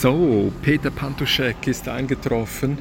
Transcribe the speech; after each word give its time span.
So, 0.00 0.50
Peter 0.62 0.90
Pantuschek 0.90 1.66
ist 1.66 1.86
eingetroffen. 1.86 2.78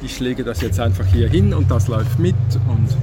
Ich 0.00 0.20
lege 0.20 0.42
das 0.42 0.62
jetzt 0.62 0.80
einfach 0.80 1.04
hier 1.04 1.28
hin 1.28 1.52
und 1.52 1.70
das 1.70 1.86
läuft 1.86 2.18
mit 2.18 2.34
und 2.66 2.96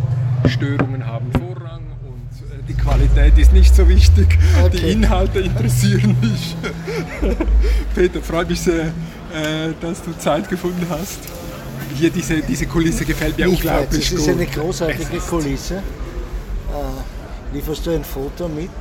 Störungen 0.49 1.05
haben 1.05 1.31
Vorrang 1.33 1.83
und 2.03 2.51
äh, 2.51 2.63
die 2.67 2.73
Qualität 2.73 3.37
ist 3.37 3.53
nicht 3.53 3.75
so 3.75 3.87
wichtig. 3.87 4.39
Okay. 4.59 4.77
Die 4.77 4.91
Inhalte 4.93 5.41
interessieren 5.41 6.17
mich. 6.19 6.55
Peter, 7.93 8.21
freue 8.23 8.45
mich 8.45 8.59
sehr, 8.59 8.86
äh, 8.86 9.73
dass 9.79 10.01
du 10.01 10.17
Zeit 10.17 10.49
gefunden 10.49 10.88
hast. 10.89 11.20
Hier 11.95 12.09
diese, 12.09 12.41
diese 12.41 12.65
Kulisse 12.65 13.05
gefällt 13.05 13.38
mir 13.38 13.45
ich 13.45 13.51
unglaublich 13.54 14.09
gut. 14.09 14.20
Es 14.20 14.27
ist 14.27 14.29
eine 14.29 14.47
großartige 14.47 15.20
Kulisse. 15.29 15.75
Äh, 15.75 17.54
lieferst 17.54 17.85
du 17.85 17.91
ein 17.91 18.04
Foto 18.04 18.47
mit? 18.47 18.71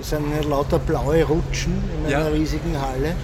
Es 0.00 0.08
sind 0.08 0.24
lauter 0.48 0.78
blaue 0.78 1.22
Rutschen 1.22 1.74
in 1.98 2.06
einer 2.06 2.28
ja. 2.28 2.28
riesigen 2.28 2.80
Halle, 2.80 3.14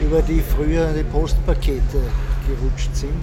über 0.00 0.22
die 0.22 0.40
früher 0.40 0.92
die 0.92 1.02
Postpakete 1.04 2.00
gerutscht 2.46 2.94
sind. 2.94 3.22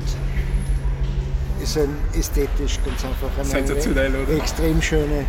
Ist 1.61 1.77
ein 1.77 1.95
ästhetisch 2.17 2.79
ganz 2.85 3.05
einfach 3.05 3.29
eine 3.37 3.45
Sensationell, 3.45 4.13
oder? 4.15 4.37
extrem 4.37 4.81
schöne 4.81 5.25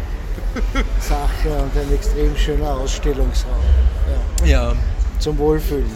Sache 1.01 1.49
und 1.49 1.77
ein 1.77 1.95
extrem 1.95 2.37
schöner 2.37 2.75
Ausstellungsraum. 2.75 3.53
Ja. 4.45 4.47
ja. 4.47 4.75
Zum 5.21 5.39
Wohlfühlen. 5.39 5.91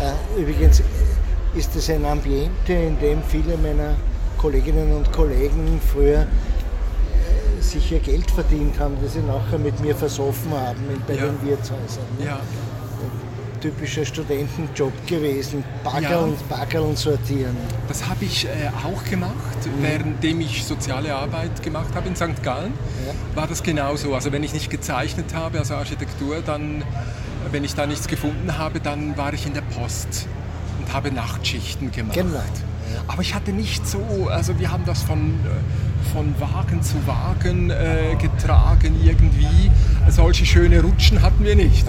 Äh, 0.00 0.40
übrigens 0.40 0.82
ist 1.54 1.74
es 1.74 1.88
ein 1.88 2.04
Ambiente, 2.04 2.72
in 2.72 2.98
dem 3.00 3.22
viele 3.22 3.56
meiner 3.56 3.94
Kolleginnen 4.36 4.92
und 4.92 5.10
Kollegen 5.10 5.80
früher 5.92 6.26
sicher 7.60 7.98
Geld 7.98 8.30
verdient 8.30 8.78
haben, 8.78 8.96
das 9.02 9.14
sie 9.14 9.20
nachher 9.20 9.58
mit 9.58 9.78
mir 9.80 9.94
versoffen 9.94 10.52
haben 10.52 11.02
bei 11.06 11.14
ja. 11.14 11.26
den 11.26 11.42
Wirtshäusern. 11.42 12.04
Ne? 12.18 12.26
Ja. 12.26 12.40
Typischer 13.60 14.04
Studentenjob 14.04 14.92
gewesen, 15.06 15.64
Bagger 15.84 16.32
ja. 16.72 16.80
und 16.80 16.98
sortieren. 16.98 17.56
Das 17.88 18.08
habe 18.08 18.24
ich 18.24 18.46
äh, 18.46 18.48
auch 18.84 19.04
gemacht, 19.04 19.34
mhm. 19.64 19.82
währenddem 19.82 20.40
ich 20.40 20.64
soziale 20.64 21.14
Arbeit 21.14 21.62
gemacht 21.62 21.94
habe 21.94 22.08
in 22.08 22.16
St. 22.16 22.42
Gallen. 22.42 22.72
Ja. 23.06 23.36
War 23.40 23.46
das 23.46 23.62
genauso. 23.62 24.14
Also 24.14 24.32
wenn 24.32 24.42
ich 24.42 24.52
nicht 24.52 24.70
gezeichnet 24.70 25.34
habe, 25.34 25.58
also 25.58 25.74
Architektur, 25.74 26.42
dann, 26.44 26.84
wenn 27.50 27.64
ich 27.64 27.74
da 27.74 27.86
nichts 27.86 28.08
gefunden 28.08 28.58
habe, 28.58 28.80
dann 28.80 29.16
war 29.16 29.32
ich 29.32 29.46
in 29.46 29.54
der 29.54 29.62
Post 29.62 30.26
und 30.80 30.92
habe 30.92 31.10
Nachtschichten 31.10 31.90
gemacht. 31.90 32.14
Genau. 32.16 32.42
Aber 33.06 33.22
ich 33.22 33.34
hatte 33.34 33.52
nicht 33.52 33.86
so, 33.86 34.28
also 34.30 34.58
wir 34.58 34.70
haben 34.70 34.84
das 34.84 35.02
von, 35.02 35.18
äh, 35.44 35.87
von 36.12 36.34
Wagen 36.40 36.82
zu 36.82 36.96
Wagen 37.06 37.70
äh, 37.70 38.14
getragen 38.20 38.94
irgendwie. 39.02 39.70
Solche 40.08 40.44
schöne 40.46 40.80
Rutschen 40.80 41.22
hatten 41.22 41.44
wir 41.44 41.56
nicht. 41.56 41.86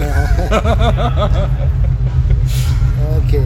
okay. 3.24 3.42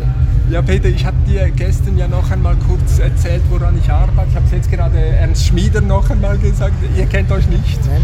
Ja, 0.50 0.60
Peter, 0.62 0.88
ich 0.88 1.06
habe 1.06 1.16
dir 1.26 1.50
gestern 1.50 1.96
ja 1.96 2.06
noch 2.06 2.30
einmal 2.30 2.56
kurz 2.68 2.98
erzählt, 2.98 3.42
woran 3.48 3.78
ich 3.78 3.90
arbeite. 3.90 4.28
Ich 4.30 4.36
habe 4.36 4.46
es 4.46 4.52
jetzt 4.52 4.70
gerade 4.70 4.98
Ernst 4.98 5.46
Schmieder 5.46 5.80
noch 5.80 6.10
einmal 6.10 6.36
gesagt. 6.38 6.74
Ihr 6.96 7.06
kennt 7.06 7.32
euch 7.32 7.46
nicht. 7.48 7.80
Nein. 7.86 8.02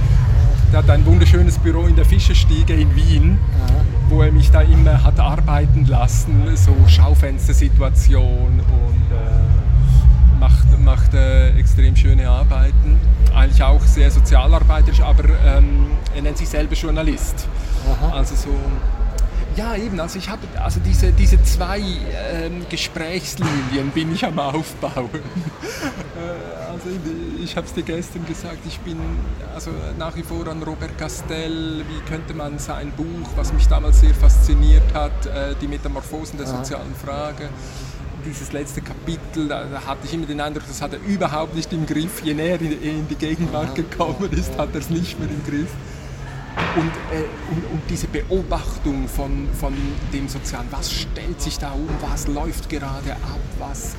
Der 0.73 0.79
hat 0.79 0.91
ein 0.91 1.05
wunderschönes 1.05 1.59
Büro 1.59 1.87
in 1.87 1.97
der 1.97 2.05
Fischerstiege 2.05 2.75
in 2.75 2.95
Wien, 2.95 3.39
Aha. 3.67 3.75
wo 4.09 4.23
er 4.23 4.31
mich 4.31 4.51
da 4.53 4.61
immer 4.61 5.03
hat 5.03 5.19
arbeiten 5.19 5.85
lassen, 5.87 6.45
so 6.55 6.75
Schaufenstersituation 6.87 8.61
und 8.61 9.17
äh, 9.17 9.40
macht, 10.41 10.81
macht 10.81 11.15
äh, 11.15 11.51
extrem 11.51 11.95
schöne 11.95 12.29
Arbeiten. 12.29 12.99
Eigentlich 13.35 13.63
auch 13.63 13.83
sehr 13.85 14.11
sozialarbeiterisch, 14.11 15.01
aber 15.01 15.25
ähm, 15.45 15.93
er 16.17 16.23
nennt 16.23 16.39
sich 16.39 16.49
selber 16.49 16.75
Journalist. 16.75 17.47
Aha. 17.89 18.17
Also 18.17 18.35
so 18.35 18.51
ja, 19.57 19.75
eben. 19.75 19.99
Also 19.99 20.19
ich 20.19 20.29
habe 20.29 20.41
also 20.63 20.81
diese, 20.81 21.13
diese 21.13 21.43
zwei 21.43 21.81
ähm, 21.81 22.65
Gesprächslinien 22.69 23.91
bin 23.93 24.15
ich 24.15 24.25
am 24.25 24.39
Aufbauen. 24.39 25.11
äh, 25.13 26.71
also 26.71 26.89
ich 27.43 27.57
habe 27.57 27.67
es 27.67 27.75
dir 27.75 27.83
gestern 27.83 28.25
gesagt, 28.27 28.59
ich 28.67 28.79
bin 28.81 28.97
also 29.55 29.71
nach 29.99 30.15
wie 30.17 30.23
vor 30.23 30.47
an 30.47 30.63
Robert 30.63 30.97
Castell, 30.97 31.85
wie 31.89 32.11
könnte 32.11 32.33
man 32.33 32.59
sein 32.59 32.93
Buch, 32.93 33.29
was 33.37 33.53
mich 33.53 33.67
damals 33.67 34.01
sehr 34.01 34.15
fasziniert 34.15 34.95
hat, 34.95 35.27
äh, 35.27 35.55
die 35.61 35.67
Metamorphosen 35.67 36.39
der 36.39 36.47
sozialen 36.47 36.95
Frage, 36.95 37.49
dieses 38.25 38.53
letzte 38.53 38.81
Kapitel, 38.81 39.49
da, 39.49 39.67
hatte 39.87 40.01
ich 40.05 40.15
immer 40.15 40.27
den 40.27 40.41
Eindruck, 40.41 40.65
das 40.67 40.81
hat 40.83 40.93
er 40.93 41.01
überhaupt 41.01 41.55
nicht 41.55 41.73
im 41.73 41.87
Griff. 41.87 42.23
Je 42.23 42.35
näher 42.35 42.61
in, 42.61 42.83
in 42.83 43.09
die 43.09 43.15
Gegenwart 43.15 43.75
gekommen 43.75 44.31
ist, 44.33 44.57
hat 44.59 44.71
er 44.73 44.81
es 44.81 44.91
nicht 44.91 45.19
mehr 45.19 45.29
im 45.29 45.45
Griff. 45.45 45.71
Und, 46.77 46.91
äh, 47.17 47.25
und, 47.51 47.65
und, 47.73 47.83
diese 47.89 48.07
Beobachtung 48.07 49.09
von, 49.09 49.49
von 49.59 49.75
dem 50.13 50.29
Sozialen, 50.29 50.67
was 50.71 50.93
stellt 50.93 51.41
sich 51.41 51.59
da 51.59 51.73
um, 51.73 51.89
was 52.01 52.27
läuft 52.27 52.69
gerade 52.69 53.13
ab, 53.13 53.41
was, 53.59 53.95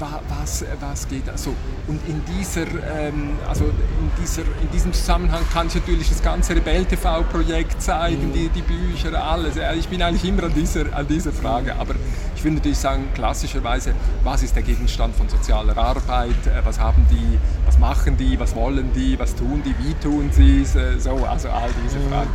was, 0.00 0.64
was 0.80 1.08
geht 1.08 1.28
also 1.28 1.54
und 1.86 2.00
in 2.08 2.22
dieser 2.24 2.62
ähm, 2.62 3.38
also 3.48 3.64
in 3.64 4.10
dieser 4.20 4.42
in 4.42 4.70
diesem 4.72 4.92
Zusammenhang 4.92 5.42
kann 5.52 5.66
ich 5.66 5.74
natürlich 5.74 6.08
das 6.08 6.22
ganze 6.22 6.56
Rebell 6.56 6.84
TV 6.84 7.22
Projekt 7.24 7.82
zeigen 7.82 8.28
mhm. 8.28 8.32
die, 8.32 8.48
die 8.48 8.62
Bücher 8.62 9.22
alles. 9.22 9.54
Ich 9.78 9.88
bin 9.88 10.02
eigentlich 10.02 10.24
immer 10.24 10.44
an 10.44 10.54
dieser 10.54 10.94
an 10.94 11.06
dieser 11.06 11.32
Frage. 11.32 11.74
Aber 11.76 11.94
ich 12.34 12.42
würde 12.42 12.56
natürlich 12.56 12.78
sagen 12.78 13.08
klassischerweise 13.14 13.94
was 14.24 14.42
ist 14.42 14.56
der 14.56 14.62
Gegenstand 14.62 15.14
von 15.16 15.28
sozialer 15.28 15.76
Arbeit? 15.76 16.46
Äh, 16.46 16.64
was 16.64 16.78
haben 16.78 17.06
die 17.10 17.38
was 17.66 17.78
machen 17.78 18.16
die? 18.16 18.38
Was 18.40 18.54
wollen 18.54 18.92
die? 18.94 19.18
Was 19.18 19.34
tun 19.34 19.62
die? 19.64 19.74
Wie 19.84 19.94
tun 19.94 20.30
sie 20.32 20.62
es? 20.62 20.74
Äh, 20.74 20.98
so 20.98 21.24
also 21.26 21.50
all 21.50 21.70
diese 21.84 21.98
mhm. 21.98 22.08
Fragen. 22.10 22.30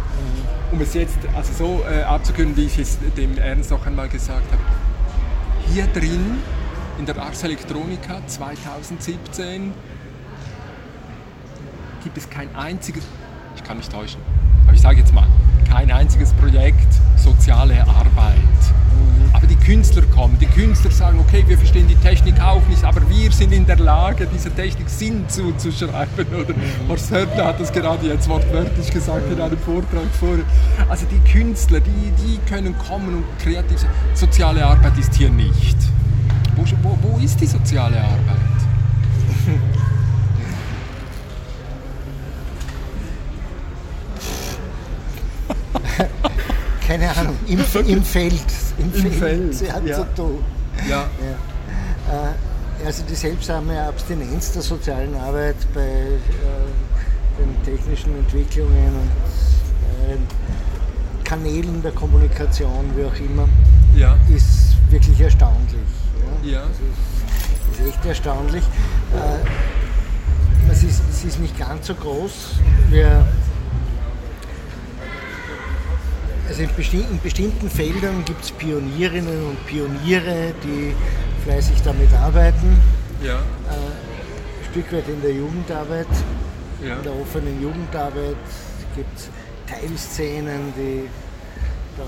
Um 0.71 0.81
es 0.81 0.93
jetzt 0.93 1.17
also 1.35 1.53
so 1.53 1.83
äh, 1.89 2.03
abzukünden 2.03 2.57
wie 2.57 2.65
ich 2.65 2.77
es 2.77 2.97
dem 3.17 3.37
Ernst 3.37 3.71
noch 3.71 3.85
einmal 3.85 4.09
gesagt 4.09 4.51
habe. 4.51 4.61
Hier 5.73 5.87
drin 5.87 6.37
in 6.97 7.05
der 7.05 7.17
Ars 7.17 7.43
Electronica 7.43 8.25
2017 8.25 9.73
gibt 12.03 12.17
es 12.17 12.29
kein 12.29 12.53
einziges, 12.55 13.03
ich 13.55 13.63
kann 13.63 13.77
mich 13.77 13.89
täuschen, 13.89 14.21
aber 14.65 14.73
ich 14.73 14.81
sage 14.81 14.99
jetzt 14.99 15.13
mal, 15.13 15.27
kein 15.69 15.91
einziges 15.91 16.31
Projekt 16.33 16.87
soziale 17.17 17.81
Arbeit. 17.81 18.37
Mhm. 18.37 19.29
Aber 19.33 19.47
die 19.47 19.57
Künstler 19.57 20.03
kommen, 20.03 20.37
die 20.39 20.45
Künstler 20.45 20.91
sagen, 20.91 21.19
okay, 21.19 21.43
wir 21.47 21.57
verstehen 21.57 21.87
die 21.87 21.95
Technik 21.95 22.39
auch 22.39 22.65
nicht, 22.67 22.83
aber 22.83 23.01
wir 23.09 23.31
sind 23.31 23.51
in 23.51 23.65
der 23.65 23.77
Lage, 23.77 24.27
dieser 24.27 24.55
Technik 24.55 24.87
Sinn 24.89 25.27
zuzuschreiben. 25.27 26.27
Oder 26.33 26.53
mhm. 26.53 26.87
Horst 26.87 27.11
Hörtler 27.11 27.47
hat 27.47 27.59
das 27.59 27.73
gerade 27.73 28.07
jetzt 28.07 28.29
wortwörtlich 28.29 28.89
gesagt 28.89 29.29
in 29.31 29.41
einem 29.41 29.57
Vortrag 29.57 30.05
vorher. 30.17 30.45
Also 30.87 31.05
die 31.11 31.19
Künstler, 31.29 31.81
die, 31.81 32.11
die 32.23 32.37
können 32.49 32.77
kommen 32.77 33.15
und 33.15 33.25
kreativ 33.39 33.79
sein. 33.79 33.89
Soziale 34.13 34.65
Arbeit 34.65 34.97
ist 34.97 35.13
hier 35.15 35.29
nicht. 35.29 35.75
Wo, 36.55 36.63
wo, 36.83 36.97
wo 37.01 37.17
ist 37.19 37.41
die 37.41 37.47
soziale 37.47 38.01
Arbeit? 38.01 38.37
Keine 46.87 47.09
Ahnung, 47.17 47.35
im, 47.47 47.59
im 47.59 48.03
Feld. 48.03 48.33
Im, 48.77 48.85
Im 48.85 48.93
Feld, 48.93 49.15
Feld. 49.15 49.55
Sie 49.55 49.71
hat 49.71 49.83
ja. 49.85 49.95
zu 49.97 50.05
tun. 50.15 50.43
Ja. 50.87 51.09
ja. 51.19 51.35
Äh, 52.29 52.33
also 52.85 53.03
die 53.09 53.15
seltsame 53.15 53.81
Abstinenz 53.81 54.51
der 54.51 54.61
sozialen 54.61 55.15
Arbeit 55.15 55.55
bei 55.73 55.81
äh, 55.81 56.19
den 57.39 57.63
technischen 57.63 58.15
Entwicklungen 58.17 58.95
und 58.95 59.09
äh, 60.11 60.17
Kanälen 61.23 61.81
der 61.81 61.91
Kommunikation, 61.91 62.91
wie 62.95 63.05
auch 63.05 63.19
immer, 63.19 63.49
ja. 63.95 64.15
ist 64.33 64.75
wirklich 64.91 65.19
erstaunlich. 65.19 66.04
Ja. 66.45 66.61
Das 66.61 67.79
ist, 67.79 67.87
echt 67.87 68.05
erstaunlich. 68.05 68.63
Äh, 69.13 70.71
es, 70.71 70.83
ist, 70.83 71.01
es 71.09 71.25
ist 71.25 71.39
nicht 71.39 71.57
ganz 71.57 71.87
so 71.87 71.95
groß. 71.95 72.59
Wir, 72.89 73.25
also 76.47 76.61
in 76.61 76.69
bestimmten, 76.75 77.13
in 77.13 77.19
bestimmten 77.19 77.69
Feldern 77.69 78.23
gibt 78.25 78.43
es 78.43 78.51
Pionierinnen 78.51 79.47
und 79.47 79.65
Pioniere, 79.65 80.53
die 80.63 80.93
fleißig 81.43 81.81
damit 81.83 82.13
arbeiten. 82.13 82.79
Ja. 83.23 83.37
Äh, 83.37 83.39
ein 83.39 84.71
Stück 84.71 84.93
weit 84.93 85.07
in 85.09 85.21
der 85.23 85.31
Jugendarbeit, 85.31 86.07
ja. 86.85 86.97
in 86.97 87.03
der 87.03 87.13
offenen 87.19 87.59
Jugendarbeit 87.59 88.37
gibt 88.95 89.17
es 89.17 89.29
Teilszenen, 89.67 90.73
die 90.77 91.09
da 91.97 92.03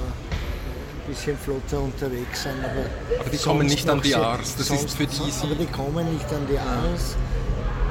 bisschen 1.08 1.38
flotter 1.38 1.82
unterwegs 1.82 2.44
sind. 2.44 2.56
Aber, 2.64 3.20
aber 3.20 3.30
die 3.30 3.38
kommen 3.38 3.68
nicht 3.68 3.90
an 3.90 4.02
die 4.02 4.16
Ars, 4.16 4.56
das 4.56 4.68
sonst, 4.68 4.86
ist 4.86 4.98
für 4.98 5.08
die 5.08 5.32
Aber 5.42 5.56
die 5.56 5.66
kommen 5.66 6.14
nicht 6.14 6.32
an 6.32 6.46
die 6.50 6.58
Ars. 6.58 7.16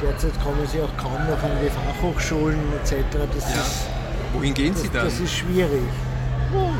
Derzeit 0.03 0.43
kommen 0.43 0.67
sie 0.71 0.81
auch 0.83 0.97
kaum 0.97 1.25
noch 1.27 1.43
an 1.43 1.53
die 1.63 1.71
Fachhochschulen 1.71 2.61
etc. 2.83 2.95
Das 3.35 3.55
ja. 3.55 3.61
ist, 3.61 3.87
Wohin 4.35 4.53
gehen 4.53 4.73
das, 4.73 4.83
sie 4.83 4.89
dann? 4.91 5.05
Das 5.07 5.19
ist 5.19 5.33
schwierig. 5.33 5.83
Oh. 6.55 6.71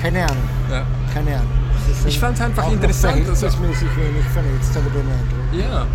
Keine 0.00 0.24
Ahnung. 0.24 0.48
Ja. 0.70 0.86
Keine 1.12 1.36
Ahnung. 1.36 1.52
Ich 2.06 2.18
fand 2.18 2.36
es 2.36 2.42
einfach 2.42 2.70
interessant. 2.70 3.28
Dass 3.28 3.44
also, 3.44 3.58
sich 3.58 3.96
wenig 3.96 4.24
vernetzt 4.32 4.74
habe, 4.74 4.90
den 4.90 5.00
Eindruck. 5.00 5.70
Ja. 5.70 5.86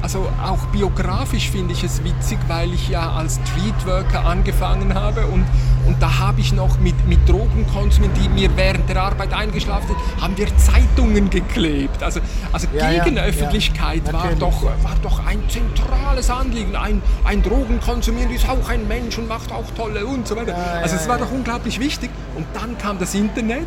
Ja. 0.00 0.02
Also 0.02 0.28
auch 0.42 0.66
biografisch 0.72 1.50
finde 1.50 1.72
ich 1.72 1.84
es 1.84 2.02
witzig, 2.04 2.38
weil 2.48 2.72
ich 2.72 2.88
ja 2.88 3.12
als 3.12 3.38
Streetworker 3.48 4.24
angefangen 4.24 4.94
habe 4.94 5.26
und, 5.26 5.44
und 5.86 6.00
da 6.00 6.18
habe 6.18 6.40
ich 6.40 6.52
noch 6.52 6.78
mit, 6.80 7.06
mit 7.06 7.28
Drogenkonsumenten, 7.28 8.22
die 8.22 8.28
mir 8.28 8.56
während 8.56 8.88
der 8.88 9.02
Arbeit 9.02 9.32
eingeschlafen 9.32 9.88
sind, 9.88 10.22
haben 10.22 10.36
wir 10.36 10.46
Zeitungen 10.56 11.30
geklebt. 11.30 12.02
Also, 12.02 12.20
also 12.52 12.66
Ja, 12.74 12.90
ja, 12.90 13.04
Gegenöffentlichkeit 13.04 14.02
ja, 14.06 14.12
war, 14.12 14.24
natürlich. 14.24 14.38
doch, 14.40 14.62
war 14.64 14.96
doch 15.02 15.26
ein 15.26 15.42
zentrales 15.48 16.30
Anliegen. 16.30 16.76
Ein, 16.76 17.02
ein 17.24 17.42
Drogenkonsumierender 17.42 18.34
ist 18.34 18.48
auch 18.48 18.68
ein 18.68 18.88
Mensch 18.88 19.16
und 19.18 19.28
macht 19.28 19.52
auch 19.52 19.70
tolle 19.76 20.06
und 20.06 20.26
so 20.26 20.36
weiter. 20.36 20.52
Ja, 20.52 20.80
also 20.82 20.96
ja, 20.96 21.02
es 21.02 21.08
war 21.08 21.18
ja. 21.18 21.24
doch 21.24 21.32
unglaublich 21.32 21.78
wichtig. 21.80 22.10
Und 22.36 22.46
dann 22.54 22.76
kam 22.78 22.98
das 22.98 23.14
Internet 23.14 23.66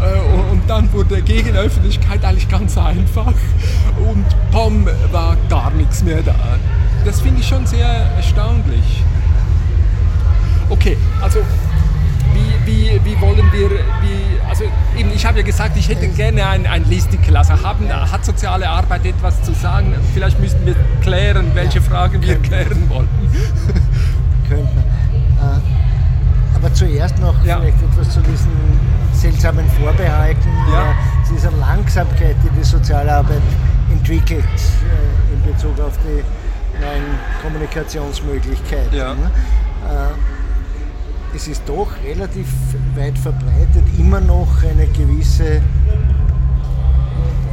äh, 0.00 0.34
und- 0.34 0.51
und 0.62 0.70
dann 0.70 0.92
wurde 0.92 1.20
Gegenöffentlichkeit 1.22 2.24
eigentlich 2.24 2.48
ganz 2.48 2.78
einfach. 2.78 3.34
Und 3.98 4.24
POM 4.52 4.86
war 5.10 5.36
gar 5.48 5.70
nichts 5.72 6.02
mehr 6.04 6.22
da. 6.22 6.34
Das 7.04 7.20
finde 7.20 7.40
ich 7.40 7.48
schon 7.48 7.66
sehr 7.66 7.86
erstaunlich. 8.16 9.02
Okay, 10.70 10.96
also 11.20 11.40
wie, 12.32 12.66
wie, 12.66 13.00
wie 13.04 13.20
wollen 13.20 13.52
wir, 13.52 13.70
wie, 13.70 14.48
also 14.48 14.64
eben, 14.96 15.10
ich 15.12 15.26
habe 15.26 15.40
ja 15.40 15.44
gesagt, 15.44 15.76
ich 15.76 15.88
hätte 15.88 16.06
gerne 16.08 16.46
ein, 16.46 16.66
ein 16.66 16.88
Listicle. 16.88 17.36
Also 17.36 17.60
haben, 17.60 17.88
hat 17.92 18.24
soziale 18.24 18.68
Arbeit 18.68 19.04
etwas 19.04 19.42
zu 19.42 19.52
sagen? 19.54 19.94
Vielleicht 20.14 20.38
müssten 20.38 20.64
wir 20.64 20.76
klären, 21.02 21.50
welche 21.54 21.82
Fragen 21.82 22.22
wir 22.22 22.36
klären 22.36 22.88
wollen. 22.88 23.08
könnte 24.48 24.70
man. 24.74 25.56
Äh, 25.56 25.60
aber 26.54 26.72
zuerst 26.72 27.18
noch 27.18 27.34
Ja. 27.44 27.58
vielleicht 27.58 27.82
etwas 27.82 28.10
zu 28.10 28.20
diesen 28.20 28.52
seltsamen 29.22 29.64
Vorbehalten, 29.80 30.50
Ja. 30.72 30.90
äh, 30.90 30.94
dieser 31.32 31.52
Langsamkeit, 31.52 32.34
die 32.42 32.50
die 32.58 32.64
Sozialarbeit 32.64 33.40
entwickelt 33.90 34.44
äh, 34.44 35.34
in 35.34 35.52
Bezug 35.52 35.78
auf 35.80 35.96
die 35.98 36.24
neuen 36.80 37.04
Kommunikationsmöglichkeiten. 37.42 38.96
Ja. 38.96 39.12
Äh, 39.12 40.14
es 41.36 41.46
ist 41.46 41.62
doch 41.66 41.86
relativ 42.04 42.48
weit 42.96 43.16
verbreitet 43.16 43.84
immer 43.96 44.20
noch 44.20 44.48
eine 44.68 44.86
gewisse, 44.88 45.62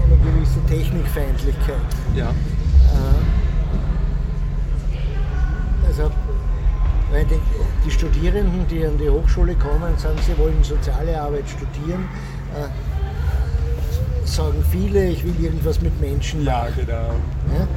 eine 0.03 0.17
gewisse 0.23 0.59
Technikfeindlichkeit. 0.67 1.75
Ja, 2.15 2.31
Also, 5.87 6.11
weil 7.11 7.25
die, 7.25 7.39
die 7.85 7.91
Studierenden, 7.91 8.67
die 8.67 8.85
an 8.85 8.97
die 8.97 9.09
Hochschule 9.09 9.55
kommen, 9.55 9.97
sagen, 9.97 10.17
sie 10.25 10.37
wollen 10.37 10.63
soziale 10.63 11.19
Arbeit 11.19 11.45
studieren, 11.47 12.07
äh, 12.55 14.27
sagen 14.27 14.63
viele, 14.71 15.07
ich 15.07 15.23
will 15.23 15.33
irgendwas 15.39 15.81
mit 15.81 15.99
Menschen 15.99 16.45
ja 16.45 16.67
genau. 16.75 17.15
ja? 17.53 17.67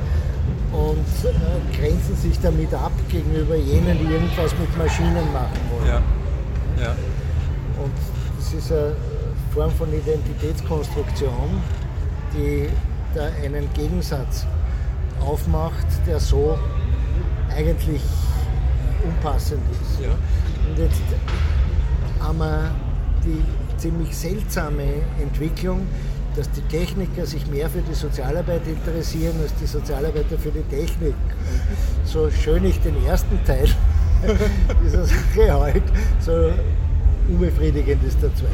und 0.73 1.07
äh, 1.25 1.77
grenzen 1.77 2.17
sich 2.17 2.39
damit 2.41 2.73
ab 2.75 2.93
gegenüber 3.11 3.57
jenen, 3.57 3.99
die 3.99 4.13
irgendwas 4.13 4.53
mit 4.59 4.77
Maschinen 4.77 5.33
machen 5.33 5.61
wollen. 5.71 5.87
Ja, 5.87 6.03
ja, 6.83 6.95
Und 7.83 7.93
das 8.39 8.53
ist 8.53 8.73
eine 8.73 8.95
Form 9.53 9.71
von 9.73 9.89
Identitätskonstruktion, 9.93 11.61
die 12.33 12.69
da 13.15 13.29
einen 13.43 13.69
Gegensatz 13.75 14.47
aufmacht, 15.21 15.87
der 16.07 16.19
so 16.19 16.59
eigentlich 17.55 18.03
unpassend 19.05 19.63
ist. 19.71 20.03
Ja. 20.03 20.11
Und 20.69 20.79
jetzt 20.79 21.03
haben 22.21 22.39
wir 22.39 22.71
die 23.25 23.43
ziemlich 23.79 24.17
seltsame 24.17 24.85
Entwicklung, 25.21 25.87
dass 26.37 26.51
die 26.51 26.63
Techniker 26.63 27.27
sich 27.27 27.47
mehr 27.47 27.69
für 27.69 27.83
die 27.83 27.95
Sozialarbeit 27.95 28.67
interessieren 28.67 29.35
als 29.43 29.55
die 29.57 29.67
Sozialarbeiter 29.67 30.39
für 30.39 30.51
die 30.51 30.63
Technik. 30.75 31.15
Und 31.15 32.09
so 32.09 32.31
schön 32.31 32.65
ich 32.65 32.81
den 32.81 33.05
ersten 33.05 33.45
Teil 33.45 33.69
dieser 34.85 35.05
Sache 35.05 35.53
halt, 35.53 35.83
so 36.21 36.53
unbefriedigend 37.29 38.03
ist 38.05 38.23
der 38.23 38.35
zweite. 38.35 38.53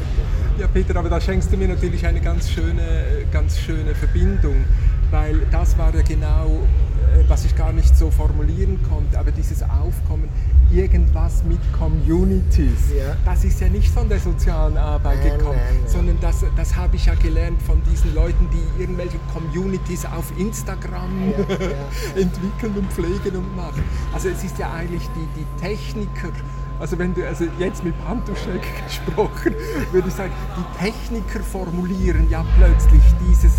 Ja, 0.59 0.67
Peter, 0.67 0.95
aber 0.97 1.09
da 1.09 1.21
schenkst 1.21 1.51
du 1.51 1.57
mir 1.57 1.67
natürlich 1.67 2.05
eine 2.05 2.19
ganz 2.19 2.49
schöne, 2.49 2.83
ganz 3.31 3.57
schöne 3.57 3.95
Verbindung, 3.95 4.65
weil 5.11 5.39
das 5.51 5.77
war 5.77 5.93
ja 5.95 6.01
genau, 6.01 6.67
was 7.27 7.45
ich 7.45 7.55
gar 7.55 7.71
nicht 7.71 7.95
so 7.95 8.09
formulieren 8.11 8.79
konnte, 8.89 9.19
aber 9.19 9.31
dieses 9.31 9.61
Aufkommen, 9.63 10.29
irgendwas 10.71 11.43
mit 11.43 11.59
Communities, 11.77 12.91
Ja. 12.95 13.15
das 13.25 13.43
ist 13.43 13.59
ja 13.59 13.69
nicht 13.69 13.89
von 13.91 14.07
der 14.07 14.19
sozialen 14.19 14.77
Arbeit 14.77 15.19
Nein, 15.23 15.37
gekommen, 15.37 15.57
nein, 15.57 15.75
nein. 15.81 15.87
sondern 15.91 16.17
das, 16.21 16.45
das 16.55 16.75
habe 16.75 16.95
ich 16.95 17.05
ja 17.07 17.15
gelernt 17.15 17.61
von 17.61 17.81
diesen 17.91 18.13
Leuten, 18.13 18.47
die 18.51 18.81
irgendwelche 18.81 19.17
Communities 19.33 20.05
auf 20.05 20.31
Instagram 20.37 21.09
Ja, 21.31 21.55
ja. 21.55 22.21
entwickeln 22.21 22.73
und 22.77 22.91
pflegen 22.91 23.35
und 23.37 23.55
machen. 23.55 23.83
Also 24.13 24.29
es 24.29 24.43
ist 24.43 24.57
ja 24.59 24.71
eigentlich 24.73 25.07
die, 25.15 25.27
die 25.39 25.45
Techniker, 25.61 26.29
also 26.79 26.97
wenn 26.99 27.13
du, 27.13 27.27
also 27.27 27.45
jetzt 27.57 27.83
mit 27.83 27.93
Pantuschek 28.05 28.61
gesprochen, 28.87 29.55
würde 29.91 30.07
ich 30.07 30.13
sagen, 30.13 30.31
die 30.55 30.85
Techniker 30.85 31.39
formulieren 31.41 32.29
ja 32.29 32.45
plötzlich 32.57 33.01
dieses, 33.27 33.53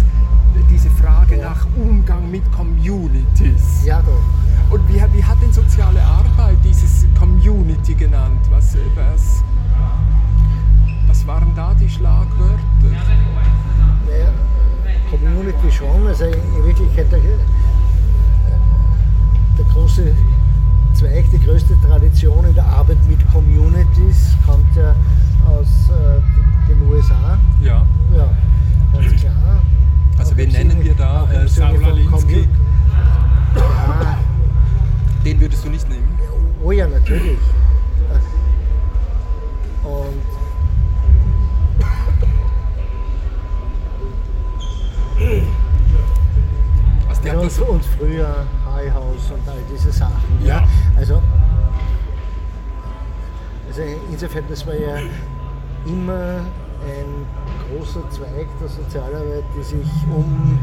diese 0.71 0.91
Frage 0.91 1.37
Ja. 1.37 1.51
nach 1.51 1.67
Umgang 1.77 2.31
mit 2.31 2.43
Communities. 2.53 3.85
Ja, 3.85 4.01
doch. 4.03 4.75
Und 4.75 4.89
wie, 4.89 4.95
wie 5.13 5.25
hat 5.25 5.41
denn 5.43 5.53
soziale 5.53 6.01
Arbeit 6.03 6.59
dieses 6.65 7.07
Community 7.19 7.95
genannt? 7.95 8.41
Was, 8.51 8.75
äh, 8.75 8.79
was, 8.95 9.43
was 11.09 11.27
waren 11.27 11.53
da 11.57 11.75
die 11.75 11.89
Schlagwörter? 11.89 12.59
Naja, 12.83 14.31
Community 15.11 15.71
schon, 15.73 16.07
also 16.07 16.25
in 16.25 16.65
Wirklichkeit 16.65 17.11
der, 17.11 17.19
der 19.59 19.65
große 19.73 20.15
Zweig, 20.95 21.31
die 21.33 21.39
größte 21.39 21.77
Tradition 21.81 22.45
in 22.45 22.55
der 22.55 22.67
Arbeit 22.67 22.99
mit 23.09 23.19
Communities 23.33 24.37
kommt 24.47 24.75
ja 24.77 24.95
aus 25.49 25.89
äh, 25.91 26.69
den 26.69 26.83
USA. 26.89 27.39
Ja. 27.63 27.87
Ja, 28.15 28.29
ganz 28.93 29.21
klar. 29.21 29.33
Also 30.21 30.37
wen 30.37 30.51
nennen 30.53 30.83
wir 30.85 30.95
da? 30.95 31.25
Äh, 31.33 31.49
Sinne 31.49 31.69
Saul 31.71 31.79
von 31.81 31.85
Alinsky? 31.93 32.35
Commu- 32.35 32.47
Ja, 33.57 34.19
Den 35.25 35.41
würdest 35.41 35.65
du 35.65 35.71
nicht 35.71 35.89
nehmen? 35.89 36.19
oh 36.63 36.73
ja, 36.73 36.87
natürlich. 36.87 37.39
Und 39.83 40.23
die 47.23 47.27
Ja, 47.29 47.35
und, 47.39 47.59
und 47.69 47.85
früher 47.99 48.47
High 48.75 48.93
House 48.95 49.31
und 49.31 49.47
all 49.49 49.59
diese 49.71 49.93
Sachen. 49.93 50.15
Ja. 50.43 50.65
Also, 50.97 51.21
also 53.69 53.83
insofern, 54.11 54.45
das 54.49 54.67
war 54.67 54.75
ja 54.75 54.97
immer 55.87 56.41
ein 56.87 57.27
großer 57.69 58.09
Zweig 58.11 58.47
der 58.61 58.69
Sozialarbeit, 58.69 59.45
die 59.57 59.63
sich 59.63 59.89
um 60.15 60.59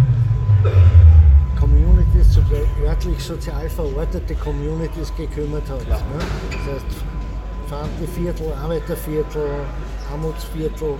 Communities, 1.59 2.39
örtlich 2.85 3.23
sozial 3.23 3.69
verortete 3.69 4.35
Communities 4.35 5.13
gekümmert 5.15 5.69
hat. 5.69 5.85
Klar. 5.85 5.99
Ne? 5.99 6.19
Das 6.51 6.75
heißt, 6.75 6.85
Pfandviertel, 7.67 8.53
Arbeiterviertel, 8.63 9.49
Armutsviertel 10.11 10.95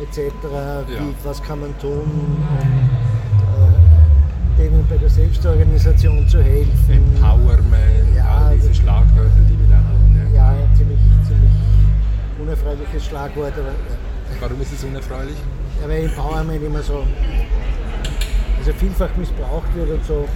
etc. 0.00 0.32
Wie, 0.86 1.14
was 1.24 1.42
kann 1.42 1.60
man 1.60 1.78
tun, 1.78 2.00
um 2.00 2.38
äh, 4.56 4.62
denen 4.62 4.86
bei 4.88 4.96
der 4.96 5.10
Selbstorganisation 5.10 6.26
zu 6.28 6.42
helfen. 6.42 6.92
Empowerment, 7.16 8.14
Ja, 8.14 8.46
all 8.46 8.56
diese 8.56 8.74
Schlagwörter, 8.74 9.40
die 9.48 9.58
wir 9.58 9.68
da 9.68 9.76
haben. 9.76 10.30
Ja. 10.34 10.36
Ja, 10.36 10.48
ein 10.50 10.76
ziemlich, 10.76 10.98
ziemlich 11.26 11.52
unerfreuliches 12.40 13.04
Schlagwort, 13.04 13.52
aber 13.54 13.68
ja. 13.68 14.05
Warum 14.40 14.60
ist 14.60 14.72
es 14.72 14.84
unerfreulich? 14.84 15.36
Ja, 15.82 15.88
weil 15.88 16.04
Empowerment 16.04 16.62
immer 16.62 16.82
so 16.82 17.04
also 18.58 18.72
vielfach 18.78 19.08
missbraucht 19.16 19.74
wird 19.74 19.90
und 19.90 20.04
so 20.04 20.26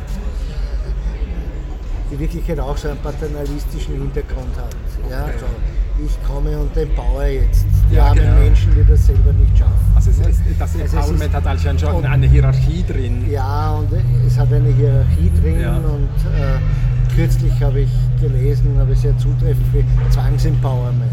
die 2.11 2.19
Wirklichkeit 2.19 2.59
auch 2.61 2.77
so 2.77 2.89
einen 2.89 2.99
paternalistischen 2.99 3.95
Hintergrund 3.95 4.57
hat. 4.57 4.75
Ja, 5.11 5.25
Okay. 5.25 5.33
so, 5.41 6.05
ich 6.05 6.27
komme 6.27 6.59
und 6.59 6.77
empower 6.77 7.25
jetzt 7.27 7.67
die 7.91 7.97
Ja, 7.97 8.07
armen 8.07 8.21
genau. 8.21 8.35
Menschen, 8.39 8.75
die 8.75 8.85
das 8.91 9.07
selber 9.07 9.33
nicht 9.33 9.57
schaffen. 9.59 9.73
Also 9.95 10.11
ist, 10.11 10.41
das 10.59 10.75
Also 10.75 10.81
Empowerment 10.97 11.35
hat 11.35 11.47
eigentlich 11.47 11.81
schon 11.81 11.95
und- 11.95 12.05
eine 12.07 12.27
Hierarchie 12.27 12.85
drin. 12.87 13.31
Ja, 13.31 13.73
und 13.75 13.89
es 14.27 14.39
hat 14.39 14.53
eine 14.53 14.69
Hierarchie 14.71 15.31
drin 15.41 15.61
Ja. 15.61 15.77
und 15.77 16.09
äh, 16.37 17.15
kürzlich 17.15 17.53
habe 17.63 17.81
ich 17.81 17.91
gelesen, 18.21 18.77
aber 18.81 18.95
sehr 18.95 19.17
zutreffend 19.19 19.67
für 19.73 19.85
Zwangsempowerment. 20.11 21.11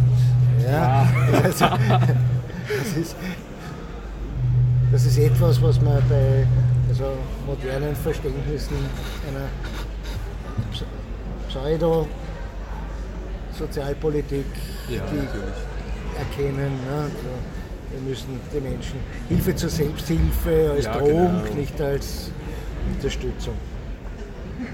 Ja. 0.64 1.06
Also, 1.44 1.66
das, 1.66 1.70
ist, 3.02 3.16
das 4.92 5.06
ist 5.06 5.18
etwas, 5.18 5.62
was 5.62 5.82
man 5.82 6.02
bei 6.10 6.46
also 6.90 7.06
modernen 7.46 7.96
Verständnissen 7.96 8.76
einer 9.30 9.48
Ps- 10.72 10.84
Pseudo-Sozialpolitik 11.50 14.46
Ja, 14.90 15.02
die 15.12 16.18
erkennen. 16.18 16.72
Ne? 16.86 17.04
Also, 17.04 17.30
wir 17.92 18.02
müssen 18.10 18.40
den 18.54 18.64
Menschen 18.64 19.00
Hilfe 19.30 19.56
zur 19.56 19.70
Selbsthilfe 19.70 20.72
als 20.76 20.86
Ja, 20.86 20.98
Drohung, 20.98 21.44
genau. 21.44 21.56
nicht 21.56 21.80
als 21.82 22.32
Unterstützung. 22.94 23.54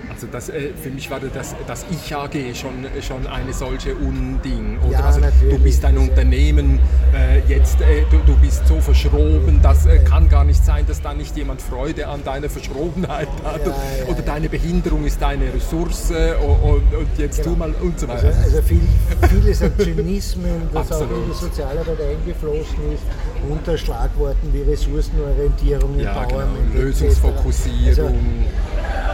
Also 0.09 0.27
das, 0.31 0.49
äh, 0.49 0.69
für 0.81 0.89
mich 0.89 1.09
war 1.09 1.19
das, 1.19 1.55
das 1.67 1.85
Ich 1.91 2.15
AG 2.15 2.31
schon, 2.55 2.85
schon 3.01 3.27
eine 3.27 3.53
solche 3.53 3.95
Unding. 3.95 4.77
Oder? 4.79 4.91
Ja, 4.91 5.05
also, 5.05 5.21
du 5.49 5.59
bist 5.59 5.83
ein 5.85 5.97
Unternehmen, 5.97 6.79
äh, 7.13 7.39
jetzt 7.47 7.81
äh, 7.81 8.05
du, 8.09 8.19
du 8.25 8.35
bist 8.37 8.67
so 8.67 8.79
verschroben, 8.79 9.59
das 9.61 9.85
äh, 9.85 9.99
kann 9.99 10.29
gar 10.29 10.43
nicht 10.43 10.63
sein, 10.63 10.85
dass 10.87 11.01
da 11.01 11.13
nicht 11.13 11.35
jemand 11.35 11.61
Freude 11.61 12.07
an 12.07 12.23
deiner 12.23 12.49
Verschrobenheit 12.49 13.27
hat. 13.43 13.65
Ja, 13.65 13.73
ja, 13.73 14.05
oder 14.07 14.21
deine 14.21 14.49
Behinderung 14.49 15.05
ist 15.05 15.21
deine 15.21 15.53
Ressource 15.53 16.11
und, 16.11 16.69
und, 16.69 16.95
und 16.95 17.17
jetzt 17.17 17.43
tu 17.43 17.55
mal 17.55 17.73
und 17.81 17.99
so 17.99 18.07
weiter. 18.07 18.27
Also, 18.27 18.41
also 18.41 18.61
viel, 18.61 18.81
vieles 19.29 19.61
an 19.61 19.73
Zynismen, 19.77 20.69
das 20.73 20.91
auch 20.91 21.01
in 21.01 21.07
die 21.29 21.33
Sozialarbeit 21.33 21.97
eingeflossen 21.99 22.93
ist, 22.93 23.03
unter 23.49 23.77
Schlagworten 23.77 24.53
wie 24.53 24.61
Ressourcenorientierung, 24.61 25.97
genau. 25.97 26.21
Empowerment, 26.21 26.75
etc. 26.75 26.83
Lösungsfokussierung. 26.83 28.07
Also, 28.07 29.12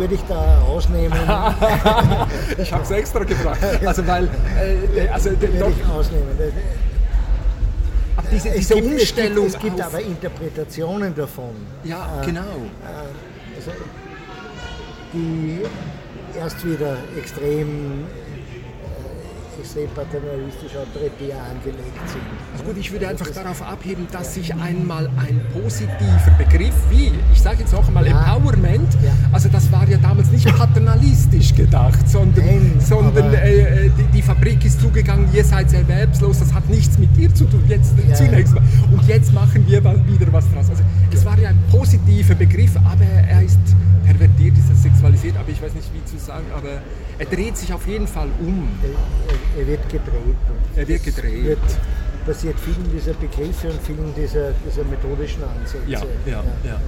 würde 0.00 0.14
ich 0.14 0.22
da 0.22 0.62
ausnehmen, 0.62 1.12
ich 2.58 2.72
habe 2.72 2.82
es 2.82 2.90
extra 2.90 3.22
gefragt. 3.22 3.60
Also 3.86 4.06
weil, 4.06 4.24
äh, 4.96 5.08
also 5.08 5.30
würde 5.30 5.58
doch, 5.58 5.68
ich 5.68 5.84
ausnehmen. 5.86 6.26
aber 8.16 8.28
diese, 8.32 8.48
Es 8.48 8.54
diese 8.56 8.74
gibt, 8.76 8.86
Umstellung. 8.92 9.46
Es 9.46 9.52
gibt, 9.52 9.64
es 9.64 9.70
gibt 9.76 9.80
aber 9.86 10.00
Interpretationen 10.00 11.14
davon. 11.14 11.50
ja, 11.84 12.08
Äh, 12.22 12.26
genau. 12.26 12.40
also, 13.56 13.70
die 15.12 15.60
erst 16.38 16.64
wieder 16.66 16.96
extrem, 17.18 18.04
äh, 19.60 19.62
extrem 19.62 19.88
paternalistisch 19.90 20.72
autoritär 20.76 21.36
angelegt 21.50 22.00
sind. 22.06 22.22
Also 22.52 22.64
gut, 22.64 22.76
ich 22.78 22.90
würde 22.92 23.08
einfach 23.08 23.28
darauf 23.30 23.62
abheben, 23.62 24.06
dass 24.10 24.34
sich 24.34 24.54
einmal 24.54 25.06
ein 25.16 25.40
positiver 25.52 26.30
Begriff 26.38 26.74
wie, 26.90 27.12
ich 27.32 27.40
sage 27.40 27.58
jetzt 27.60 27.72
noch 27.72 27.86
einmal 27.86 28.06
Ja. 28.06 28.20
Empowerment, 28.34 28.92
Ja. 29.02 29.12
also 29.32 29.48
das 29.48 29.70
war 29.72 29.88
ja 29.88 29.98
damals 29.98 30.30
nicht 30.30 30.46
paternalistisch 30.56 31.54
gedacht, 31.54 32.08
sondern, 32.08 32.44
Nein, 32.46 32.72
sondern 32.80 33.32
äh, 33.34 33.86
äh, 33.86 33.90
die, 33.96 34.02
die 34.18 34.22
Fabrik 34.22 34.64
ist 34.64 34.80
zugegangen, 34.80 35.28
ihr 35.32 35.44
seid 35.44 35.72
erwerbslos, 35.72 36.38
das 36.40 36.52
hat 36.52 36.68
nichts 36.68 36.98
mit 36.98 37.14
dir 37.16 37.32
zu 37.34 37.44
tun, 37.44 37.62
jetzt 37.68 37.94
Ja. 38.08 38.14
zunächst 38.14 38.54
mal. 38.54 38.62
Und 38.92 39.06
jetzt 39.06 39.32
machen 39.32 39.64
wir 39.66 39.80
mal 39.82 40.00
wieder 40.06 40.32
was 40.32 40.44
draus. 40.52 40.70
Also 40.70 40.82
es 41.12 41.24
war 41.24 41.38
ja 41.38 41.50
ein 41.50 41.58
positiver 41.70 42.34
Begriff, 42.34 42.76
aber 42.76 43.04
er 43.28 43.42
ist 43.42 43.58
pervertiert, 44.10 44.58
ist 44.58 44.70
er 44.70 44.76
sexualisiert, 44.76 45.36
aber 45.36 45.48
ich 45.48 45.62
weiß 45.62 45.74
nicht 45.74 45.90
wie 45.94 46.04
zu 46.04 46.18
sagen, 46.18 46.46
aber 46.54 46.82
er 47.18 47.26
dreht 47.26 47.56
sich 47.56 47.72
auf 47.72 47.86
jeden 47.86 48.06
Fall 48.06 48.28
um. 48.40 48.68
Er, 48.82 49.60
er 49.60 49.66
wird 49.66 49.88
gedreht. 49.88 50.36
Er 50.76 50.88
wird 50.88 51.06
das 51.06 51.14
gedreht. 51.14 51.44
Wird, 51.44 51.58
passiert 52.26 52.60
vielen 52.60 52.90
dieser 52.92 53.14
Begriffe 53.14 53.70
und 53.70 53.80
vielen 53.82 54.14
dieser, 54.14 54.52
dieser 54.66 54.84
methodischen 54.84 55.42
Ansätze. 55.42 55.78
Ja, 55.86 56.02
ja, 56.26 56.44
ja. 56.64 56.80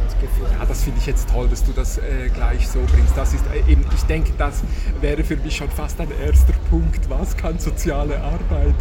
Ganz 0.00 0.12
gefährlich. 0.20 0.58
Ja, 0.58 0.66
das 0.66 0.82
finde 0.82 1.00
ich 1.00 1.06
jetzt 1.06 1.28
toll, 1.30 1.48
dass 1.48 1.64
du 1.64 1.72
das 1.72 1.98
äh, 1.98 2.28
gleich 2.34 2.68
so 2.68 2.80
bringst. 2.92 3.16
Das 3.16 3.34
ist 3.34 3.44
äh, 3.46 3.70
eben, 3.70 3.84
ich 3.94 4.02
denke, 4.04 4.32
das 4.38 4.62
wäre 5.00 5.24
für 5.24 5.36
mich 5.36 5.56
schon 5.56 5.70
fast 5.70 6.00
ein 6.00 6.08
erster 6.24 6.54
Punkt. 6.70 7.08
Was 7.08 7.36
kann 7.36 7.58
soziale 7.58 8.20
Arbeit 8.20 8.74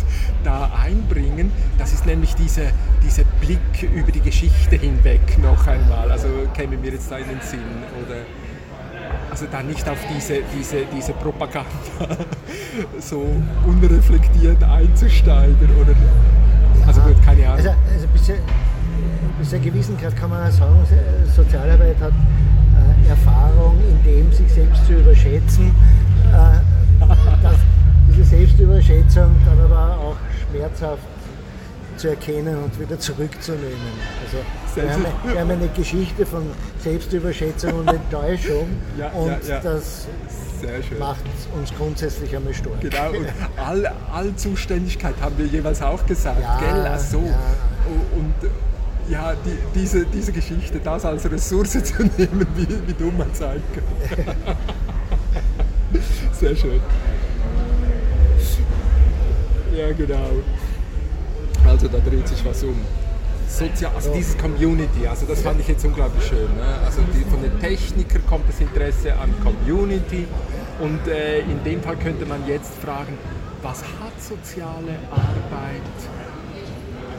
da 0.43 0.71
einbringen? 0.81 1.51
Das 1.77 1.93
ist 1.93 2.05
nämlich 2.05 2.35
diese, 2.35 2.71
dieser 3.03 3.23
Blick 3.41 3.83
über 3.95 4.11
die 4.11 4.21
Geschichte 4.21 4.75
hinweg 4.75 5.37
noch 5.41 5.67
einmal. 5.67 6.11
Also 6.11 6.27
käme 6.53 6.77
mir 6.77 6.91
jetzt 6.91 7.11
da 7.11 7.17
in 7.17 7.27
den 7.27 7.41
Sinn. 7.41 7.59
Oder 8.05 8.21
also 9.29 9.45
da 9.51 9.61
nicht 9.61 9.87
auf 9.89 9.99
diese, 10.13 10.39
diese, 10.57 10.85
diese 10.95 11.13
Propaganda 11.13 11.67
so 12.99 13.25
unreflektiert 13.65 14.63
einzusteigen. 14.63 15.69
Oder, 15.81 15.93
also 16.87 17.01
gut, 17.01 17.21
keine 17.23 17.45
Ahnung. 17.45 17.57
Also, 17.57 17.69
also 17.69 18.07
bis, 19.39 19.49
zu 19.49 19.55
einem 19.55 19.65
gewissen 19.65 19.97
Grad 19.97 20.15
kann 20.15 20.29
man 20.29 20.51
sagen, 20.51 20.75
äh, 20.91 21.27
Sozialarbeit 21.29 21.99
hat 21.99 22.13
äh, 22.13 23.09
Erfahrung 23.09 23.77
in 23.89 24.03
dem, 24.03 24.31
sich 24.31 24.51
selbst 24.51 24.85
zu 24.85 24.93
überschätzen. 24.93 25.73
Äh, 26.31 27.05
dass 27.43 27.57
diese 28.07 28.23
Selbstüberschätzung 28.23 29.35
dann 29.45 29.59
aber 29.59 29.97
auch 29.97 30.15
schmerzhaft 30.49 31.03
zu 31.97 32.09
erkennen 32.09 32.57
und 32.63 32.79
wieder 32.79 32.99
zurückzunehmen. 32.99 33.75
Also 34.23 34.37
wir 34.75 34.91
haben, 34.91 35.05
wir 35.23 35.39
haben 35.39 35.51
eine 35.51 35.67
Geschichte 35.69 36.25
von 36.25 36.43
Selbstüberschätzung 36.83 37.73
und 37.73 37.87
Enttäuschung 37.87 38.67
Ja, 38.97 39.09
und 39.09 39.27
ja, 39.47 39.55
ja. 39.55 39.59
das 39.61 40.07
macht 40.99 41.23
uns 41.55 41.73
grundsätzlich 41.77 42.35
einmal 42.35 42.53
stark. 42.53 42.81
Genau, 42.81 43.09
und 43.09 43.27
all, 43.57 43.85
Allzuständigkeit 44.11 45.15
haben 45.21 45.37
wir 45.37 45.45
jeweils 45.45 45.81
auch 45.81 46.05
gesagt, 46.05 46.41
gell? 46.59 46.89
Ach 46.91 46.99
so. 46.99 47.19
Und 47.19 48.33
ja, 49.09 49.33
die, 49.33 49.79
diese, 49.79 50.05
diese 50.05 50.31
Geschichte, 50.31 50.79
das 50.83 51.05
als 51.05 51.29
Ressource 51.29 51.71
zu 51.83 52.03
nehmen, 52.17 52.47
wie, 52.55 52.67
wie 52.87 52.93
dumm 52.93 53.17
man 53.17 53.33
sein 53.33 53.61
kann. 53.73 54.55
Sehr 56.33 56.55
schön. 56.55 56.79
Ja, 59.75 59.91
genau. 59.91 60.29
Also 61.67 61.87
da 61.87 61.97
dreht 61.99 62.27
sich 62.27 62.43
was 62.45 62.63
um. 62.63 62.75
Sozial, 63.47 63.91
also 63.95 64.11
dieses 64.13 64.37
Community, 64.37 65.07
also 65.07 65.25
das 65.27 65.41
fand 65.41 65.61
ich 65.61 65.67
jetzt 65.67 65.85
unglaublich 65.85 66.25
schön. 66.25 66.53
Ne? 66.55 66.65
Also 66.83 67.01
die, 67.13 67.23
von 67.29 67.41
den 67.41 67.57
Technikern 67.59 68.25
kommt 68.25 68.49
das 68.49 68.59
Interesse 68.59 69.13
an 69.13 69.33
Community 69.43 70.27
und 70.79 71.07
äh, 71.07 71.39
in 71.39 71.63
dem 71.63 71.81
Fall 71.81 71.95
könnte 71.95 72.25
man 72.25 72.45
jetzt 72.47 72.73
fragen, 72.83 73.17
was 73.61 73.81
hat 73.81 74.21
soziale 74.21 74.97
Arbeit 75.11 75.81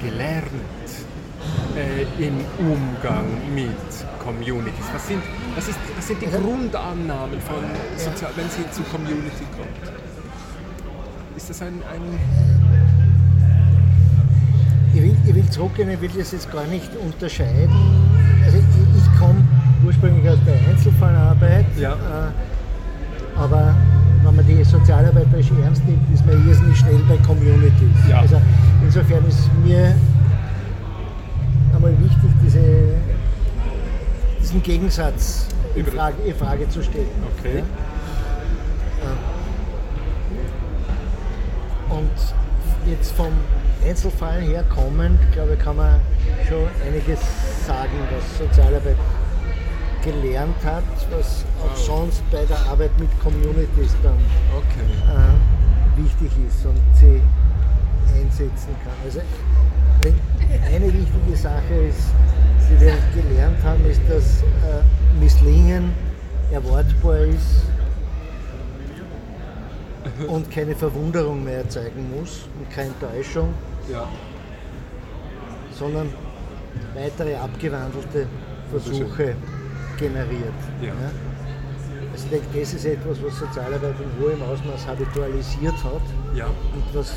gelernt 0.02 0.50
äh, 1.76 2.02
im 2.26 2.34
Umgang 2.58 3.26
mit 3.54 3.70
Communities? 4.24 4.86
Was 4.92 5.06
sind, 5.08 5.22
was 5.54 5.68
ist, 5.68 5.78
was 5.96 6.06
sind 6.06 6.20
die 6.22 6.26
Grundannahmen 6.26 7.40
von 7.40 7.62
Sozial, 7.96 8.30
wenn 8.36 8.46
es 8.46 8.54
hin 8.56 8.64
zu 8.72 8.82
Community 8.84 9.44
kommt? 9.56 9.96
Ist 11.36 11.50
das 11.50 11.62
ein, 11.62 11.74
ein 11.92 12.02
Ich 14.94 15.02
will, 15.02 15.16
ich 15.26 15.34
will 15.34 15.48
zurückgehen, 15.50 15.90
ich 15.90 16.00
will 16.00 16.10
das 16.16 16.32
jetzt 16.32 16.50
gar 16.50 16.64
nicht 16.66 16.90
unterscheiden. 16.96 17.70
Also 18.44 18.56
ich, 18.58 18.64
ich 18.96 19.18
komme 19.18 19.44
ursprünglich 19.84 20.26
aus 20.28 20.38
der 20.46 20.54
Einzelfallarbeit, 20.70 21.66
Ja. 21.78 21.92
äh, 21.92 23.38
aber 23.38 23.74
wenn 24.22 24.36
man 24.36 24.46
die 24.46 24.64
sozialarbeiterisch 24.64 25.50
ernst 25.62 25.84
nimmt, 25.86 26.00
ist 26.14 26.24
man 26.24 26.48
irrsinnig 26.48 26.78
schnell 26.78 26.98
bei 27.08 27.16
Communities. 27.18 28.08
Ja. 28.08 28.20
Also 28.20 28.40
insofern 28.82 29.24
ist 29.26 29.50
mir 29.62 29.94
einmal 31.76 31.92
wichtig, 32.00 32.30
diese, 32.42 32.94
diesen 34.40 34.62
Gegensatz 34.62 35.46
in 35.74 35.84
Frage, 35.86 36.22
in 36.22 36.34
Frage 36.34 36.68
zu 36.68 36.82
stellen. 36.82 37.08
Okay. 37.38 37.62
Und 41.88 42.90
jetzt 42.90 43.12
vom 43.12 43.32
Einzelfall 43.86 44.40
her 44.40 44.64
kommend, 44.74 45.20
glaube 45.32 45.54
ich, 45.54 45.58
kann 45.58 45.76
man 45.76 46.00
schon 46.48 46.66
einiges 46.86 47.20
sagen, 47.66 47.92
was 48.10 48.38
Sozialarbeit 48.38 48.96
gelernt 50.02 50.56
hat, 50.64 50.84
was 51.10 51.44
auch 51.62 51.76
sonst 51.76 52.22
bei 52.30 52.44
der 52.44 52.58
Arbeit 52.70 52.90
mit 52.98 53.08
Communities 53.20 53.94
dann 54.02 54.18
Okay. 54.56 54.86
äh, 55.08 56.02
wichtig 56.02 56.30
ist 56.46 56.64
und 56.64 56.80
sie 56.94 57.20
einsetzen 58.14 58.74
kann. 58.82 58.92
Also 59.04 59.20
eine 60.64 60.86
wichtige 60.92 61.36
Sache 61.36 61.74
ist, 61.88 62.10
die 62.70 62.80
wir 62.80 62.94
gelernt 63.14 63.62
haben, 63.64 63.84
ist, 63.86 64.00
dass 64.08 64.42
äh, 64.42 64.82
Misslingen 65.20 65.92
erwartbar 66.50 67.18
ist 67.20 67.62
und 70.28 70.50
keine 70.50 70.74
Verwunderung 70.74 71.44
mehr 71.44 71.58
erzeugen 71.58 72.10
muss 72.16 72.48
und 72.58 72.70
keine 72.70 72.88
Enttäuschung, 72.88 73.52
Ja. 73.90 74.08
sondern 75.72 76.08
weitere 76.94 77.34
abgewandelte 77.34 78.26
Versuche 78.70 79.34
generiert. 79.98 80.54
Ja. 80.80 80.92
Also 82.12 82.24
ich 82.24 82.30
denke, 82.30 82.60
das 82.60 82.74
ist 82.74 82.84
etwas, 82.84 83.18
was 83.22 83.38
Sozialarbeit 83.38 83.94
in 84.00 84.24
hohem 84.24 84.42
Ausmaß 84.42 84.86
habitualisiert 84.86 85.74
hat 85.84 86.02
ja. 86.34 86.46
und 86.46 86.84
was 86.94 87.14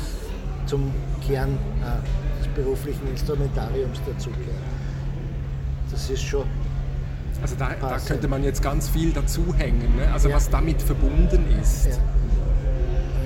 zum 0.66 0.92
Kern 1.26 1.58
äh, 1.82 2.29
beruflichen 2.54 3.06
Instrumentariums 3.08 4.00
dazugehört. 4.06 4.46
Das 5.90 6.08
ist 6.10 6.22
schon 6.22 6.44
Also 7.42 7.54
da, 7.58 7.70
da 7.80 7.98
könnte 7.98 8.28
man 8.28 8.44
jetzt 8.44 8.62
ganz 8.62 8.88
viel 8.88 9.12
dazu 9.12 9.54
hängen, 9.56 9.96
ne? 9.96 10.12
also 10.12 10.28
Ja. 10.28 10.36
was 10.36 10.48
damit 10.50 10.80
verbunden 10.82 11.44
ist. 11.60 11.86
ja, 11.86 11.92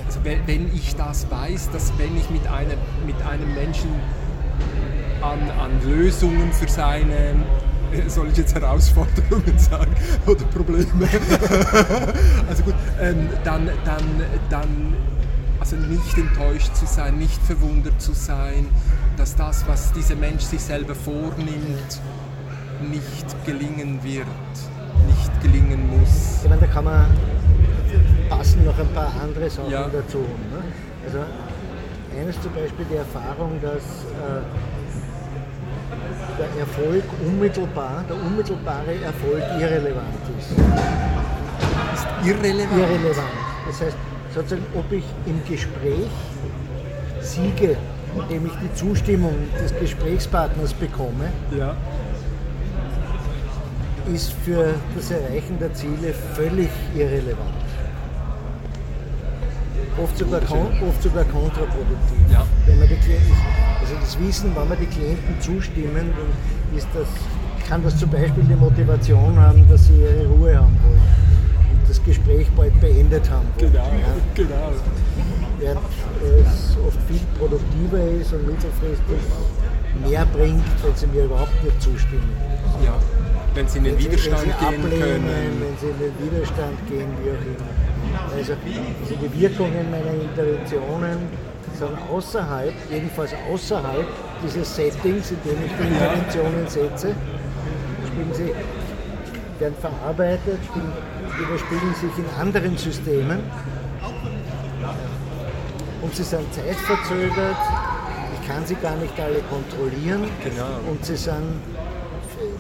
Also 0.07 0.21
wenn, 0.23 0.47
wenn 0.47 0.75
ich 0.75 0.95
das 0.97 1.31
weiß, 1.31 1.71
dass 1.73 1.93
wenn 1.99 2.17
ich 2.17 2.31
mit 2.31 2.47
einem, 2.47 2.79
mit 3.07 3.17
einem 3.27 3.53
Menschen 3.55 3.91
an, 5.21 5.41
an 5.59 5.71
Lösungen 5.89 6.53
für 6.53 6.69
seine, 6.69 7.15
äh, 7.93 8.09
soll 8.09 8.29
ich 8.31 8.37
jetzt 8.37 8.55
Herausforderungen 8.55 9.55
sagen 9.59 9.95
oder 10.27 10.45
Probleme, 10.47 10.87
also 12.49 12.63
gut, 12.63 12.75
ähm, 13.01 13.29
dann, 13.43 13.69
dann, 13.85 14.05
dann 14.51 14.95
also 15.61 15.77
nicht 15.77 16.17
enttäuscht 16.19 16.75
zu 16.77 16.85
sein, 16.87 17.17
nicht 17.19 17.41
verwundert 17.43 18.01
zu 18.01 18.13
sein, 18.13 18.67
dass 19.17 19.35
das, 19.37 19.67
was 19.67 19.93
dieser 19.93 20.17
Mensch 20.17 20.43
sich 20.43 20.61
selber 20.61 20.95
vornimmt, 20.95 22.01
nicht 22.91 23.47
gelingen 23.47 24.01
wird. 24.03 24.27
nicht 25.07 25.43
gelingen 25.43 25.99
muss. 25.99 26.41
Ich 26.43 26.49
meine, 26.49 26.63
da 26.63 26.67
kann 26.67 26.85
man 26.85 27.07
passen 28.29 28.65
noch 28.65 28.79
ein 28.79 28.89
paar 28.95 29.13
andere 29.23 29.51
Sachen 29.51 29.71
Ja. 29.71 29.87
dazu. 29.89 30.19
Ne? 30.19 30.63
Also 31.07 31.19
eines 32.19 32.41
zum 32.41 32.53
Beispiel 32.55 32.87
die 32.91 32.97
Erfahrung, 32.97 33.61
dass 33.61 33.83
äh, 33.83 34.43
der 36.39 36.61
Erfolg 36.61 37.05
unmittelbar, 37.27 38.03
der 38.09 38.17
unmittelbare 38.17 38.95
Erfolg 39.03 39.43
irrelevant 39.61 40.15
ist. 40.39 40.51
Ist 40.53 42.07
irrelevant. 42.27 42.79
Irrelevant. 42.79 43.29
Das 43.67 43.81
heißt, 43.83 43.97
sozusagen, 44.35 44.65
ob 44.75 44.91
ich 44.93 45.05
im 45.27 45.41
Gespräch 45.49 46.11
siege, 47.21 47.77
indem 48.23 48.47
ich 48.47 48.53
die 48.63 48.75
Zustimmung 48.75 49.35
des 49.63 49.75
Gesprächspartners 49.79 50.73
bekomme, 50.75 51.31
Ja. 51.57 51.75
ist 54.13 54.33
für 54.45 54.75
das 54.97 55.11
Erreichen 55.11 55.59
der 55.59 55.73
Ziele 55.75 56.13
völlig 56.35 56.69
irrelevant. 56.95 57.55
Oft 60.03 60.19
sogar, 60.19 60.41
oft 60.43 61.03
sogar 61.03 61.25
kontraproduktiv. 61.25 62.19
Ja. 62.31 62.45
Wenn 62.67 62.81
man 62.81 62.89
die 62.89 62.97
Klienten, 62.97 63.33
also 63.81 63.95
das 64.01 64.19
Wissen, 64.19 64.51
wenn 64.57 64.69
wir 64.69 64.77
die 64.77 64.87
Klienten 64.87 65.41
zustimmen, 65.41 66.13
dann 66.17 66.77
ist 66.77 66.89
das, 66.95 67.07
kann 67.69 67.83
das 67.83 67.97
zum 67.97 68.11
Beispiel 68.11 68.43
die 68.45 68.57
Motivation 68.57 69.39
haben, 69.39 69.65
dass 69.69 69.87
sie 69.87 69.95
ihre 69.95 70.27
Ruhe 70.27 70.57
haben 70.57 70.77
wollen 70.83 71.01
und 71.81 71.89
das 71.89 72.03
Gespräch 72.03 72.49
bald 72.57 72.79
beendet 72.81 73.31
haben 73.31 73.47
wollen. 73.57 73.73
Genau, 73.73 73.85
Ja 73.85 74.15
genau. 74.35 74.73
Während 75.59 75.81
es 76.23 76.77
oft 76.87 76.99
viel 77.09 77.21
produktiver 77.39 78.03
ist 78.21 78.33
und 78.33 78.47
mittelfristig 78.47 79.19
mehr 80.07 80.27
bringt, 80.27 80.65
wenn 80.83 80.95
sie 80.95 81.07
mir 81.07 81.25
überhaupt 81.25 81.63
nicht 81.63 81.81
zustimmen. 81.81 82.31
Ja. 82.85 82.95
Wenn 83.55 83.69
sie 83.69 83.79
in 83.79 83.85
den 83.85 83.95
Wenn 83.95 84.01
sie, 84.01 84.07
wenn 84.07 84.13
Widerstand 84.13 84.41
sie 84.41 84.47
gehen 84.47 84.85
ablehnen, 84.85 85.01
können. 85.01 85.63
wenn 85.63 85.79
sie 85.79 85.87
in 85.87 85.99
den 85.99 86.15
Widerstand 86.19 86.89
gehen, 86.89 87.09
wie 87.23 87.31
auch 87.31 87.45
immer. 87.47 88.37
Also, 88.37 88.53
also 88.53 89.15
die 89.23 89.41
Wirkungen 89.41 89.91
meiner 89.91 90.15
Interventionen 90.15 91.19
sind 91.79 91.99
außerhalb, 92.13 92.73
jedenfalls 92.91 93.33
außerhalb 93.53 94.07
dieses 94.45 94.75
Settings, 94.75 95.31
in 95.31 95.39
dem 95.45 95.59
ich 95.65 95.73
die 95.73 95.87
Interventionen 95.87 96.67
setze, 96.69 97.15
spielen 98.07 98.33
sie, 98.33 98.53
werden 99.61 99.75
verarbeitet, 99.81 100.59
spielen, 100.65 100.93
widerspiegeln 101.39 101.95
sich 101.95 102.19
in 102.19 102.41
anderen 102.41 102.77
Systemen 102.77 103.41
und 106.15 106.19
sie 106.19 106.31
sind 106.37 106.55
zeitverzögert, 106.55 107.57
ich 108.41 108.49
kann 108.49 108.65
sie 108.65 108.77
gar 108.77 108.95
nicht 108.95 109.19
alle 109.19 109.41
kontrollieren 109.51 110.23
Genau. 110.45 110.79
und 110.89 111.05
sie 111.05 111.17
sind, 111.17 111.61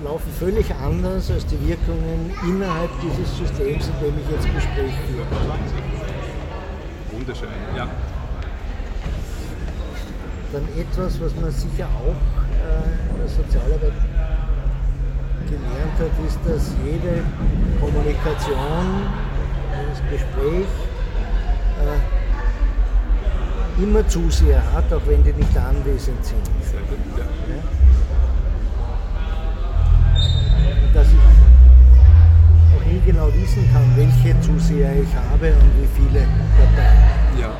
laufen 0.03 0.29
völlig 0.41 0.67
anders 0.85 1.31
als 1.31 1.47
die 1.47 1.61
Wirkungen 1.69 2.35
innerhalb 2.43 2.91
dieses 3.01 3.31
Systems, 3.39 3.87
in 3.87 4.07
dem 4.07 4.19
ich 4.19 4.29
jetzt 4.29 4.53
Gespräch 4.53 4.93
führe. 5.07 5.27
Wunderschön. 7.13 7.49
Ja. 7.77 7.87
Dann 10.53 10.67
etwas, 10.77 11.21
was 11.21 11.33
man 11.37 11.53
sicher 11.53 11.87
auch 11.95 12.19
äh, 12.59 13.13
in 13.13 13.19
der 13.21 13.29
Sozialarbeit 13.29 13.93
gelernt 15.47 15.97
hat, 16.01 16.27
ist, 16.27 16.41
dass 16.45 16.73
jede 16.85 17.23
Kommunikation, 17.79 19.07
jedes 19.79 20.01
Gespräch 20.11 20.67
äh, 21.79 22.14
immer 23.83 24.07
Zuseher 24.09 24.63
hat, 24.75 24.93
auch 24.93 25.01
wenn 25.07 25.23
die 25.25 25.33
nicht 25.33 25.57
anwesend 25.57 26.25
sind. 26.25 26.45
Sehr 26.71 26.81
gut. 26.81 26.99
Ja. 27.19 27.25
Und 30.87 30.95
dass 30.95 31.07
ich 31.09 31.15
auch 32.77 32.85
nie 32.87 33.01
genau 33.07 33.29
wissen 33.35 33.69
kann, 33.73 33.83
welche 33.97 34.39
Zuseher 34.41 34.93
ich 34.95 35.09
habe 35.31 35.53
und 35.53 35.71
wie 35.81 35.89
viele 35.97 36.21
dabei. 36.59 37.41
ja. 37.41 37.51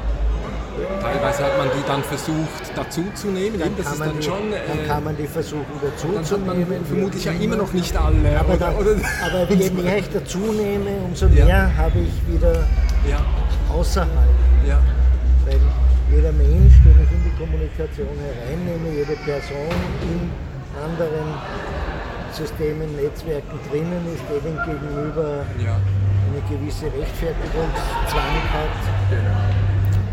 Teilweise 1.01 1.45
hat 1.45 1.57
man 1.57 1.69
die 1.69 1.87
dann 1.87 2.03
versucht 2.03 2.77
dazuzunehmen. 2.77 3.61
Dann 3.61 3.77
Das 3.77 3.85
kann, 3.87 3.93
ist 3.95 3.99
man 4.01 4.09
dann 4.09 4.17
die, 4.19 4.23
schon. 4.25 4.51
dann 4.51 4.79
Äh, 4.85 4.89
kann 4.89 5.05
man 5.05 5.17
die 5.17 5.27
versuchen 5.29 5.65
dann 5.81 5.91
dazuzunehmen. 5.93 6.85
vermutlich 6.85 7.25
ja 7.25 7.33
immer 7.33 7.57
noch 7.57 7.73
nicht 7.73 7.97
alle. 7.97 8.17
Aber, 8.41 8.49
oder, 8.49 8.57
dann, 8.59 8.75
oder, 8.77 8.91
aber 9.25 9.55
je 9.55 9.71
mehr 9.71 9.99
ich 9.99 10.11
dazu 10.13 10.39
nehme, 10.39 10.91
umso 11.07 11.27
Ja. 11.29 11.45
mehr 11.45 11.77
habe 11.77 11.99
ich 12.01 12.35
wieder 12.35 12.55
ja, 13.09 13.19
außerhalb. 13.73 14.11
Jeder 16.15 16.33
Mensch, 16.33 16.75
den 16.85 16.97
ich 17.03 17.11
in 17.11 17.23
die 17.27 17.35
Kommunikation 17.39 18.15
hereinnehme, 18.23 18.89
jede 18.95 19.17
Person 19.27 19.75
in 20.03 20.31
anderen 20.79 21.27
Systemen, 22.33 22.95
Netzwerken 22.97 23.59
drinnen 23.71 24.03
ist, 24.15 24.23
denen 24.31 24.59
gegenüber 24.67 25.45
ja. 25.59 25.75
eine 25.75 26.41
gewisse 26.49 26.87
Rechtfertigungszwang 26.87 28.37
hat. 28.55 28.75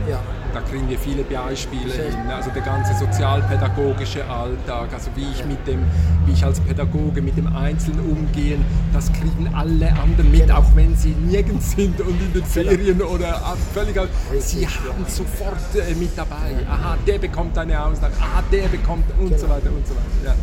Ja, 0.09 0.19
Da 0.53 0.59
kriegen 0.61 0.89
wir 0.89 0.99
viele 0.99 1.23
Beispiele 1.23 1.93
hin. 1.93 2.29
Also 2.29 2.49
der 2.51 2.61
ganze 2.61 2.93
sozialpädagogische 2.95 4.25
Alltag, 4.29 4.89
also 4.93 5.09
wie 5.15 5.25
ich 5.31 5.45
mit 5.45 5.65
dem, 5.65 5.79
wie 6.25 6.33
ich 6.33 6.43
als 6.43 6.59
Pädagoge 6.59 7.21
mit 7.21 7.37
dem 7.37 7.47
Einzelnen 7.55 8.01
umgehen, 8.11 8.63
das 8.93 9.11
kriegen 9.13 9.49
alle 9.53 9.89
anderen 9.93 10.29
mit, 10.29 10.41
Genau. 10.41 10.57
auch 10.59 10.75
wenn 10.75 10.95
sie 10.97 11.11
nirgends 11.11 11.71
sind 11.71 11.99
und 12.01 12.19
in 12.21 12.33
den 12.33 12.43
Ferien 12.45 13.01
oder 13.01 13.41
völlig. 13.73 13.97
aus- 13.97 14.09
Sie 14.39 14.67
haben 14.67 15.05
sofort 15.07 15.55
äh, 15.75 15.93
mit 15.95 16.17
dabei. 16.17 16.55
Aha, 16.69 16.97
der 17.07 17.17
bekommt 17.19 17.57
eine 17.57 17.81
Aussage. 17.83 18.13
Ah, 18.19 18.41
der 18.51 18.67
bekommt 18.67 19.05
und 19.19 19.29
so 19.39 19.45
Genau. 19.45 19.55
weiter 19.55 19.69
und 19.71 19.87
so 19.87 19.93
weiter. 19.95 20.25
Ja. 20.25 20.35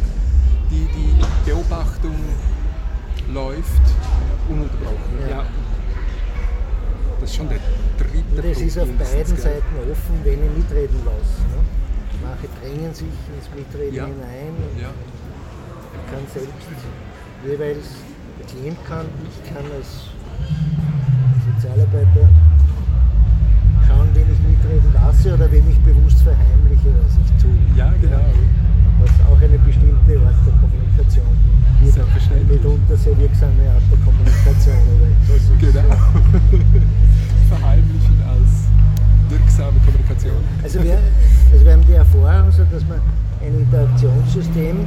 Die, 0.70 0.86
die 0.94 1.50
Beobachtung 1.50 2.14
läuft 3.32 3.82
ununterbrochen. 4.48 5.18
Ja. 5.30 5.44
Das 7.20 7.30
ist 7.30 7.36
schon 7.36 7.48
der 7.48 7.58
dritte 7.98 8.36
und 8.36 8.44
es 8.52 8.60
ist 8.60 8.78
auf 8.78 8.88
beiden? 8.88 9.36
Seiten 9.36 9.74
offen, 9.90 10.14
wenn 10.24 10.38
ich 10.44 10.52
mitreden 10.56 10.98
lasse. 11.04 11.42
Ne? 11.50 11.60
Manche 12.22 12.48
drängen 12.60 12.94
sich 12.94 13.08
ins 13.34 13.48
Mitreden 13.54 13.94
Ja. 13.94 14.06
hinein 14.06 14.54
und 14.54 14.80
Ja. 14.80 14.90
ich 14.94 16.04
kann 16.10 16.22
selbst 16.32 16.68
jeweils, 17.44 17.86
der 18.38 18.46
Klient 18.46 18.78
kann, 18.86 19.06
ich 19.26 19.38
kann 19.52 19.64
als 19.76 20.08
Sozialarbeiter 21.46 22.28
schauen, 23.86 24.08
wen 24.14 24.26
ich 24.32 24.40
mitreden 24.40 24.90
lasse 24.94 25.34
oder 25.34 25.50
wen 25.50 25.68
ich 25.70 25.78
bewusst 25.80 26.22
verheimliche, 26.22 26.90
was 27.02 27.14
ich 27.18 27.30
tue. 27.42 27.58
Ja, 27.76 27.92
genau. 28.00 28.22
Was 29.02 29.10
auch 29.26 29.40
eine 29.42 29.58
bestimmte 29.58 30.14
Art 30.22 30.38
der 30.46 30.54
Kommunikation 30.62 31.26
wird. 31.26 31.57
Selbstverständlich. 31.84 32.62
Mitunter 32.62 32.96
sehr 32.96 33.16
wirksame 33.18 33.70
Art 33.70 33.82
der 33.90 33.98
Kommunikation. 34.04 34.76
Ist, 35.28 35.60
Genau. 35.60 35.88
Verheimlichen 37.48 38.22
als 38.26 38.68
wirksame 39.28 39.78
Kommunikation. 39.84 40.42
Also 40.62 40.82
wir, 40.82 40.98
also 41.52 41.64
wir 41.64 41.72
haben 41.72 41.86
die 41.86 41.92
Erfahrung, 41.92 42.50
so 42.50 42.64
dass 42.64 42.86
wir 42.86 43.00
ein 43.40 43.54
Interaktionssystem 43.54 44.86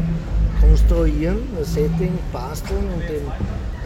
konstruieren, 0.60 1.38
ein 1.58 1.65
Setting 1.65 2.17
basteln, 2.32 2.86
in 2.99 3.08
dem 3.08 3.32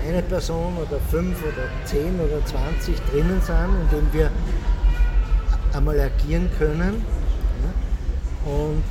eine 0.08 0.22
Person 0.22 0.74
oder 0.78 1.00
fünf 1.10 1.41
oder 1.41 1.68
zehn 1.86 2.20
oder 2.20 2.46
zwanzig 2.46 2.96
drinnen 3.12 3.41
sind, 3.41 3.70
in 3.91 3.98
dem 3.98 4.13
wir 4.13 4.30
einmal 5.74 6.00
agieren 6.00 6.50
können. 6.58 7.02
Ja, 7.63 8.52
und 8.52 8.84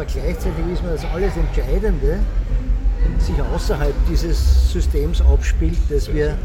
aber 0.00 0.08
gleichzeitig 0.08 0.66
ist 0.72 0.82
mir 0.82 0.92
das 0.92 1.04
alles 1.04 1.36
Entscheidende 1.36 2.20
sich 3.18 3.34
außerhalb 3.54 3.94
dieses 4.08 4.72
Systems 4.72 5.20
abspielt, 5.20 5.76
das 5.90 6.10
wir, 6.10 6.38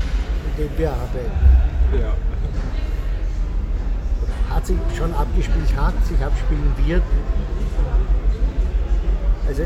in 0.57 0.65
dem 0.65 0.77
wir 0.77 0.89
arbeiten 0.89 1.31
Ja. 1.97 2.13
hat 4.53 4.67
sich 4.67 4.75
schon 4.97 5.13
abgespielt 5.13 5.73
hat, 5.77 5.93
sich 6.05 6.19
abspielen 6.21 6.73
wird. 6.85 7.03
Also 9.47 9.63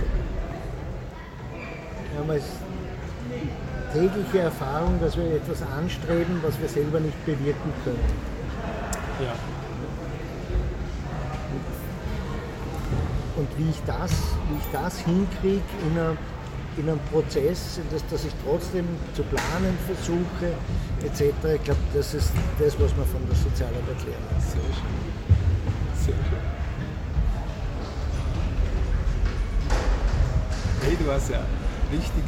wir 2.11 2.19
haben 2.19 2.29
als 2.29 2.43
tägliche 3.91 4.39
Erfahrung, 4.39 4.99
dass 5.01 5.17
wir 5.17 5.33
etwas 5.33 5.63
anstreben, 5.63 6.43
was 6.43 6.59
wir 6.59 6.69
selber 6.69 6.99
nicht 6.99 7.25
bewirken 7.25 7.73
können. 7.83 7.99
ja. 9.19 9.58
Und 13.39 13.47
wie 13.57 13.69
ich 13.69 13.81
das, 13.87 14.11
wie 14.49 14.57
ich 14.59 14.69
das 14.73 14.99
hinkriege 14.99 15.61
in, 15.87 15.97
einer, 15.97 16.17
in 16.77 16.89
einem 16.89 16.99
Prozess, 17.11 17.79
dass, 17.89 18.05
dass 18.11 18.25
ich 18.25 18.33
trotzdem 18.45 18.85
zu 19.15 19.23
planen 19.23 19.77
versuche, 19.87 20.51
etc. 21.05 21.33
Ich 21.55 21.63
glaube, 21.63 21.79
das 21.93 22.13
ist 22.13 22.31
das, 22.59 22.73
was 22.79 22.91
man 22.97 23.05
von 23.07 23.21
der 23.27 23.35
Sozialarbeit 23.37 23.99
lernt. 24.03 24.43
Sehr 24.43 24.61
schön. 24.61 26.05
Sehr 26.05 26.13
schön. 26.15 26.39
Hey, 30.81 30.97
du 31.03 31.11
hast 31.11 31.29
ja 31.29 31.39
richtig. 31.91 32.23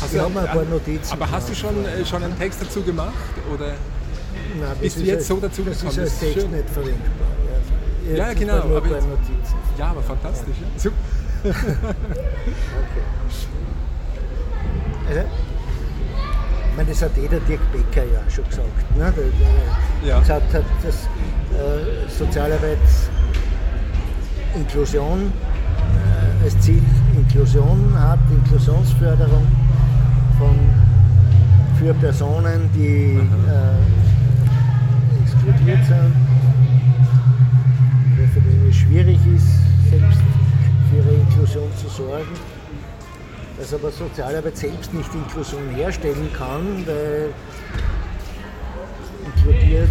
Hast 0.00 0.12
Wir 0.12 0.22
du- 0.22 0.26
ein 0.26 0.34
paar 0.46 0.64
Notizen 0.64 1.12
Aber 1.12 1.30
hast 1.30 1.48
du 1.48 1.54
schon, 1.54 1.84
äh, 1.84 2.04
schon 2.04 2.22
einen 2.24 2.36
Text 2.38 2.60
dazu 2.62 2.82
gemacht? 2.82 3.12
Oder? 3.54 3.74
Nein, 4.58 4.76
Bist 4.80 4.96
du 4.96 5.00
ist 5.02 5.06
jetzt 5.06 5.18
als- 5.18 5.28
so 5.28 5.36
dazu 5.40 5.62
Das 5.62 5.78
gekommen? 5.78 5.78
ist 5.78 5.84
als 5.84 5.96
Das 5.96 6.12
ist 6.14 6.20
Text 6.20 6.40
schön. 6.40 6.50
nicht 6.50 6.70
verwendbar. 6.70 7.33
Ja, 8.12 8.32
genau, 8.34 8.54
aber 8.54 8.86
jetzt-. 8.86 9.06
Ja, 9.78 9.88
aber 9.88 10.02
fantastisch. 10.02 10.56
Ja. 10.60 10.66
Super. 10.78 10.96
Okay. 11.44 11.74
Also, 15.06 15.20
ich 15.20 16.76
meine, 16.76 16.88
das 16.88 17.02
hat 17.02 17.16
eh 17.18 17.28
der 17.28 17.40
Dirk 17.40 17.60
Becker 17.72 18.04
ja 18.04 18.20
schon 18.30 18.44
gesagt. 18.48 18.96
Ne? 18.96 19.12
Ja. 20.02 20.18
gesagt 20.18 20.52
hat, 20.54 20.64
dass 20.82 21.04
äh, 21.04 22.08
Sozialarbeit 22.08 22.78
Inklusion 24.54 25.30
äh, 26.40 26.44
als 26.44 26.58
Ziel 26.60 26.82
Inklusion 27.14 27.92
hat, 27.96 28.18
Inklusionsförderung 28.30 29.46
von, 30.38 30.58
für 31.78 31.94
Personen, 31.94 32.70
die 32.74 33.20
äh, 33.20 33.76
exkludiert 35.22 35.84
sind, 35.84 36.12
schwierig 38.94 39.18
ist, 39.34 39.90
selbst 39.90 40.18
für 40.88 40.96
ihre 40.98 41.14
Inklusion 41.14 41.68
zu 41.82 41.88
sorgen 41.88 42.28
dass 43.58 43.72
aber 43.72 43.90
Sozialarbeit 43.92 44.56
selbst 44.56 44.92
nicht 44.92 45.14
Inklusion 45.14 45.68
herstellen 45.76 46.28
kann, 46.36 46.84
weil 46.86 47.28
inkludiert, 49.26 49.88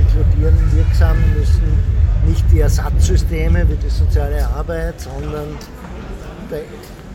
inkludieren 0.00 0.58
wirksam 0.74 1.16
müssen 1.34 1.72
nicht 2.26 2.44
die 2.52 2.60
Ersatzsysteme 2.60 3.66
wie 3.68 3.76
die 3.76 3.88
soziale 3.88 4.46
Arbeit, 4.46 5.00
sondern 5.00 5.56
der, 6.50 6.60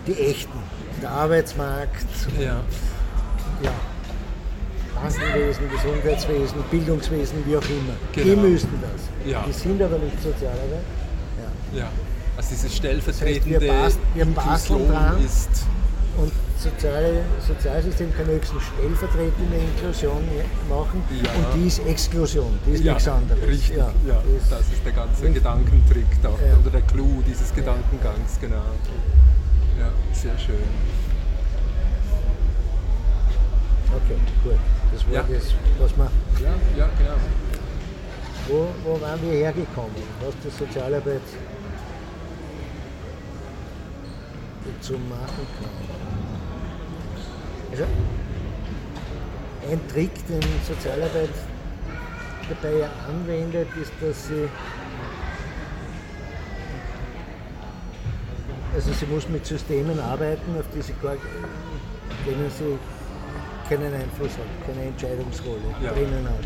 die 0.07 0.19
echten, 0.19 0.57
der 1.01 1.11
Arbeitsmarkt, 1.11 2.07
Ja. 2.39 2.59
ja, 3.61 3.71
Krankenwesen, 4.99 5.63
Gesundheitswesen, 5.69 6.57
Bildungswesen, 6.71 7.37
wie 7.45 7.55
auch 7.55 7.61
immer. 7.61 7.93
Die 8.15 8.23
Genau. 8.23 8.41
müssen 8.41 8.69
das. 8.81 9.31
Ja. 9.31 9.43
Die 9.47 9.53
sind 9.53 9.79
aber 9.79 9.99
nicht 9.99 10.21
Sozialarbeit. 10.23 10.81
Ja. 11.73 11.79
Ja. 11.79 11.89
Also 12.37 12.49
dieses 12.51 12.65
heißt, 12.65 12.75
stellvertretende 12.77 13.61
wir 13.61 13.67
bas- 13.71 13.97
wir 14.13 14.25
basteln 14.25 14.79
Inklusion 14.81 14.87
dran. 14.91 15.23
ist 15.25 15.49
Und 16.17 16.31
soziale, 16.57 17.21
Sozialsystem 17.47 18.11
kann 18.15 18.25
höchstens 18.25 18.63
stellvertretende 18.73 19.55
Inklusion 19.57 20.23
machen 20.69 21.03
Ja. 21.23 21.29
und 21.31 21.45
die 21.61 21.67
ist 21.67 21.79
Exklusion, 21.85 22.57
die 22.65 22.71
ist 22.71 22.83
ja, 22.83 22.93
nichts 22.93 23.07
anderes. 23.07 23.47
Richtig, 23.47 23.77
ja, 23.77 23.91
die 24.25 24.35
ist- 24.37 24.51
das 24.51 24.61
ist 24.61 24.83
der 24.85 24.93
ganze 24.93 25.21
Richtig. 25.21 25.35
Gedankentrick 25.35 26.05
da, 26.23 26.29
Ja. 26.29 26.57
oder 26.61 26.71
der 26.71 26.81
Clou 26.81 27.21
dieses 27.27 27.53
Gedankengangs, 27.53 28.39
genau. 28.41 28.55
Ja, 29.79 29.89
sehr 30.13 30.37
schön. 30.39 30.55
okay, 33.95 34.17
gut. 34.43 34.59
Das 34.93 35.05
war 35.05 35.13
Ja. 35.13 35.21
das, 35.29 35.53
was 35.79 35.97
wir, 35.97 36.09
Ja, 36.43 36.53
ja, 36.77 36.89
genau. 36.97 37.17
wo, 38.47 38.67
wo 38.83 39.01
waren 39.01 39.19
wir 39.21 39.33
hergekommen? 39.33 39.91
Was 40.25 40.33
die 40.43 40.49
Sozialarbeit 40.65 41.21
dazu 44.67 44.93
machen 44.93 45.47
kann. 45.59 45.69
Also, 47.71 47.83
ein 49.71 49.87
Trick, 49.89 50.11
den 50.27 50.41
Sozialarbeit 50.67 51.29
dabei 52.49 52.77
ja 52.77 52.89
anwendet, 53.07 53.67
ist, 53.81 53.91
dass 54.01 54.27
sie 54.27 54.47
Also 58.77 58.93
sie 58.93 59.07
muss 59.07 59.27
mit 59.29 59.43
Systemen 59.43 59.99
arbeiten, 59.99 60.55
auf 60.59 60.65
die 60.75 60.83
sie 60.83 60.93
gar, 61.01 61.15
denen 62.27 62.51
sie 62.51 62.77
keinen 63.67 63.91
Einfluss 63.91 64.33
hat, 64.33 64.67
keine 64.67 64.87
Entscheidungsrolle 64.89 65.61
Ja. 65.83 65.91
drinnen 65.93 66.25
hat. 66.25 66.45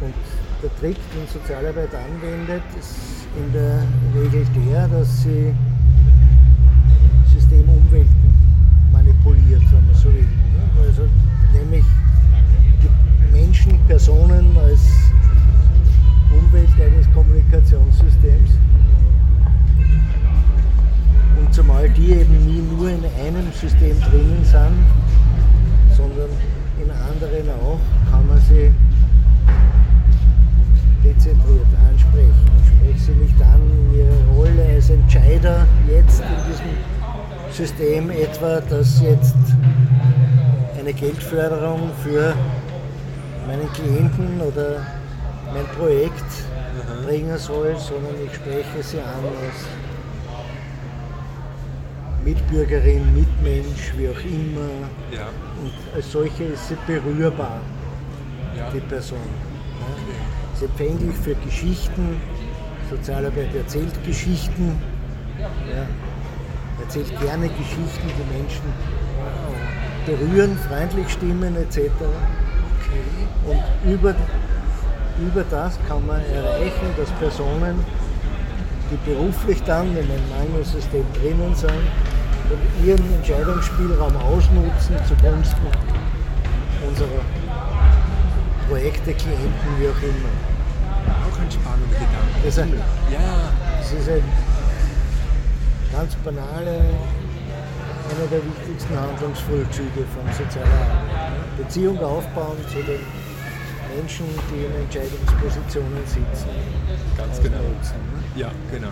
Und 0.00 0.14
der 0.62 0.74
Trick, 0.80 0.96
den 1.14 1.26
Sozialarbeit 1.32 1.90
anwendet, 1.94 2.62
ist 2.78 3.26
in 3.36 3.52
der 3.52 3.82
Regel 4.14 4.46
der, 4.54 4.88
dass 4.88 5.22
sie 5.22 5.54
Systemumwelten 7.32 8.34
manipuliert, 8.92 9.62
wenn 9.72 9.86
man 9.86 9.94
so 9.94 10.08
will. 10.08 10.22
ne? 10.22 10.86
Also 10.86 11.02
nämlich 11.52 11.84
die 12.82 13.36
Menschen, 13.36 13.78
Personen 13.86 14.56
als 14.58 14.80
Umwelt 16.30 16.68
eines 16.80 17.12
Kommunikationssystems. 17.12 18.50
Und 21.38 21.54
zumal 21.54 21.88
die 21.90 22.12
eben 22.12 22.46
nie 22.46 22.62
nur 22.76 22.88
in 22.88 23.04
einem 23.04 23.52
System 23.52 23.98
drinnen 24.00 24.44
sind, 24.44 25.96
sondern 25.96 26.30
System 37.54 38.10
etwa, 38.10 38.60
dass 38.60 39.00
jetzt 39.00 39.36
eine 40.76 40.92
Geldförderung 40.92 41.88
für 42.02 42.34
meinen 43.46 43.72
Klienten 43.72 44.40
oder 44.40 44.84
mein 45.52 45.64
Projekt 45.78 46.24
bringen 47.06 47.38
soll, 47.38 47.76
sondern 47.78 48.14
ich 48.26 48.34
spreche 48.34 48.82
sie 48.82 48.98
an 48.98 49.22
als 49.40 49.68
Mitbürgerin, 52.24 53.14
Mitmensch, 53.14 53.92
wie 53.96 54.08
auch 54.08 54.24
immer. 54.24 54.88
Ja, 55.12 55.28
Und 55.62 55.72
als 55.94 56.10
solche 56.10 56.44
ist 56.44 56.68
sie 56.68 56.76
berührbar, 56.88 57.60
ja. 58.56 58.68
die 58.70 58.80
Person. 58.80 59.18
Ja. 59.78 59.86
Sie 60.54 60.64
ist 60.64 60.70
empfänglich 60.70 61.16
für 61.18 61.36
Geschichten. 61.36 62.20
Sozialarbeit 62.90 63.54
erzählt 63.54 63.92
Geschichten. 64.04 64.76
Ja. 65.38 65.86
Erzählt 66.80 67.20
gerne 67.20 67.48
Geschichten, 67.48 68.08
die 68.18 68.36
Menschen 68.36 68.72
berühren, 70.06 70.58
freundlich 70.68 71.08
stimmen 71.10 71.56
etc. 71.56 71.90
Und 73.46 73.90
über, 73.90 74.14
über 75.18 75.44
das 75.50 75.78
kann 75.88 76.06
man 76.06 76.20
erreichen, 76.34 76.86
dass 76.96 77.10
Personen, 77.12 77.84
die 78.90 79.10
beruflich 79.10 79.62
dann 79.62 79.90
in 79.92 79.98
einem 79.98 80.28
Mangelsystem 80.38 81.04
drinnen 81.14 81.54
sind, 81.54 81.70
ihren 82.84 83.14
Entscheidungsspielraum 83.14 84.16
ausnutzen 84.16 84.96
zugunsten 85.08 85.66
unserer 86.86 87.24
Projekte, 88.68 89.14
Klienten, 89.14 89.70
wie 89.78 89.88
auch 89.88 90.02
immer. 90.02 90.32
Auch 91.26 91.40
ein 91.40 91.50
spannender 91.50 91.94
Gedanke. 91.94 92.44
Das 92.44 92.54
ist 92.54 92.58
ein, 92.58 92.72
Ja, 93.10 93.52
das 93.78 93.92
ist 93.92 94.08
ein 94.08 94.22
ganz 95.94 96.14
banale, 96.16 96.80
einer 98.10 98.26
der 98.30 98.42
wichtigsten 98.44 98.98
Handlungsvollzüge 98.98 100.02
von 100.12 100.26
sozialer 100.32 100.68
Arbeit. 100.68 101.56
Beziehung 101.56 101.98
aufbauen 102.02 102.58
zu 102.68 102.82
den 102.82 103.00
Menschen, 103.94 104.26
die 104.50 104.64
in 104.66 104.74
Entscheidungspositionen 104.82 106.04
sitzen. 106.04 106.50
ganz 107.16 107.40
genau. 107.40 107.58
ausnutzen, 107.58 107.96
ne? 108.10 108.40
Ja, 108.40 108.50
genau. 108.72 108.88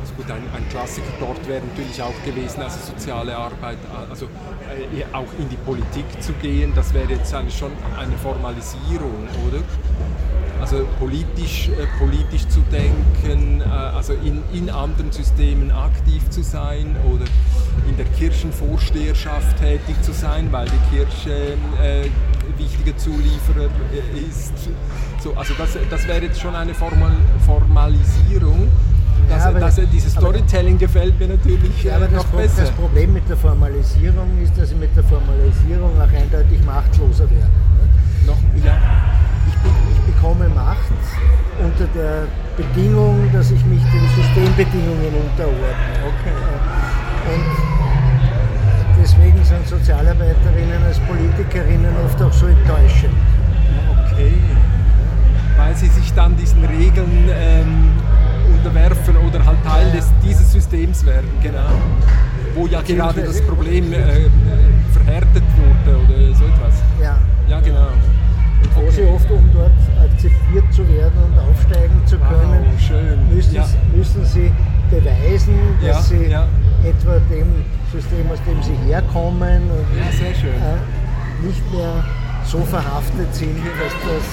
Also 0.00 0.14
gut, 0.14 0.30
ein, 0.30 0.42
ein 0.54 0.68
Klassiker 0.68 1.12
dort 1.18 1.46
wäre 1.48 1.62
natürlich 1.66 2.00
auch 2.00 2.14
gewesen, 2.24 2.62
also 2.62 2.78
soziale 2.92 3.36
Arbeit, 3.36 3.78
also 4.08 4.26
äh, 4.26 5.04
auch 5.12 5.26
in 5.40 5.48
die 5.48 5.56
Politik 5.56 6.04
zu 6.20 6.32
gehen, 6.34 6.72
das 6.76 6.94
wäre 6.94 7.10
jetzt 7.10 7.34
eigentlich 7.34 7.58
schon 7.58 7.72
eine 7.98 8.16
Formalisierung, 8.18 9.26
oder? 9.48 9.58
Also 10.68 10.84
politisch, 10.98 11.68
äh, 11.68 11.86
politisch 11.96 12.48
zu 12.48 12.58
denken, 12.72 13.60
äh, 13.60 13.64
also 13.72 14.14
in, 14.14 14.42
in 14.52 14.68
anderen 14.68 15.12
Systemen 15.12 15.70
aktiv 15.70 16.28
zu 16.28 16.42
sein 16.42 16.96
oder 17.08 17.24
in 17.88 17.96
der 17.96 18.06
Kirchenvorsteherschaft 18.06 19.58
tätig 19.60 19.94
zu 20.02 20.10
sein, 20.10 20.48
weil 20.50 20.66
die 20.66 20.96
Kirche 20.96 21.52
äh, 21.80 22.08
wichtiger 22.58 22.96
Zulieferer 22.98 23.66
äh, 23.94 24.18
ist. 24.28 24.54
So, 25.22 25.34
also 25.34 25.54
das, 25.56 25.70
das 25.88 26.04
wäre 26.08 26.22
jetzt 26.24 26.40
schon 26.40 26.56
eine 26.56 26.74
Formal, 26.74 27.12
Formalisierung. 27.46 28.66
Das, 29.28 29.44
Ja, 29.44 29.48
aber- 29.50 29.60
das, 29.60 29.76
dieses 29.92 30.16
aber- 30.16 30.26
Storytelling 30.26 30.78
gefällt 30.78 31.16
mir 31.20 31.28
natürlich 31.28 31.84
Ja, 31.84 31.92
äh, 31.92 31.94
aber 31.94 32.06
das, 32.08 32.24
noch 32.24 32.30
Pro- 32.32 32.38
besser. 32.38 32.62
das 32.62 32.70
Problem 32.72 33.12
mit 33.12 33.28
der 33.28 33.36
Formalisierung 33.36 34.36
ist, 34.42 34.58
dass 34.58 34.72
ich 34.72 34.76
mit 34.78 34.96
der 34.96 35.04
Formalisierung 35.04 35.92
auch 35.96 36.12
eindeutig 36.12 36.60
machtloser 36.64 37.30
werde. 37.30 37.36
ne? 37.46 38.26
Noch, 38.26 38.36
ja, 38.64 38.76
Bekomme 40.16 40.48
Macht 40.48 40.78
unter 41.62 41.86
der 41.94 42.26
Bedingung, 42.56 43.28
dass 43.32 43.50
ich 43.50 43.62
mich 43.66 43.82
den 43.92 44.08
Systembedingungen 44.14 45.12
unterordne. 45.12 45.92
okay. 46.08 46.32
Und 47.34 49.02
deswegen 49.02 49.44
sind 49.44 49.66
Sozialarbeiterinnen 49.68 50.82
als 50.86 50.98
Politikerinnen 51.00 51.94
oft 52.04 52.20
auch 52.22 52.32
so 52.32 52.46
enttäuschend. 52.46 53.12
Okay. 54.10 54.32
Weil 55.58 55.76
sie 55.76 55.88
sich 55.88 56.12
dann 56.14 56.34
diesen 56.36 56.64
Regeln 56.64 57.28
ähm, 57.28 57.92
unterwerfen 58.54 59.16
oder 59.18 59.44
halt 59.44 59.58
Teil 59.64 59.90
des, 59.92 60.10
dieses 60.24 60.50
Systems 60.50 61.04
werden, 61.04 61.28
genau. 61.42 61.68
Wo 62.54 62.66
ja 62.66 62.80
gerade 62.80 63.22
das 63.22 63.42
Problem 63.42 63.92
äh, 63.92 64.30
verhärtet 64.92 65.44
wurde 65.56 65.98
oder 65.98 66.34
so 66.34 66.44
etwas. 66.44 66.82
Ja. 67.02 67.18
Ja, 67.48 67.60
genau. 67.60 67.88
Und 68.62 68.82
Okay. 68.82 68.90
sie 68.90 69.04
oft, 69.04 69.30
um 69.30 69.48
dort 69.54 69.72
akzeptiert 70.02 70.64
zu 70.72 70.86
werden 70.88 71.18
und 71.26 71.38
aufsteigen 71.38 72.00
zu 72.06 72.18
Wow, 72.20 72.28
können, 72.28 72.64
schön. 72.78 73.34
Müssen, 73.34 73.54
Ja. 73.54 73.66
müssen 73.94 74.24
sie 74.24 74.50
beweisen, 74.90 75.54
dass 75.80 75.88
Ja, 75.88 76.02
sie 76.02 76.26
ja. 76.26 76.46
etwa 76.84 77.18
dem 77.30 77.64
System, 77.92 78.30
aus 78.32 78.38
dem 78.46 78.62
sie 78.62 78.76
herkommen 78.88 79.62
äh, 79.70 81.46
nicht 81.46 81.72
mehr 81.72 82.04
so 82.44 82.58
verhaftet 82.60 83.34
sind, 83.34 83.56
dass 83.58 83.92
das 84.06 84.26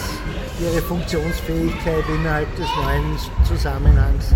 ihre 0.62 0.82
Funktionsfähigkeit 0.84 2.04
innerhalb 2.20 2.56
des 2.56 2.68
neuen 2.84 3.18
Zusammenhangs 3.44 4.36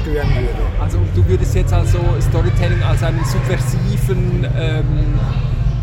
stören 0.00 0.28
würde. 0.34 0.62
Also 0.80 0.98
du 1.14 1.26
würdest 1.26 1.54
jetzt 1.54 1.72
also 1.72 1.98
Storytelling 2.20 2.82
als 2.82 3.02
einen 3.02 3.24
subversiven, 3.24 4.46
ähm, 4.56 5.18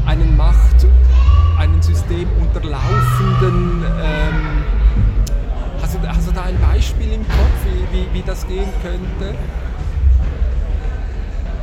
einen 0.06 0.38
Macht, 0.38 0.87
System 1.88 2.28
unterlaufenden, 2.42 3.82
ähm, 4.04 4.64
hast, 5.82 5.96
du, 5.96 6.00
hast 6.06 6.28
du 6.28 6.32
da 6.34 6.42
ein 6.44 6.60
Beispiel 6.60 7.14
im 7.14 7.26
Kopf, 7.26 7.60
wie, 7.64 7.98
wie, 7.98 8.08
wie 8.14 8.22
das 8.24 8.46
gehen 8.46 8.68
könnte? 8.82 9.36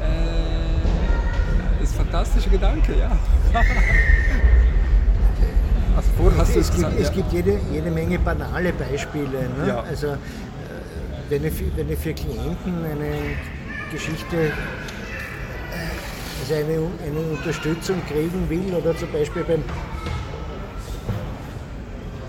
Äh, 0.02 1.82
ist 1.82 1.92
ein 1.92 2.06
fantastischer 2.06 2.48
Gedanke, 2.48 2.94
ja. 2.98 3.10
also 5.96 6.08
vorher 6.16 6.38
hast 6.40 6.54
du 6.54 6.60
es 6.60 6.70
es, 6.70 6.74
gibt, 6.74 6.88
gesagt. 6.88 7.00
es 7.02 7.08
ja. 7.08 7.14
gibt 7.14 7.32
jede, 7.32 7.58
jede 7.70 7.90
Menge 7.90 8.18
banale 8.18 8.72
Beispiele. 8.72 9.50
Ne? 9.58 9.68
Ja. 9.68 9.80
Also, 9.80 10.06
äh, 10.06 10.16
wenn, 11.28 11.44
ich, 11.44 11.52
für- 11.52 11.76
wenn 11.76 11.90
ich 11.92 11.98
für 11.98 12.14
Klienten 12.14 12.82
eine 12.82 13.10
Geschichte, 13.92 14.36
äh, 14.36 14.50
also 16.40 16.54
eine, 16.54 16.88
eine 17.06 17.20
Unterstützung 17.36 17.96
kriegen 18.08 18.48
will, 18.48 18.72
oder 18.74 18.96
zum 18.96 19.12
Beispiel 19.12 19.44
beim. 19.44 19.62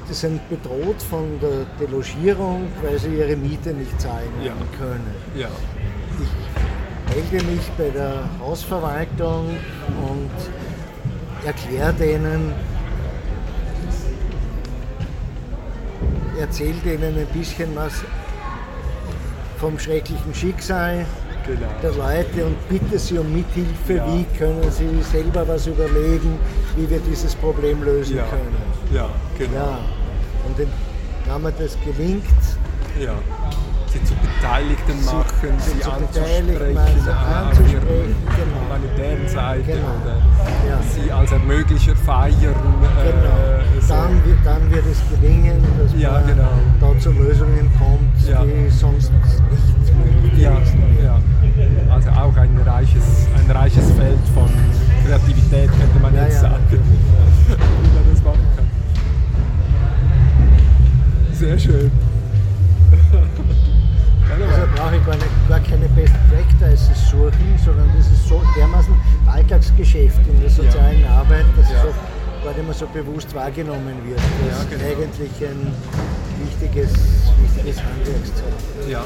Die 0.09 0.13
sind 0.13 0.39
bedroht 0.49 1.01
von 1.09 1.39
der 1.41 1.65
Delogierung, 1.79 2.67
weil 2.83 2.99
sie 2.99 3.15
ihre 3.15 3.35
Miete 3.35 3.73
nicht 3.73 3.99
zahlen 3.99 4.29
Ja. 4.43 4.53
können. 4.77 5.11
ja. 5.35 5.47
Ich 7.09 7.31
melde 7.31 7.45
mich 7.47 7.69
bei 7.77 7.89
der 7.89 8.23
Hausverwaltung 8.39 9.49
und 10.09 10.29
erkläre 11.45 11.93
denen, 11.93 12.53
erzähle 16.39 16.75
denen 16.85 17.17
ein 17.17 17.27
bisschen 17.27 17.75
was 17.75 17.93
vom 19.57 19.77
schrecklichen 19.79 20.33
Schicksal 20.33 21.05
Genau. 21.47 21.67
der 21.83 21.91
Leute 21.91 22.45
und 22.47 22.69
bitte 22.69 22.97
sie 22.97 23.19
um 23.19 23.31
Mithilfe, 23.31 23.93
Ja. 23.93 24.07
wie 24.07 24.25
können 24.37 24.63
sie 24.71 24.89
selber 25.03 25.47
was 25.47 25.67
überlegen, 25.67 26.39
wie 26.75 26.89
wir 26.89 26.99
dieses 27.07 27.35
Problem 27.35 27.83
lösen 27.83 28.17
Ja, 28.17 28.23
können. 28.23 28.55
ja, 28.91 29.09
genau. 29.37 29.53
Ja. 29.55 29.79
Und 30.45 30.57
wenn 30.57 31.41
mir 31.41 31.51
das 31.51 31.77
gelingt, 31.83 32.23
Ja. 32.99 33.13
Sie 33.91 34.03
zu 34.03 34.13
Beteiligten 34.15 34.99
Sie- 34.99 35.05
machen, 35.05 35.55
sie 35.59 35.71
sie, 35.71 35.79
zu 35.79 35.89
anzusprechen, 35.91 36.49
auf 37.07 37.47
anzusprechen, 37.47 38.15
genau. 38.27 38.59
humanitären 38.67 39.27
Seite 39.29 39.63
Genau. 39.71 39.95
oder 40.03 40.17
Ja. 40.67 40.79
sie 40.83 41.11
als 41.11 41.31
Ermöglicher 41.31 41.95
feiern. 41.95 42.35
Genau. 42.35 42.51
Äh, 42.51 43.81
so. 43.81 43.93
Dann, 43.93 44.25
wird, 44.25 44.37
dann 44.43 44.69
wird 44.71 44.85
es 44.85 44.99
gelingen, 45.09 45.63
dass 45.79 45.93
Ja, 45.97 46.11
man 46.11 46.27
genau. 46.27 46.49
da 46.81 46.99
zu 46.99 47.11
Lösungen 47.11 47.71
kommt, 47.79 48.27
Ja. 48.27 48.43
die 48.43 48.69
sonst 48.69 49.11
nicht 49.13 49.95
möglich 49.95 50.43
ja, 50.43 50.51
ja. 51.03 51.19
Also 51.93 52.09
auch 52.09 52.35
ein 52.35 52.57
reiches, 52.65 53.27
ein 53.39 53.49
reiches 53.55 53.91
Feld 53.93 54.19
von 54.33 54.49
Kreativität, 55.05 55.69
könnte 55.69 55.99
man 56.01 56.13
jetzt 56.15 56.41
sagen, 56.41 56.63
wie 56.69 56.75
man 56.77 58.03
das 58.11 58.21
machen 58.23 58.45
kann. 58.57 58.65
Sehr 61.37 61.59
schön. 61.59 61.91
Ja, 64.27 64.45
Also 64.47 64.67
brauche 64.75 64.95
ich 64.97 65.05
gar, 65.05 65.15
nicht, 65.15 65.47
gar 65.47 65.59
keine 65.61 65.87
Best 65.89 66.13
Practices 66.29 67.09
suchen, 67.09 67.57
sondern 67.63 67.87
das 67.95 68.07
ist 68.07 68.27
so 68.27 68.41
dermaßen 68.57 68.93
Alltagsgeschäft 69.27 70.19
in 70.27 70.41
der 70.41 70.49
sozialen 70.49 71.05
Arbeit, 71.05 71.45
dass 71.55 71.69
Ja. 71.69 71.75
es 71.77 71.83
auch 71.85 72.43
gar 72.43 72.53
nicht 72.53 72.65
mehr 72.65 72.73
so 72.73 72.87
bewusst 72.87 73.33
wahrgenommen 73.35 73.93
wird. 74.03 74.17
Das 74.17 74.25
Ja, 74.49 74.63
ist 74.63 74.69
genau. 74.71 74.83
eigentlich 74.83 75.31
ein 75.47 75.71
wichtiges, 76.43 76.91
wichtiges 77.43 77.77
Handwerkszeug. 77.81 78.89
ja. 78.89 78.99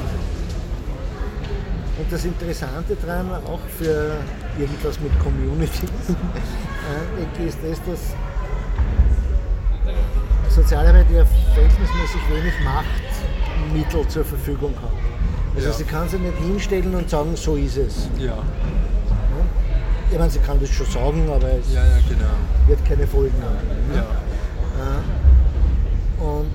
Und 2.00 2.12
das 2.12 2.26
Interessante 2.26 2.96
daran, 3.06 3.30
auch 3.46 3.60
für 3.78 4.14
irgendwas 4.58 5.00
mit 5.02 5.12
Community, 5.20 5.86
äh, 7.44 7.46
ist 7.48 7.60
das, 7.62 7.78
dass 7.86 8.16
Sozialarbeit 10.56 11.06
ja 11.12 11.24
verhältnismäßig 11.60 12.22
wenig 12.30 12.54
Machtmittel 12.64 14.08
zur 14.08 14.24
Verfügung 14.26 14.74
hat. 14.82 14.92
Also 15.56 15.68
Ja. 15.70 15.74
sie 15.74 15.84
kann 15.84 16.08
sich 16.08 16.20
nicht 16.20 16.38
hinstellen 16.38 16.96
und 16.96 17.10
sagen, 17.10 17.36
so 17.36 17.56
ist 17.56 17.78
es. 17.78 18.10
ja. 18.18 18.38
Ich 20.12 20.18
meine, 20.18 20.32
sie 20.32 20.40
kann 20.40 20.60
das 20.60 20.70
schon 20.70 20.88
sagen, 20.88 21.30
aber 21.30 21.50
es 21.54 21.72
Ja, 21.72 21.84
ja, 21.86 21.98
genau. 22.08 22.26
wird 22.68 22.84
keine 22.84 23.06
Folgen 23.06 23.36
haben. 23.44 23.92
ne? 23.92 23.96
Ja. 23.98 24.02
Äh, 26.22 26.24
Und 26.24 26.50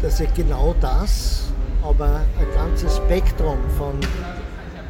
dass 0.00 0.16
sie 0.18 0.26
genau 0.34 0.74
das, 0.80 1.48
aber 1.82 2.22
ein 2.38 2.54
ganzes 2.54 2.96
Spektrum 2.96 3.58
von 3.76 3.98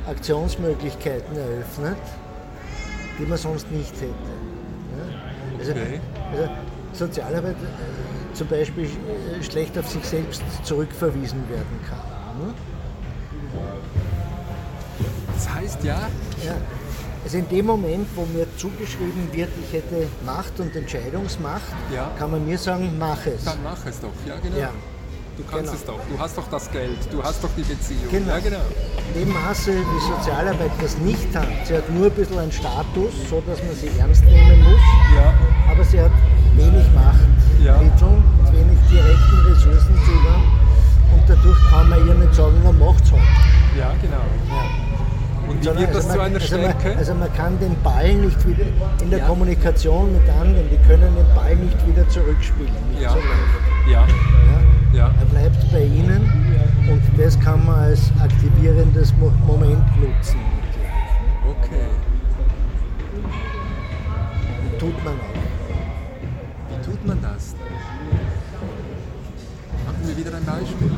Aktionsmöglichkeiten 0.09 1.37
eröffnet, 1.37 1.97
die 3.19 3.27
man 3.27 3.37
sonst 3.39 3.69
nicht 3.73 3.93
hätte. 3.97 4.07
ne? 4.07 5.59
Also, 5.59 5.73
Okay. 5.73 6.01
also 6.31 6.49
Sozialarbeit 6.95 7.57
äh, 7.57 8.35
zum 8.35 8.47
Beispiel 8.49 8.85
äh, 8.87 9.43
schlecht 9.43 9.77
auf 9.79 9.89
sich 9.89 10.05
selbst 10.05 10.43
zurückverwiesen 10.65 11.49
werden 11.49 11.81
kann. 11.89 12.47
Ne? 12.47 12.55
Das 15.35 15.49
heißt 15.53 15.85
ja, 15.85 16.09
Ja. 16.45 16.55
Also 17.25 17.39
in 17.39 17.49
dem 17.49 17.65
Moment, 17.67 18.07
wo 18.17 18.27
mir 18.37 18.47
zugeschrieben 18.59 19.29
wird, 19.33 19.49
ich 19.67 19.73
hätte 19.73 20.07
Macht 20.27 20.61
und 20.61 20.77
Entscheidungsmacht, 20.77 21.63
Ja. 21.95 22.11
kann 22.19 22.31
man 22.33 22.47
mir 22.47 22.59
sagen, 22.59 22.97
mach 22.99 23.25
es. 23.27 23.45
dann 23.45 23.63
mach 23.65 23.85
es 23.87 23.99
doch. 24.01 24.11
Ja, 24.27 24.35
genau. 24.43 24.59
Ja. 24.59 24.71
Du 25.39 25.43
kannst 25.45 25.65
Genau. 25.73 25.75
es 25.75 25.85
doch. 25.87 25.99
Du 26.15 26.19
hast 26.19 26.37
doch 26.39 26.47
das 26.49 26.71
Geld. 26.71 26.99
Du 27.11 27.23
hast 27.23 27.43
doch 27.43 27.49
die 27.57 27.63
Beziehung. 27.63 28.09
Genau. 28.11 28.29
Ja, 28.35 28.39
genau. 28.41 28.61
In 29.15 29.21
dem 29.21 29.33
Maße, 29.33 29.73
wie 29.73 30.01
Sozialarbeit 30.17 30.71
das 30.83 30.99
nicht 30.99 31.35
hat, 31.35 31.49
sie 31.65 31.75
hat 31.77 31.89
nur 31.91 32.07
ein 32.07 32.13
bisschen 32.13 32.39
einen 32.39 32.53
Status, 32.53 33.13
so 33.31 33.43
dass 33.47 33.59
man 33.65 33.75
sie 33.75 33.89
ernst 33.99 34.23
nehmen 34.27 34.63
muss, 34.63 34.81
Ja, 35.17 35.35
aber 35.73 35.83
sie 35.85 36.01
hat 36.01 36.13
wenig 36.57 36.87
Ja. 37.65 37.73
Machtmittel, 37.73 38.23
wenig 38.53 38.79
direkten 38.91 39.39
Ressourcenzugang 39.49 40.43
und 41.15 41.23
dadurch 41.29 41.59
kann 41.71 41.89
man 41.89 42.07
ihr 42.07 42.15
nicht 42.15 42.35
sagen, 42.35 42.55
na 42.65 42.73
macht's 42.73 43.11
halt. 43.13 43.23
ja, 43.79 43.93
genau. 44.03 44.25
Ja. 44.51 44.65
Und 45.49 45.61
wie 45.61 45.65
Sondern 45.65 45.83
wird 45.85 45.95
das 45.95 46.05
also 46.07 46.11
zu 46.11 46.17
man, 46.19 46.27
einer 46.27 46.41
also 46.41 46.57
man, 46.57 46.71
Stärke? 46.81 46.99
also 46.99 47.15
man 47.15 47.33
kann 47.35 47.59
den 47.59 47.77
Ball 47.83 48.15
nicht 48.15 48.47
wieder 48.49 48.65
in 49.03 49.11
der 49.11 49.19
Ja. 49.19 49.27
Kommunikation 49.27 50.13
mit 50.13 50.23
anderen, 50.31 50.69
die 50.71 50.79
können 50.89 51.15
den 51.17 51.35
Ball 51.35 51.55
nicht 51.57 51.87
wieder 51.87 52.09
zurückspielen. 52.09 52.73
Nicht 52.91 53.03
Ja. 53.03 53.11
so 53.11 53.17
leicht. 53.17 53.91
Ja, 53.91 54.01
Ja? 54.93 54.99
ja. 54.99 55.11
Er 55.21 55.27
bleibt 55.27 55.71
bei 55.73 55.83
Ihnen 55.85 56.23
und 56.89 57.03
das 57.19 57.39
kann 57.41 57.65
man 57.67 57.75
als 57.79 58.11
aktivierendes 58.23 59.13
Mo 59.19 59.31
Moment 59.47 59.85
nutzen. 60.01 60.39
Okay. 61.47 61.89
Tut 64.79 65.05
man 65.05 65.15
auch. 65.15 65.34
Man 67.07 67.21
das? 67.21 67.55
Machen 69.85 70.03
wir 70.07 70.17
wieder 70.17 70.37
ein 70.37 70.45
Beispiel. 70.45 70.91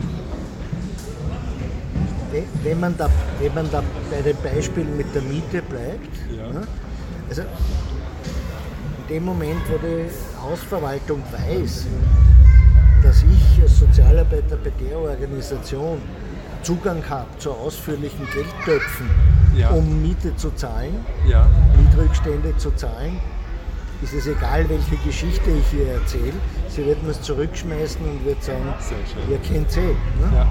Wenn- 2.33 2.65
Wenn 2.65 2.81
man, 2.81 2.97
da, 2.97 3.09
wenn 3.41 3.55
man 3.55 3.71
da 3.71 3.83
bei 4.11 4.21
dem 4.23 4.37
Beispiel 4.43 4.85
mit 4.85 5.13
der 5.15 5.23
Miete 5.23 5.63
bleibt, 5.63 6.15
Ja. 6.37 6.49
ne, 6.53 6.67
also 7.29 7.43
in 7.43 9.15
dem 9.15 9.25
Moment, 9.25 9.61
wo 9.71 9.79
die 9.79 10.07
Hausverwaltung 10.43 11.23
weiß, 11.33 11.87
dass 13.03 13.23
ich 13.23 13.63
als 13.63 13.79
Sozialarbeiter 13.79 14.57
bei 14.57 14.71
der 14.85 14.99
Organisation 14.99 15.99
Zugang 16.63 17.03
habe 17.09 17.27
zu 17.39 17.53
ausführlichen 17.53 18.27
Geldtöpfen, 18.35 19.09
Ja. 19.57 19.71
um 19.71 20.03
Miete 20.03 20.35
zu 20.37 20.51
zahlen, 20.57 20.97
Ja, 21.27 21.47
Mietrückstände 21.81 22.57
zu 22.59 22.71
zahlen, 22.73 23.21
ist 24.03 24.13
es 24.13 24.27
egal, 24.27 24.69
welche 24.69 24.97
Geschichte 25.05 25.51
ich 25.51 25.79
ihr 25.79 25.93
erzähle. 25.93 26.35
Sie 26.69 26.85
wird 26.85 27.03
mir 27.03 27.11
es 27.11 27.23
zurückschmeißen 27.23 28.01
und 28.03 28.25
wird 28.25 28.43
sagen, 28.43 28.65
ihr 29.31 29.39
kennt 29.39 29.71
sie. 29.71 29.81
Ne? 29.81 29.97
ja. 30.35 30.47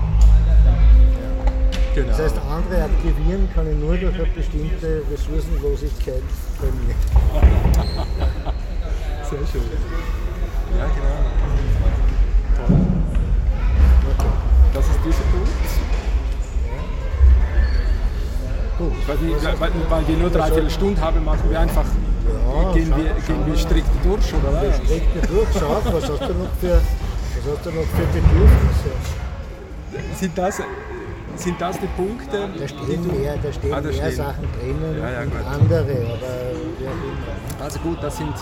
Genau. 1.95 2.09
Das 2.09 2.19
heißt, 2.19 2.37
andere 2.39 2.83
aktivieren 2.83 3.47
kann 3.55 3.71
ich 3.71 3.77
nur 3.77 3.95
durch 3.95 4.15
eine 4.15 4.25
bestimmte 4.25 5.01
Ressourcenlosigkeit 5.09 6.23
bei 6.59 6.67
mir. 6.67 6.95
Sehr 9.29 9.47
schön. 9.47 9.61
Ja, 10.77 10.85
genau. 10.87 11.23
Toll. 12.67 12.77
Okay. 14.17 14.33
Das 14.73 14.85
ist 14.85 14.99
dieser 15.05 15.23
Punkt. 15.31 15.49
Gut. 18.77 18.91
Weil, 19.07 19.17
die, 19.17 19.59
weil, 19.59 19.71
weil 19.89 20.07
wir 20.09 20.17
nur 20.17 20.29
dreiviertel 20.29 20.69
Stunde 20.69 20.99
haben, 20.99 21.23
machen 21.23 21.49
wir 21.49 21.61
einfach, 21.61 21.85
Ja, 22.27 22.71
gehen, 22.73 22.89
wir, 22.95 23.13
gehen 23.27 23.45
wir 23.45 23.57
strikt 23.57 23.89
durch, 24.03 24.33
oder 24.33 24.53
was? 24.53 24.75
Streck 24.77 25.15
mir 25.15 25.21
durch, 25.21 25.47
schau, 25.59 25.81
was 25.83 26.09
hast 26.09 26.21
du 26.21 26.33
noch 26.33 26.53
für, 26.59 26.81
was 26.81 27.57
hast 27.57 27.65
du 27.65 27.71
noch 27.71 27.85
für 27.85 28.05
Bedürfnisse? 28.13 28.91
Sind 30.15 30.37
das, 30.37 30.61
sind 31.35 31.61
das 31.61 31.79
die 31.79 31.87
Punkte? 31.87 32.49
Da 32.59 32.67
stehen 32.67 33.07
mehr, 33.07 33.35
da 33.41 33.51
stehen 33.53 33.73
Ah, 33.73 33.81
da 33.81 33.89
mehr 33.89 33.93
stehen. 33.93 34.15
Sachen 34.15 34.47
drinnen 34.59 34.97
Ja, 34.99 35.09
ja, 35.11 35.21
und 35.21 35.31
gut. 35.31 35.45
andere, 35.45 35.81
aber 35.81 36.33
wie 36.79 36.87
auch 36.87 36.91
immer. 36.91 37.63
Also 37.63 37.79
gut, 37.79 37.97
das 38.01 38.17
sind. 38.17 38.33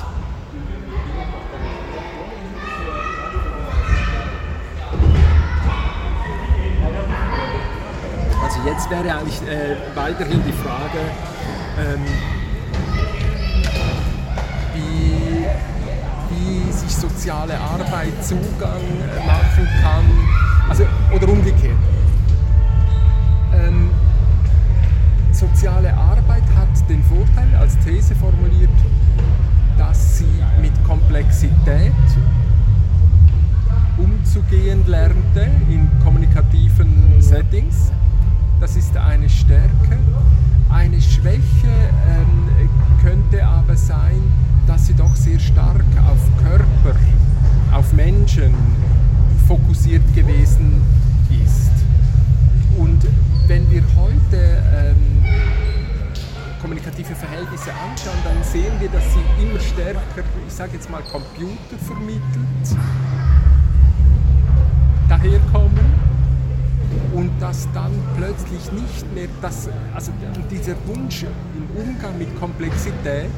Also 8.43 8.59
jetzt 8.67 8.89
wäre 8.89 9.17
eigentlich 9.17 9.41
äh, 9.43 9.75
weiterhin 9.95 10.43
die 10.45 10.51
Frage, 10.53 10.99
ähm, 11.79 12.03
sich 16.73 16.95
soziale 16.95 17.57
Arbeit 17.59 18.23
Zugang 18.23 18.81
äh, 18.81 19.25
machen 19.25 19.67
kann, 19.81 20.05
also 20.69 20.83
oder 21.15 21.29
umgekehrt. 21.29 21.77
Ähm, 23.53 23.89
soziale 25.31 25.93
Arbeit 25.93 26.43
hat 26.55 26.89
den 26.89 27.03
Vorteil, 27.03 27.55
als 27.59 27.77
These 27.79 28.15
formuliert, 28.15 28.69
dass 29.77 30.17
sie 30.17 30.43
mit 30.61 30.71
Komplexität 30.83 31.93
umzugehen 33.97 34.83
lernte 34.87 35.49
in 35.69 35.89
kommunikativen 36.03 37.21
Settings. 37.21 37.91
Das 38.59 38.75
ist 38.75 38.95
eine 38.97 39.29
Stärke. 39.29 39.97
Eine 40.69 40.99
Schwäche 41.01 41.41
ähm, 42.09 42.69
könnte 43.03 43.45
aber 43.45 43.75
sein, 43.75 44.21
dass 44.67 44.87
sie 44.87 44.93
doch 44.93 45.15
sehr 45.15 45.39
stark 45.39 45.85
auf 46.07 46.19
Körper, 46.43 46.97
auf 47.73 47.91
Menschen 47.93 48.53
fokussiert 49.47 50.03
gewesen 50.15 50.81
ist. 51.29 51.71
Und 52.77 53.05
wenn 53.47 53.69
wir 53.69 53.83
heute 53.97 54.63
ähm, 54.73 55.23
kommunikative 56.61 57.13
Verhältnisse 57.13 57.71
anschauen, 57.71 58.17
dann 58.23 58.41
sehen 58.43 58.73
wir, 58.79 58.89
dass 58.89 59.03
sie 59.13 59.43
immer 59.43 59.59
stärker, 59.59 60.23
ich 60.47 60.53
sage 60.53 60.71
jetzt 60.73 60.89
mal, 60.89 61.01
computervermittelt 61.03 62.21
daherkommen 65.09 65.93
und 67.13 67.31
dass 67.39 67.67
dann 67.73 67.91
plötzlich 68.15 68.71
nicht 68.71 69.13
mehr 69.13 69.27
das, 69.41 69.69
also 69.93 70.11
dieser 70.49 70.75
Wunsch 70.87 71.23
im 71.23 71.81
Umgang 71.81 72.17
mit 72.17 72.39
Komplexität 72.39 73.29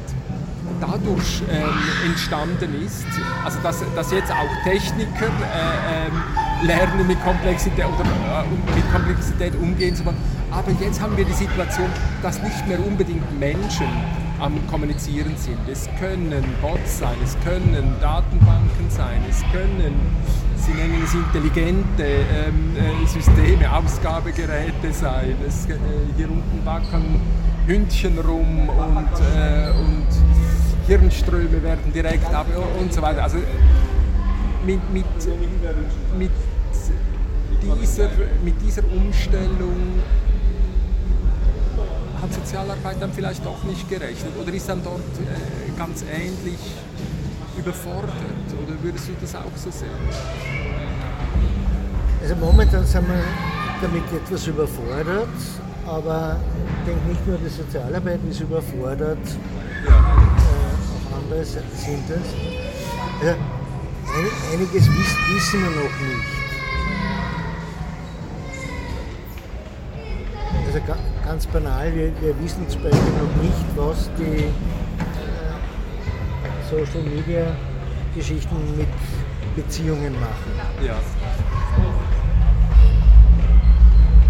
dadurch 0.79 1.43
ähm, 1.49 1.63
entstanden 2.05 2.81
ist, 2.85 3.05
also 3.43 3.59
dass, 3.61 3.83
dass 3.95 4.11
jetzt 4.11 4.31
auch 4.31 4.63
Techniker 4.63 5.27
äh, 5.27 6.07
ähm, 6.07 6.67
lernen 6.67 7.07
mit 7.07 7.23
Komplexität 7.23 7.85
oder 7.85 8.03
äh, 8.03 8.75
mit 8.75 8.91
Komplexität 8.91 9.55
umgehen 9.55 9.95
zu 9.95 10.05
wollen. 10.05 10.17
Aber 10.51 10.71
jetzt 10.79 11.01
haben 11.01 11.17
wir 11.17 11.25
die 11.25 11.33
Situation, 11.33 11.89
dass 12.21 12.41
nicht 12.41 12.67
mehr 12.67 12.79
unbedingt 12.85 13.39
Menschen 13.39 13.87
am 14.39 14.55
Kommunizieren 14.67 15.35
sind. 15.37 15.59
Es 15.71 15.89
können 15.99 16.43
Bots 16.61 16.99
sein, 16.99 17.15
es 17.23 17.37
können 17.43 17.95
Datenbanken 18.01 18.89
sein, 18.89 19.21
es 19.29 19.41
können, 19.51 19.95
Sie 20.57 20.71
nennen 20.73 21.01
es 21.03 21.13
intelligente 21.13 22.03
ähm, 22.03 22.75
äh, 22.75 23.05
Systeme, 23.05 23.71
Ausgabegeräte 23.71 24.91
sein. 24.91 25.35
Es, 25.47 25.65
äh, 25.67 25.77
hier 26.17 26.29
unten 26.29 26.65
wackeln 26.65 27.21
Hündchen 27.67 28.17
rum 28.19 28.69
und, 28.69 29.09
äh, 29.35 29.71
und 29.71 30.07
Hirnströme 30.87 31.63
werden 31.63 31.91
direkt 31.93 32.31
ab 32.33 32.47
und 32.79 32.93
so 32.93 33.01
weiter. 33.01 33.23
Also 33.23 33.37
mit, 34.65 34.93
mit, 34.93 35.05
mit, 36.17 36.31
dieser, 37.81 38.09
mit 38.43 38.61
dieser 38.61 38.83
Umstellung 38.91 40.01
hat 42.21 42.33
Sozialarbeit 42.33 42.97
dann 42.99 43.11
vielleicht 43.13 43.45
doch 43.45 43.63
nicht 43.63 43.89
gerechnet 43.89 44.31
oder 44.41 44.53
ist 44.53 44.69
dann 44.69 44.83
dort 44.83 44.99
äh, 44.99 45.77
ganz 45.77 46.03
ähnlich 46.03 46.59
überfordert 47.57 48.09
oder 48.63 48.73
würdest 48.81 49.07
du 49.07 49.13
das 49.21 49.35
auch 49.35 49.55
so 49.55 49.69
sehen? 49.71 49.89
Also 52.21 52.35
momentan 52.35 52.85
sind 52.85 53.07
wir 53.07 53.23
damit 53.81 54.03
etwas 54.11 54.47
überfordert, 54.47 55.27
aber 55.85 56.37
ich 56.79 56.91
denke 56.91 57.09
nicht 57.09 57.27
nur 57.27 57.37
die 57.37 57.49
Sozialarbeit 57.49 58.19
ist 58.29 58.39
überfordert, 58.39 59.19
Ja. 61.29 61.35
äh, 61.37 61.41
auch 61.41 61.41
andere 61.41 61.45
sind 61.45 62.09
es. 62.09 62.27
Also, 63.21 63.33
ein, 63.33 64.53
einiges 64.53 64.87
wiss, 64.87 65.15
wissen 65.33 65.61
wir 65.61 65.69
noch 65.69 65.95
nicht. 65.99 66.35
Also 70.67 70.79
ga, 70.85 70.97
ganz 71.25 71.47
banal, 71.47 71.93
wir, 71.95 72.11
wir 72.21 72.39
wissen 72.41 72.67
zum 72.69 72.83
Beispiel 72.83 72.99
noch 72.99 73.43
nicht, 73.43 73.65
was 73.75 74.09
die 74.17 74.45
Social 76.69 77.03
Media 77.03 77.55
Geschichten 78.15 78.55
mit 78.77 78.87
Beziehungen 79.55 80.13
machen. 80.19 80.85
ja. 80.85 80.95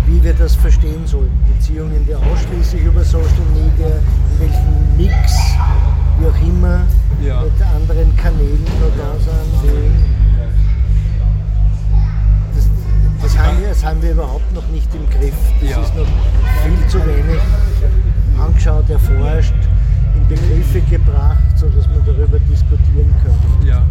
wie 0.07 0.23
wir 0.23 0.33
das 0.33 0.55
verstehen 0.55 1.05
sollen. 1.05 1.31
Beziehungen, 1.47 2.05
die 2.07 2.13
ausschließlich 2.15 2.83
über 2.83 3.03
Social 3.03 3.27
Media, 3.53 3.87
in 3.87 4.39
welchem 4.39 4.97
Mix, 4.97 5.33
wie 6.19 6.25
auch 6.27 6.47
immer, 6.47 6.81
Ja. 7.21 7.41
mit 7.41 7.61
anderen 7.61 8.15
Kanälen 8.17 8.63
da 8.97 9.13
sind. 9.19 9.63
wie- 9.63 9.91
Das, 12.55 12.69
das, 13.21 13.37
haben 13.37 13.59
wir, 13.59 13.69
das 13.69 13.83
haben 13.85 14.01
wir 14.01 14.11
überhaupt 14.11 14.53
noch 14.53 14.67
nicht 14.69 14.93
im 14.95 15.09
Griff. 15.09 15.33
Das 15.61 15.69
Ja. 15.69 15.81
ist 15.81 15.95
noch 15.95 16.05
viel 16.63 16.87
zu 16.87 16.99
wenig 17.05 17.41
angeschaut, 18.39 18.89
erforscht, 18.89 19.53
in 20.15 20.27
Begriffe 20.27 20.81
gebracht, 20.81 21.43
sodass 21.55 21.87
man 21.87 22.05
darüber 22.05 22.39
diskutieren 22.39 23.13
kann. 23.23 23.67
Ja. 23.67 23.81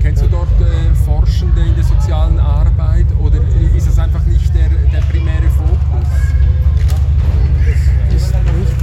Kennst 0.00 0.22
du 0.22 0.28
dort 0.28 0.48
äh, 0.60 0.94
Forschende 1.04 1.60
in 1.62 1.74
der 1.74 1.84
sozialen 1.84 2.38
Arbeit 2.38 3.06
oder 3.20 3.38
ist 3.76 3.88
das 3.88 3.98
einfach 3.98 4.24
nicht 4.26 4.54
der, 4.54 4.68
der 4.92 5.00
primäre 5.10 5.45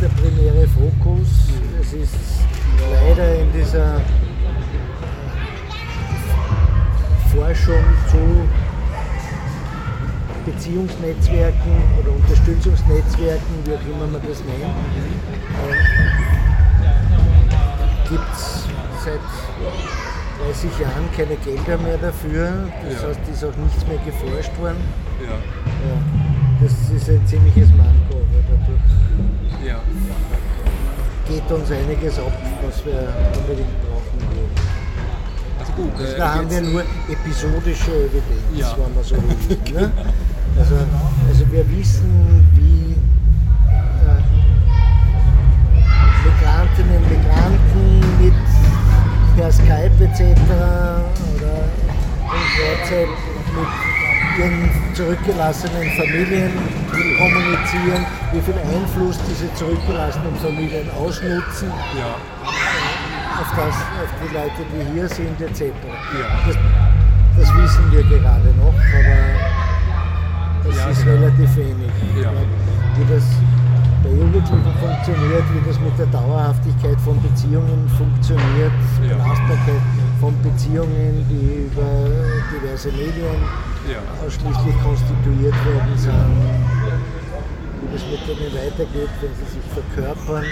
der 0.03 0.09
primäre 0.09 0.67
Fokus. 0.67 1.29
Es 1.79 1.93
ist 1.93 2.15
leider 2.91 3.35
in 3.39 3.51
dieser 3.53 3.97
äh, 3.97 4.01
Forschung 7.33 7.83
zu 8.11 8.47
Beziehungsnetzwerken 10.45 11.71
oder 12.01 12.11
Unterstützungsnetzwerken, 12.17 13.53
wie 13.63 13.71
auch 13.71 13.95
immer 13.95 14.07
man 14.11 14.21
das 14.27 14.39
nennt, 14.43 14.75
gibt 18.09 18.33
es 18.33 18.67
seit 19.05 19.23
30 20.45 20.79
Jahren 20.79 21.07
keine 21.15 21.35
Gelder 21.37 21.77
mehr 21.81 21.97
dafür. 21.97 22.51
Das 22.89 23.01
Ja. 23.01 23.07
heißt, 23.07 23.19
es 23.31 23.37
ist 23.37 23.45
auch 23.45 23.55
nichts 23.55 23.87
mehr 23.87 23.99
geforscht 24.03 24.51
worden. 24.59 24.83
Ja. 25.23 25.31
Ja, 25.31 25.95
das 26.61 26.73
ist 26.93 27.09
ein 27.09 27.25
ziemliches 27.25 27.69
Manko, 27.69 28.02
Ja. 29.65 29.79
geht 31.27 31.49
uns 31.51 31.71
einiges 31.71 32.19
ab, 32.19 32.31
was 32.65 32.85
wir 32.85 33.07
unbedingt 33.39 33.81
brauchen 33.81 34.19
würden. 34.29 34.51
Also 35.59 35.71
gut. 35.73 35.91
Also 35.99 36.13
äh, 36.13 36.17
da 36.17 36.33
haben 36.35 36.49
wir 36.49 36.61
nur 36.61 36.83
episodische 37.09 37.91
Evidenz, 37.91 38.57
Ja. 38.57 38.75
wenn 38.77 38.93
man 38.93 39.03
so 39.03 39.15
will. 39.15 39.73
Ne? 39.73 39.91
Also, 40.59 40.75
also 41.29 41.51
wir 41.51 41.65
wissen, 41.77 42.47
wie 42.55 42.95
äh, 43.71 44.21
Migrantinnen 46.25 46.97
und 46.97 47.09
Migranten 47.09 47.99
mit 48.21 48.33
per 49.35 49.51
Skype 49.51 50.03
etc. 50.03 50.21
oder 51.35 51.55
WhatsApp 52.29 53.07
mit 53.55 53.92
ihren 54.37 54.69
zurückgelassenen 54.93 55.89
Familien 55.97 56.51
kommunizieren, 57.17 58.05
wie 58.31 58.41
viel 58.41 58.55
Einfluss 58.57 59.19
diese 59.29 59.53
zurückgelassenen 59.55 60.35
Familien 60.37 60.89
ausnutzen 60.91 61.69
Ja. 61.97 62.15
auf, 63.41 63.49
das, 63.55 63.75
auf 63.75 64.11
die 64.21 64.33
Leute, 64.33 64.61
die 64.71 64.93
hier 64.93 65.07
sind, 65.09 65.39
etc. 65.41 65.61
Ja. 65.61 66.39
Das, 66.47 66.57
das 67.37 67.55
wissen 67.55 67.91
wir 67.91 68.03
gerade 68.03 68.49
noch, 68.57 68.73
aber 68.73 69.19
das 70.69 70.77
Ja, 70.77 70.89
ist 70.89 71.03
genau. 71.03 71.17
relativ 71.21 71.55
wenig. 71.57 71.91
Ja. 72.21 72.31
Wie 72.95 73.13
das 73.13 73.23
bei 74.03 74.09
Jugendlichen 74.09 74.63
funktioniert, 74.79 75.43
wie 75.53 75.67
das 75.67 75.79
mit 75.79 75.97
der 75.97 76.05
Dauerhaftigkeit 76.07 76.99
von 77.03 77.21
Beziehungen 77.21 77.89
funktioniert. 77.97 78.71
Belastbarkeit 79.01 79.81
von 80.23 80.41
Beziehungen, 80.41 81.25
die 81.27 81.67
über 81.67 82.07
diverse 82.47 82.87
Medien 82.93 83.43
Ja. 83.91 83.99
ausschließlich 84.25 84.75
konstituiert 84.81 85.57
worden 85.67 85.97
sind, 85.97 86.13
wie 87.81 87.91
das 87.91 88.03
mit 88.07 88.21
denen 88.23 88.53
weitergeht, 88.55 89.11
wenn 89.19 89.33
sie 89.35 89.49
sich 89.51 89.65
verkörpern 89.73 90.45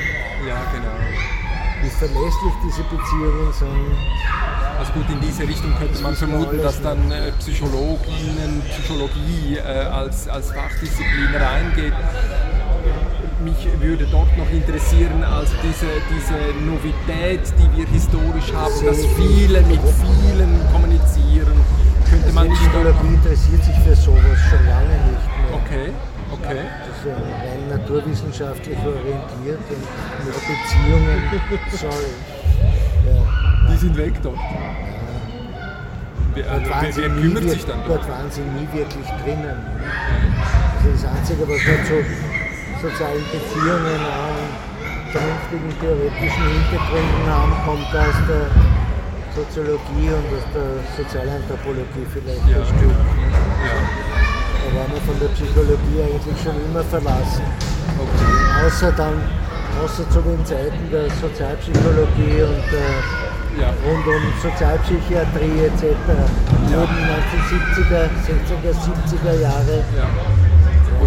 ja, 0.46 0.60
genau. 0.74 0.92
wie 1.84 1.90
verlässlich 1.90 2.56
diese 2.66 2.84
Beziehungen 2.84 3.54
sind. 3.54 3.96
Also 4.78 4.92
gut, 4.92 5.10
in 5.10 5.22
diese 5.22 5.44
Richtung 5.48 5.74
könnte 5.80 6.04
man 6.04 6.16
vermuten, 6.16 6.58
dass 6.62 6.82
dann 6.82 7.10
äh, 7.10 7.32
Psychologinnen, 7.40 8.62
Psychologie 8.68 9.56
äh, 9.56 9.86
als, 9.88 10.28
als 10.28 10.52
Fachdisziplin 10.52 11.34
reingeht. 11.34 11.94
Mich 13.44 13.68
würde 13.80 14.06
dort 14.12 14.38
noch 14.38 14.50
interessieren, 14.52 15.24
also 15.24 15.54
diese, 15.64 15.88
diese 16.14 16.38
Novität, 16.64 17.42
die 17.58 17.78
wir 17.78 17.88
historisch 17.88 18.54
haben, 18.54 18.86
dass 18.86 19.04
viele 19.18 19.62
mit 19.64 19.80
vielen 19.82 20.62
kommunizieren, 20.72 21.58
könnte 22.08 22.32
man 22.34 22.44
die 22.44 22.50
nicht 22.52 22.62
Psychologie 22.62 23.16
interessiert 23.16 23.64
sich 23.64 23.76
für 23.80 23.96
sowas 23.96 24.38
schon 24.48 24.64
lange 24.68 24.94
nicht 25.10 25.26
mehr. 25.42 25.58
Okay, 25.58 25.90
okay. 26.32 26.62
Das 26.86 26.98
ist 26.98 27.06
ja 27.08 27.16
rein 27.16 27.68
naturwissenschaftlich 27.70 28.78
orientiert 28.78 29.64
und 29.70 30.26
mit 30.26 30.36
Beziehungen, 30.46 31.22
sorry. 31.72 32.14
Ja. 33.10 33.72
Die 33.72 33.78
sind 33.78 33.98
weg 33.98 34.14
dort. 34.22 34.38
Wer, 36.36 36.44
Dort 36.44 36.70
waren, 36.70 36.84
wer, 36.84 36.94
sie 36.94 37.02
wer 37.02 37.10
kümmert 37.10 37.50
sich 37.50 37.66
dann 37.66 37.80
dort 37.88 38.08
waren 38.08 38.30
sie 38.30 38.42
nie 38.42 38.68
wirklich 38.72 39.08
drinnen. 39.24 39.58
Also 40.78 40.92
das 40.92 41.06
Einzige, 41.06 41.42
was 41.42 41.60
dort 41.66 41.88
so 41.88 42.41
sozialen 42.82 43.24
Beziehungen 43.32 44.02
an 44.02 44.36
vernünftigen 45.12 45.70
theoretischen 45.80 46.46
Hintergründen 46.56 47.26
haben, 47.28 47.54
kommt 47.66 47.92
aus 47.94 48.18
der 48.28 48.48
Soziologie 49.36 50.10
und 50.12 50.28
aus 50.34 50.46
der 50.56 50.70
Sozialanthropologie 50.98 52.06
vielleicht 52.12 52.46
Ja. 52.50 52.58
ein 52.58 52.66
Stück. 52.68 52.96
Ja, 53.62 53.78
Da 54.62 54.68
war 54.78 54.88
man 54.88 55.02
von 55.06 55.18
der 55.20 55.30
Psychologie 55.36 56.00
eigentlich 56.04 56.38
schon 56.42 56.56
immer 56.68 56.84
verlassen. 56.84 57.44
okay. 58.00 58.66
Außer 58.66 58.92
dann, 58.94 59.18
außer 59.84 60.10
zu 60.10 60.20
den 60.22 60.40
Zeiten 60.46 60.84
der 60.92 61.10
Sozialpsychologie 61.22 62.42
und 62.48 62.64
der 62.72 62.92
Ja, 63.60 63.68
rund 63.84 64.08
um 64.08 64.24
Sozialpsychiatrie 64.42 65.68
etc. 65.68 65.84
Ja. 66.72 66.78
Wurden 66.80 67.00
1970er, 67.04 68.08
60er, 68.24 68.72
70er 68.72 69.42
Jahre 69.42 69.84
ja. 69.92 70.08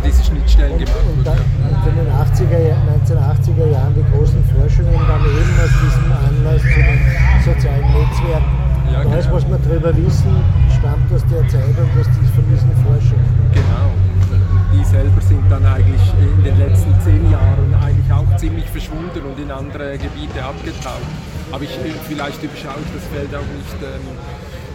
Diese 0.05 0.25
Schnittstellen 0.25 0.79
gemacht 0.79 1.07
und, 1.17 1.27
dann, 1.27 1.39
und 1.39 1.83
in 1.89 1.97
den 1.97 2.13
80er, 2.13 2.61
Jahr- 2.61 2.85
1980er 3.05 3.67
Jahren 3.73 3.95
die 3.95 4.05
großen 4.13 4.45
Forschungen 4.53 4.93
dann 4.93 5.25
eben 5.25 5.55
aus 5.59 5.75
diesem 5.81 6.09
Anlass 6.13 6.63
zu 6.63 6.81
den 6.81 7.01
sozialen 7.45 7.89
Netzwerken. 7.93 8.53
Ja, 8.93 9.01
und 9.01 9.13
alles, 9.13 9.25
genau. 9.25 9.37
was 9.37 9.49
wir 9.49 9.59
darüber 9.59 9.97
wissen, 9.97 10.35
stammt 10.79 11.09
aus 11.13 11.25
der 11.33 11.49
Zeit 11.49 11.75
und 11.77 11.91
aus 11.99 12.09
von 12.35 12.45
diesen 12.51 12.73
Forschungen. 12.85 13.29
Genau. 13.53 13.89
Und 14.31 14.45
die 14.77 14.85
selber 14.85 15.21
sind 15.21 15.45
dann 15.51 15.65
eigentlich 15.65 16.05
in 16.21 16.45
den 16.45 16.59
letzten 16.59 16.93
zehn 17.01 17.31
Jahren 17.31 17.75
eigentlich 17.81 18.13
auch 18.13 18.37
ziemlich 18.37 18.69
verschwunden 18.69 19.25
und 19.25 19.39
in 19.41 19.51
andere 19.51 19.97
Gebiete 19.99 20.45
abgetaucht. 20.45 21.09
Aber 21.51 21.65
ich, 21.65 21.73
äh, 21.81 21.97
vielleicht 22.07 22.43
überschaue 22.43 22.81
ich 22.85 22.93
das 22.93 23.05
Feld 23.09 23.35
auch 23.35 23.49
nicht 23.57 23.79
ähm, 23.81 24.05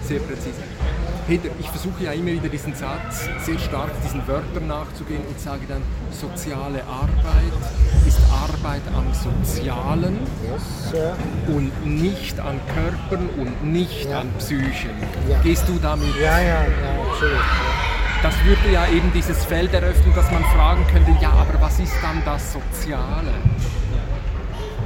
sehr 0.01 0.19
präzise. 0.19 0.63
Peter, 1.29 1.49
ich 1.59 1.69
versuche 1.69 2.05
ja 2.05 2.11
immer 2.13 2.31
wieder 2.31 2.49
diesen 2.49 2.73
Satz, 2.73 3.29
sehr 3.45 3.59
stark 3.59 3.91
diesen 4.03 4.27
Wörtern 4.27 4.65
nachzugehen 4.65 5.21
und 5.29 5.39
sage 5.39 5.61
dann, 5.67 5.83
soziale 6.09 6.81
Arbeit 6.85 7.53
ist 8.07 8.19
Arbeit 8.33 8.81
am 8.97 9.05
Sozialen 9.13 10.17
Yes, 10.41 10.91
und 11.47 11.85
nicht 11.85 12.39
an 12.39 12.59
Körpern 12.73 13.29
und 13.37 13.63
nicht 13.63 14.09
Ja. 14.09 14.21
an 14.21 14.29
Psychen. 14.39 14.89
Ja. 15.29 15.37
Gehst 15.43 15.69
du 15.69 15.77
damit? 15.79 16.15
Ja, 16.19 16.39
ja, 16.39 16.63
ja, 16.63 17.11
absolut. 17.11 17.37
Das 18.23 18.33
würde 18.43 18.71
ja 18.73 18.87
eben 18.87 19.13
dieses 19.13 19.45
Feld 19.45 19.71
eröffnen, 19.71 20.11
dass 20.15 20.31
man 20.31 20.43
fragen 20.45 20.83
könnte, 20.91 21.11
ja, 21.21 21.29
aber 21.29 21.61
was 21.61 21.79
ist 21.79 21.93
dann 22.01 22.23
das 22.25 22.53
Soziale? 22.53 23.33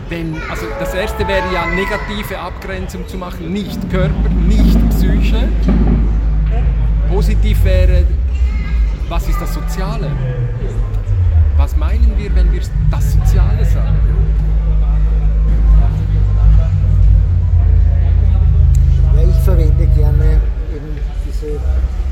Wenn, 0.09 0.35
also 0.51 0.65
das 0.77 0.93
erste 0.93 1.25
wäre 1.25 1.53
ja 1.53 1.65
negative 1.67 2.37
Abgrenzung 2.37 3.07
zu 3.07 3.17
machen, 3.17 3.53
nicht 3.53 3.89
Körper, 3.89 4.29
nicht 4.45 4.77
Psyche. 4.89 5.47
Positiv 7.13 7.63
wäre, 7.63 8.05
was 9.07 9.29
ist 9.29 9.39
das 9.39 9.53
Soziale? 9.53 10.09
Was 11.57 11.77
meinen 11.77 12.11
wir, 12.17 12.35
wenn 12.35 12.51
wir 12.51 12.61
das 12.89 13.13
Soziale 13.13 13.63
sagen? 13.65 13.99
Ja, 19.15 19.23
ich 19.29 19.43
verwende 19.43 19.85
gerne 19.95 20.41
eben 20.75 20.97
diese, 21.27 21.59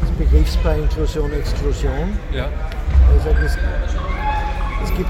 das 0.01 0.11
Begriffspaar 0.19 0.75
Inklusion, 0.75 1.31
Exklusion. 1.33 2.19
Ja, 2.31 2.49
Also 3.11 3.29
es, 3.43 3.57
es 4.83 4.97
gibt 4.97 5.09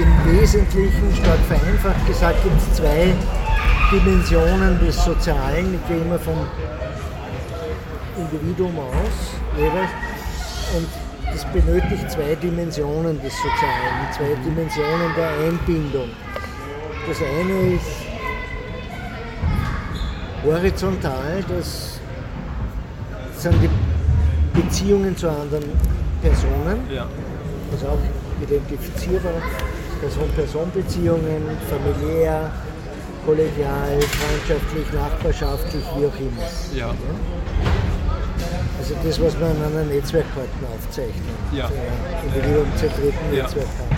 im 0.00 0.32
Wesentlichen, 0.32 1.14
stark 1.14 1.38
vereinfacht 1.46 2.06
gesagt, 2.08 2.42
gibt 2.42 2.56
es 2.58 2.72
zwei 2.74 3.14
Dimensionen 3.92 4.80
des 4.80 5.04
Sozialen. 5.04 5.74
Ich 5.74 5.88
gehe 5.88 5.98
immer 5.98 6.18
vom 6.18 6.38
Individuum 8.22 8.78
aus, 8.78 9.16
jeweils. 9.56 9.90
Und 10.76 10.88
es 11.34 11.44
benötigt 11.46 12.10
zwei 12.10 12.34
Dimensionen 12.34 13.20
des 13.22 13.32
Sozialen, 13.36 14.12
zwei 14.12 14.34
Dimensionen 14.44 15.14
der 15.16 15.30
Einbindung. 15.30 16.08
Das 17.08 17.18
eine 17.18 17.74
ist 17.74 18.12
horizontal, 20.44 21.44
das 21.48 22.00
sind 23.36 23.54
die 23.62 24.60
Beziehungen 24.60 25.16
zu 25.16 25.28
anderen 25.28 25.64
Personen 26.22 26.80
ja, 26.92 27.06
das 27.70 27.80
ist 27.80 27.88
auch 27.88 27.98
identifizierbar. 28.42 29.32
Person-Person-Beziehungen, 30.00 31.42
familiär, 31.70 32.50
kollegial, 33.24 34.00
freundschaftlich, 34.00 34.92
nachbarschaftlich, 34.92 35.84
wie 35.96 36.06
auch 36.06 36.18
immer. 36.18 36.76
ja, 36.76 36.94
Also 38.82 38.96
das, 39.04 39.20
was 39.20 39.34
man 39.38 39.50
an 39.50 39.72
einer 39.78 39.84
Netzwerkkarte 39.84 40.48
aufzeichnet. 40.74 41.14
Ja. 41.52 41.66
Äh, 41.66 42.26
Individuum 42.26 42.66
zentrierten 42.74 43.32
Ja. 43.32 43.44
Netzwerkkarte. 43.44 43.94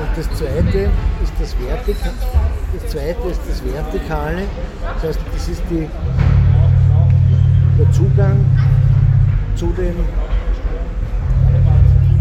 Und 0.00 0.10
das 0.16 0.38
zweite 0.38 0.78
ist 1.22 1.32
das 1.38 1.56
Vertikale. 1.56 2.14
Das 2.74 2.90
zweite 2.90 3.28
ist 3.28 3.40
das 3.48 3.62
Vertikale. 3.64 4.42
Das 4.82 5.02
heißt, 5.04 5.20
das 5.32 5.48
ist 5.48 5.62
die, 5.70 5.88
der 7.78 7.92
Zugang 7.92 8.44
zu 9.54 9.66
den 9.66 9.94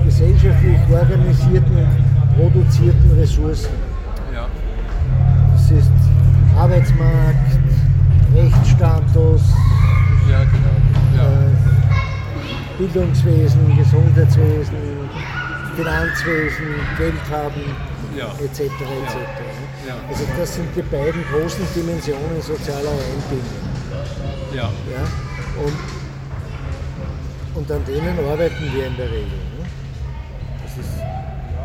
gesellschaftlich 0.06 0.80
organisierten 0.92 1.78
und 1.78 2.38
produzierten 2.38 3.12
Ressourcen. 3.20 3.74
ja, 4.32 4.48
Das 5.54 5.72
ist 5.72 5.92
Arbeitsmarkt, 6.56 7.58
Rechtsstatus, 8.36 9.42
Bildungswesen, 12.78 13.78
Gesundheitswesen, 13.78 14.78
Finanzwesen, 15.76 16.66
Geld 16.98 17.30
haben, 17.32 17.62
ja, 18.18 18.28
etc. 18.44 18.62
etc. 18.62 18.72
Ja. 19.88 19.96
Also 20.08 20.24
das 20.38 20.56
sind 20.56 20.76
die 20.76 20.82
beiden 20.82 21.24
großen 21.32 21.66
Dimensionen 21.76 22.42
sozialer 22.42 22.92
Einbindung. 22.92 23.60
ja, 24.54 24.64
Ja? 24.92 25.04
Und, 25.64 25.78
und 27.56 27.72
an 27.72 27.86
denen 27.86 28.18
arbeiten 28.20 28.74
wir 28.74 28.88
in 28.88 28.98
der 28.98 29.06
Regel. 29.06 29.28
Ne? 29.28 29.66
Ist, 30.66 30.90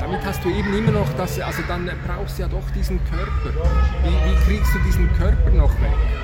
Damit 0.01 0.25
hast 0.25 0.45
du 0.45 0.51
eben 0.51 0.75
immer 0.77 0.93
noch 0.93 1.09
das, 1.17 1.41
also 1.41 1.63
dann 1.67 1.91
brauchst 2.07 2.39
du 2.39 2.43
ja 2.43 2.49
doch 2.49 2.71
diesen 2.75 3.01
Körper. 3.05 3.59
Wie, 4.05 4.31
wie 4.31 4.37
kriegst 4.45 4.75
du 4.75 4.79
diesen 4.81 5.11
Körper 5.17 5.51
noch 5.51 5.73
weg? 5.81 6.18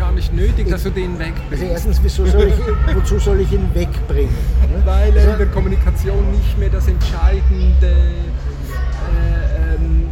Gar 0.00 0.12
nicht 0.12 0.32
nötig, 0.32 0.66
dass 0.70 0.82
du 0.84 0.90
den 0.90 1.10
also 1.10 1.24
wegbringst? 1.24 1.64
erstens, 1.72 2.00
wieso 2.02 2.24
soll 2.24 2.48
ich, 2.48 2.96
wozu 2.96 3.18
soll 3.18 3.40
ich 3.40 3.52
ihn 3.52 3.68
wegbringen? 3.74 4.34
Ne? 4.62 4.82
Weil 4.86 5.14
er 5.14 5.20
Also- 5.20 5.32
in 5.32 5.38
der 5.38 5.46
Kommunikation 5.48 6.30
nicht 6.30 6.58
mehr 6.58 6.70
das 6.70 6.88
Entscheidende. 6.88 7.86
Äh, 7.86 9.74
ähm, 9.74 10.08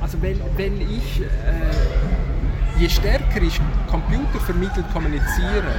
also 0.00 0.18
wenn, 0.20 0.40
wenn 0.56 0.80
ich, 0.80 1.20
äh, 1.20 2.80
je 2.80 2.88
stärker 2.88 3.40
ich 3.42 3.60
computervermittelt 3.88 4.92
kommuniziere, 4.92 5.72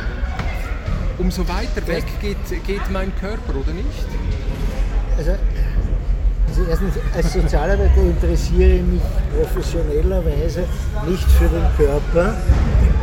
umso 1.17 1.45
weiter 1.45 1.85
weg 1.85 2.05
geht, 2.21 2.37
geht 2.65 2.89
mein 2.93 3.11
Körper, 3.19 3.59
oder 3.59 3.73
nicht? 3.73 4.05
Also, 5.17 5.31
also 6.47 6.63
erstens, 6.69 6.93
als 7.13 7.33
Sozialarbeiter 7.33 8.01
interessiere 8.01 8.75
ich 8.75 8.83
mich 8.83 9.01
professionellerweise 9.37 10.63
nicht 11.07 11.29
für 11.31 11.49
den 11.49 11.65
Körper, 11.75 12.37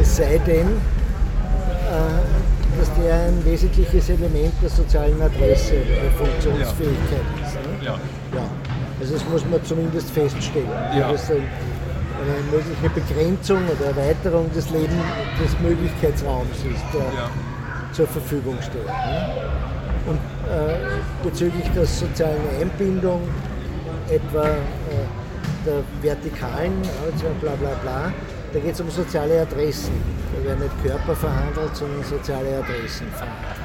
es 0.00 0.16
sei 0.16 0.38
denn, 0.46 0.68
äh, 0.68 2.78
dass 2.78 2.94
der 2.94 3.14
ein 3.14 3.44
wesentliches 3.44 4.08
Element 4.10 4.52
der 4.62 4.70
sozialen 4.70 5.20
Adresse, 5.20 5.74
der 5.74 6.10
Funktionsfähigkeit 6.12 7.26
ist. 7.44 7.54
Ne? 7.54 7.60
Ja. 7.86 7.92
Ja. 8.34 8.42
Also 9.00 9.14
das 9.14 9.24
muss 9.28 9.44
man 9.50 9.62
zumindest 9.64 10.10
feststellen. 10.10 10.68
Ja. 10.96 11.12
Das 11.12 11.22
ist 11.24 11.30
ein, 11.30 11.36
eine 12.20 12.42
mögliche 12.50 12.90
Begrenzung 12.94 13.58
oder 13.68 13.86
Erweiterung 13.96 14.50
des 14.54 14.70
Lebens, 14.70 15.02
des 15.42 15.58
Möglichkeitsraums 15.60 16.56
ist, 16.58 16.84
der 16.94 17.00
Ja. 17.00 17.30
zur 17.92 18.06
Verfügung 18.06 18.56
steht. 18.60 18.86
Ne? 18.86 19.26
Und 20.06 20.18
äh, 20.48 20.76
bezüglich 21.22 21.64
der 21.74 21.86
sozialen 21.86 22.40
Einbindung, 22.60 23.20
etwa 24.08 24.44
äh, 24.46 24.50
der 25.66 25.82
vertikalen, 26.02 26.72
also 27.04 27.26
bla 27.40 27.52
bla 27.52 27.70
bla, 27.82 28.12
Da 28.52 28.58
geht 28.58 28.74
es 28.74 28.80
um 28.80 28.90
soziale 28.90 29.42
Adressen. 29.42 29.92
Da 30.34 30.44
werden 30.44 30.60
nicht 30.64 30.82
Körper 30.82 31.14
verhandelt, 31.14 31.74
sondern 31.74 32.02
soziale 32.02 32.58
Adressen 32.58 33.06
verhandelt. 33.12 33.60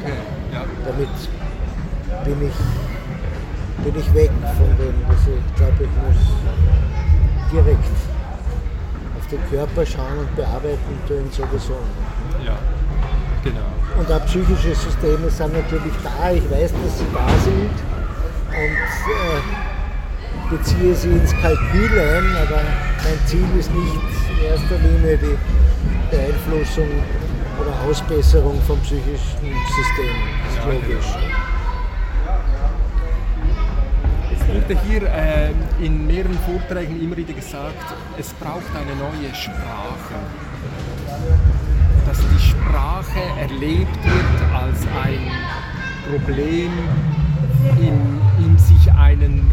Okay, 0.00 0.12
ja. 0.52 0.64
Damit 0.86 1.08
bin 2.24 2.48
ich, 2.48 3.84
bin 3.84 4.00
ich 4.00 4.14
weg 4.14 4.30
von 4.56 4.76
dem, 4.78 4.94
dass 5.08 5.20
ich 5.26 5.56
glaube, 5.56 5.84
ich 5.84 5.90
muss 6.06 7.52
direkt 7.52 7.84
auf 9.18 9.26
den 9.28 9.40
Körper 9.50 9.84
schauen 9.84 10.18
und 10.20 10.36
bearbeiten 10.36 10.98
tun 11.06 11.30
sowieso. 11.30 11.76
Ja, 12.44 12.56
genau. 13.44 13.68
Und 13.98 14.10
auch 14.10 14.24
psychische 14.24 14.74
Systeme 14.74 15.28
sind 15.28 15.52
natürlich 15.52 15.94
da. 16.02 16.30
Ich 16.30 16.50
weiß, 16.50 16.72
dass 16.72 16.98
sie 16.98 17.06
da 17.12 17.28
sind 17.44 17.76
und 18.48 18.76
äh, 19.12 20.56
beziehe 20.56 20.94
sie 20.94 21.10
ins 21.10 21.32
Kalkül 21.42 21.90
ein, 21.98 22.36
aber 22.36 22.62
mein 23.04 23.26
Ziel 23.26 23.46
ist 23.58 23.70
nicht 23.74 24.19
in 24.40 24.46
erster 24.46 24.78
Linie 24.78 25.18
die 25.18 25.36
Beeinflussung 26.10 26.88
oder 27.60 27.72
Ausbesserung 27.88 28.60
von 28.62 28.78
psychischen 28.80 29.14
Systemen. 29.14 30.22
Das 30.44 30.56
ist 30.56 30.64
logisch. 30.64 31.06
Es 34.32 34.48
wurde 34.48 34.80
hier 34.88 35.02
äh, 35.02 35.84
in 35.84 36.06
mehreren 36.06 36.38
Vorträgen 36.40 37.00
immer 37.02 37.16
wieder 37.16 37.34
gesagt, 37.34 37.94
es 38.18 38.32
braucht 38.34 38.74
eine 38.74 38.96
neue 38.96 39.34
Sprache. 39.34 40.14
Dass 42.06 42.18
die 42.18 42.40
Sprache 42.40 43.20
erlebt 43.38 44.04
wird 44.04 44.54
als 44.54 44.80
ein 45.04 45.30
Problem, 46.10 46.72
in, 47.78 48.20
in 48.44 48.58
sich 48.58 48.90
einen 48.92 49.50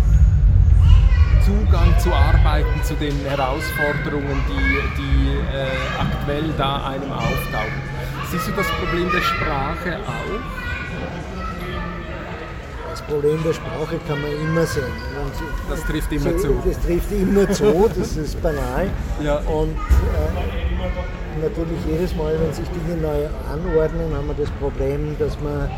Zugang 1.48 1.98
zu 1.98 2.12
arbeiten 2.12 2.84
zu 2.84 2.94
den 2.96 3.16
Herausforderungen, 3.24 4.38
die, 4.50 5.02
die 5.02 5.38
äh, 5.56 5.66
aktuell 5.98 6.44
da 6.58 6.88
einem 6.88 7.10
auftauchen. 7.10 7.82
Siehst 8.30 8.50
du 8.50 8.52
das 8.52 8.68
Problem 8.68 9.10
der 9.14 9.22
Sprache 9.22 9.98
auch? 10.06 10.42
Das 12.90 13.02
Problem 13.04 13.42
der 13.44 13.54
Sprache 13.54 13.98
kann 14.10 14.22
man 14.22 14.32
immer 14.32 14.66
sehen. 14.66 14.84
Und 14.84 15.72
Das 15.72 15.86
trifft 15.86 16.12
immer 16.12 16.36
zu. 16.38 16.62
Das 16.66 16.82
trifft 16.82 17.12
immer 17.14 17.50
zu, 17.50 17.90
das 17.98 18.18
ist 18.18 18.44
banal. 18.44 18.90
Ja. 19.24 19.38
Und 19.38 19.72
äh, 19.72 21.42
natürlich 21.42 21.80
jedes 21.88 22.14
Mal, 22.18 22.36
wenn 22.42 22.54
sich 22.54 22.68
Dinge 22.72 23.02
neu 23.02 23.26
anordnen, 23.50 24.14
haben 24.14 24.28
wir 24.28 24.36
das 24.36 24.52
Problem, 24.60 25.16
dass 25.18 25.38
wir 25.40 25.70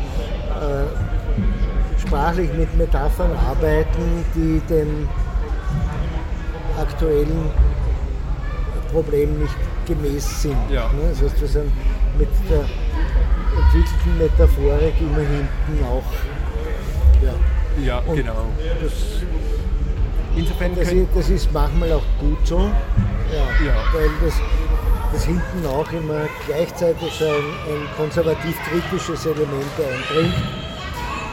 äh, 0.48 2.00
sprachlich 2.00 2.52
mit 2.54 2.76
Metaphern 2.76 3.30
arbeiten, 3.48 4.24
die 4.34 4.60
dem 4.68 5.08
aktuellen 6.80 7.50
Problem 8.92 9.38
nicht 9.40 9.54
gemäß 9.86 10.42
sind. 10.42 10.56
Ja. 10.70 10.88
Ne? 10.88 11.10
Das 11.12 11.22
heißt, 11.22 11.40
wir 11.40 11.48
sind 11.48 11.72
mit 12.18 12.28
der 12.50 12.64
entwickelten 13.62 14.18
Metaphorik 14.18 14.94
immer 15.00 15.18
hinten 15.20 15.84
auch. 15.84 16.12
Ja. 17.24 17.34
Ja, 17.84 17.98
Und 18.06 18.16
genau. 18.16 18.46
Das, 18.82 18.92
Insofern 20.36 20.74
das, 20.76 20.92
ist, 20.92 21.06
das 21.14 21.28
ist 21.28 21.52
manchmal 21.52 21.92
auch 21.92 22.02
gut 22.20 22.38
so, 22.46 22.58
ja, 22.58 23.66
Ja. 23.66 23.74
weil 23.92 24.08
das, 24.24 24.34
das 25.12 25.24
hinten 25.24 25.66
auch 25.66 25.90
immer 25.92 26.26
gleichzeitig 26.46 27.12
so 27.18 27.24
ein, 27.24 27.32
ein 27.32 27.88
konservativ-kritisches 27.96 29.26
Element 29.26 29.72
einbringt, 29.76 30.34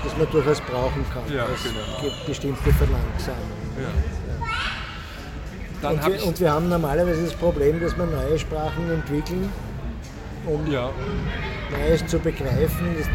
das 0.04 0.18
man 0.18 0.28
durchaus 0.32 0.60
brauchen 0.62 1.06
kann. 1.14 1.24
Ja, 1.34 1.44
als 1.46 1.64
genau. 1.64 2.02
ge- 2.02 2.12
bestimmte 2.26 2.72
Verlangsamung. 2.74 3.42
ja. 3.78 4.27
Dann 5.82 5.96
Und 5.96 6.08
wir, 6.08 6.26
und 6.26 6.40
wir 6.40 6.52
haben 6.52 6.70
normalerweise 6.70 7.24
das 7.24 7.34
Problem, 7.34 7.80
dass 7.80 7.96
wir 7.98 8.06
neue 8.06 8.40
Sprachen 8.40 8.90
entwickeln, 8.92 9.52
um 10.46 10.72
ja, 10.72 10.90
Neues 11.72 12.06
zu 12.08 12.18
begreifen, 12.20 12.96
dass 12.98 13.08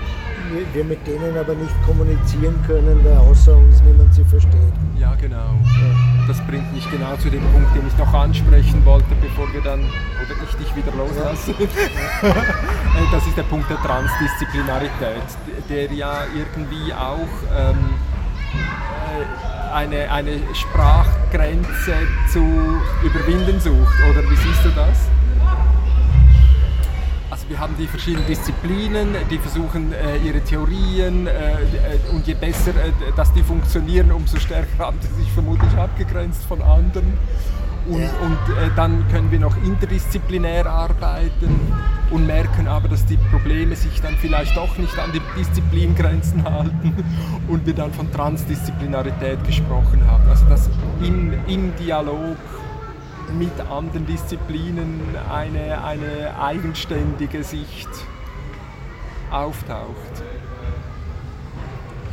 wir, 0.53 0.75
wir 0.75 0.85
mit 0.85 1.05
denen 1.07 1.37
aber 1.37 1.55
nicht 1.55 1.75
kommunizieren 1.85 2.63
können, 2.67 3.05
weil 3.05 3.17
außer 3.17 3.57
uns 3.57 3.83
niemand 3.83 4.15
sie 4.15 4.25
versteht. 4.25 4.73
ja, 4.99 5.15
genau. 5.15 5.57
Das 6.29 6.41
bringt 6.47 6.73
mich 6.73 6.89
genau 6.91 7.17
zu 7.17 7.31
dem 7.31 7.43
Punkt, 7.53 7.75
den 7.75 7.87
ich 7.87 7.99
noch 7.99 8.15
ansprechen 8.15 8.85
wollte, 8.85 9.13
bevor 9.21 9.53
wir 9.53 9.61
dann, 9.61 9.81
oder 9.81 10.37
ich 10.49 10.57
dich 10.57 10.77
wieder 10.77 10.93
loslasse. 10.97 11.55
Äh, 12.93 13.11
das 13.11 13.27
ist 13.27 13.39
der 13.39 13.45
Punkt 13.45 13.71
der 13.71 13.79
Transdisziplinarität, 13.79 15.23
der 15.71 15.91
ja 15.95 16.25
irgendwie 16.37 16.93
auch 16.93 17.27
ähm, 17.59 17.89
äh, 19.19 19.75
eine, 19.75 20.13
eine 20.13 20.39
Sprachgrenze 21.33 21.95
zu 22.31 22.41
überwinden 23.03 23.59
sucht. 23.59 23.97
Oder 24.11 24.23
wie 24.31 24.37
siehst 24.37 24.65
du 24.65 24.69
das? 24.71 25.09
Also 27.31 27.49
wir 27.49 27.59
haben 27.59 27.75
die 27.79 27.87
verschiedenen 27.87 28.27
Disziplinen, 28.27 29.15
die 29.31 29.39
versuchen 29.39 29.93
äh, 29.93 30.19
ihre 30.19 30.43
Theorien 30.43 31.27
äh, 31.27 31.31
äh, 31.33 32.13
und 32.13 32.27
je 32.27 32.35
besser, 32.35 32.73
dass 33.17 33.33
die 33.33 33.43
funktionieren, 33.43 34.13
umso 34.13 34.39
stärker 34.39 34.79
haben 34.79 34.99
sie 35.01 35.23
sich 35.23 35.33
vermutlich 35.33 35.73
abgegrenzt 35.75 36.45
von 36.45 36.61
anderen. 36.61 37.15
Und, 37.87 38.01
Ja. 38.01 38.11
und 38.23 38.57
äh, 38.57 38.71
dann 38.77 39.05
können 39.11 39.31
wir 39.31 39.41
noch 39.41 39.57
interdisziplinär 39.65 40.67
arbeiten 40.67 41.61
und 42.11 42.27
merken 42.27 42.69
aber, 42.69 42.89
dass 42.89 43.05
die 43.07 43.17
Probleme 43.17 43.75
sich 43.75 44.01
dann 44.01 44.15
vielleicht 44.17 44.57
doch 44.57 44.77
nicht 44.79 44.97
an 44.99 45.11
die 45.13 45.21
Disziplingrenzen 45.37 46.45
halten 46.51 46.95
und 47.49 47.67
wir 47.67 47.75
dann 47.75 47.93
von 47.93 48.11
Transdisziplinarität 48.13 49.43
gesprochen 49.45 50.03
haben. 50.09 50.29
Also 50.29 50.45
dass 50.47 50.71
in, 51.03 51.35
im 51.49 51.75
Dialog 51.77 52.37
mit 53.39 53.59
anderen 53.71 54.07
Disziplinen 54.07 55.01
eine, 55.33 55.83
eine 55.83 56.39
eigenständige 56.41 57.43
Sicht 57.43 57.89
auftaucht. 59.31 60.23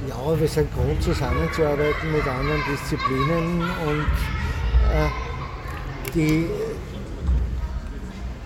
Ja, 0.07 0.39
wir 0.39 0.47
sind 0.47 0.73
gewohnt 0.73 1.03
zusammenzuarbeiten 1.03 2.11
mit 2.11 2.25
anderen 2.25 2.61
Disziplinen 2.71 3.61
und 3.85 4.05
äh, 4.93 5.28
die 6.13 6.45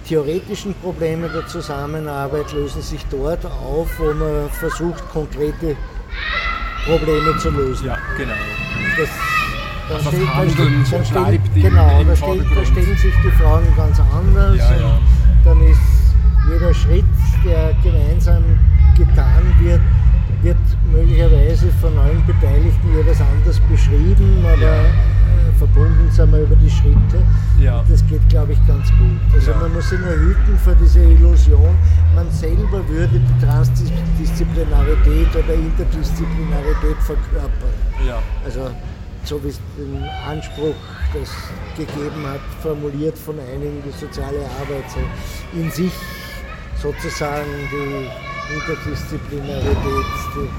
theoretischen 0.07 0.74
Probleme 0.76 1.30
der 1.30 1.45
Zusammenarbeit 1.47 2.51
lösen 2.53 2.82
sich 2.82 3.05
dort 3.09 3.45
auf, 3.45 3.88
wo 3.99 4.14
man 4.14 4.49
versucht, 4.51 5.03
konkrete 5.11 5.76
Probleme 6.86 7.38
zu 7.38 7.49
lösen. 7.51 7.88
Ja, 7.88 7.97
genau. 8.18 8.34
Das, 8.97 9.09
dann 9.88 9.97
Also 9.97 10.09
das 10.11 10.16
steht- 10.20 10.34
Handeln 10.36 10.86
steht- 10.86 11.16
dann 11.16 11.24
bleibt 11.24 11.55
im- 11.55 11.61
genau, 11.64 11.99
im 12.01 12.07
da, 12.07 12.16
steht, 12.16 12.41
da 12.55 12.66
stellen 12.66 12.97
sich 12.97 13.14
die 13.24 13.32
Fragen 13.41 13.68
ganz 13.78 13.99
anders. 13.99 14.57
Ja, 14.57 14.76
ja. 14.76 14.86
Und 14.88 15.45
dann 15.45 15.61
ist 15.68 15.80
jeder 16.51 16.74
Schritt, 16.74 17.05
der 17.45 17.74
gemeinsam 17.82 18.43
getan 18.97 19.43
wird, 19.59 19.80
wird 20.41 20.57
möglicherweise 20.91 21.68
von 21.82 21.97
allen 21.97 22.26
Beteiligten 22.26 22.93
jeweils 22.97 23.20
anders 23.22 23.59
beschrieben, 23.72 24.45
aber 24.45 24.61
Ja. 24.61 24.84
Verbunden 25.57 26.09
sind 26.11 26.31
wir 26.31 26.39
über 26.41 26.55
die 26.55 26.69
Schritte. 26.69 27.23
Ja. 27.59 27.84
Das 27.89 28.05
geht, 28.07 28.27
glaube 28.29 28.53
ich, 28.53 28.67
ganz 28.67 28.89
gut. 28.89 29.19
Also 29.34 29.51
Ja. 29.51 29.57
man 29.57 29.73
muss 29.73 29.89
sich 29.89 29.99
nur 29.99 30.13
hüten 30.15 30.57
vor 30.63 30.75
dieser 30.75 31.01
Illusion, 31.01 31.75
man 32.15 32.29
selber 32.31 32.88
würde 32.88 33.19
die 33.19 33.45
Transdisziplinarität 33.45 35.29
oder 35.36 35.53
Interdisziplinarität 35.53 36.97
verkörpern. 37.01 37.73
Ja, 38.07 38.21
Also 38.45 38.69
so 39.25 39.41
wie 39.43 39.49
es 39.49 39.59
den 39.77 40.03
Anspruch 40.29 40.75
das 41.13 41.29
gegeben 41.77 42.25
hat, 42.27 42.41
formuliert 42.61 43.17
von 43.17 43.36
einigen 43.39 43.81
die 43.86 43.91
soziale 43.97 44.39
Arbeit, 44.59 44.84
in 45.53 45.71
sich 45.71 45.93
sozusagen 46.81 47.47
die 47.71 48.07
Interdisziplinarität, 48.53 50.05
die, 50.36 50.49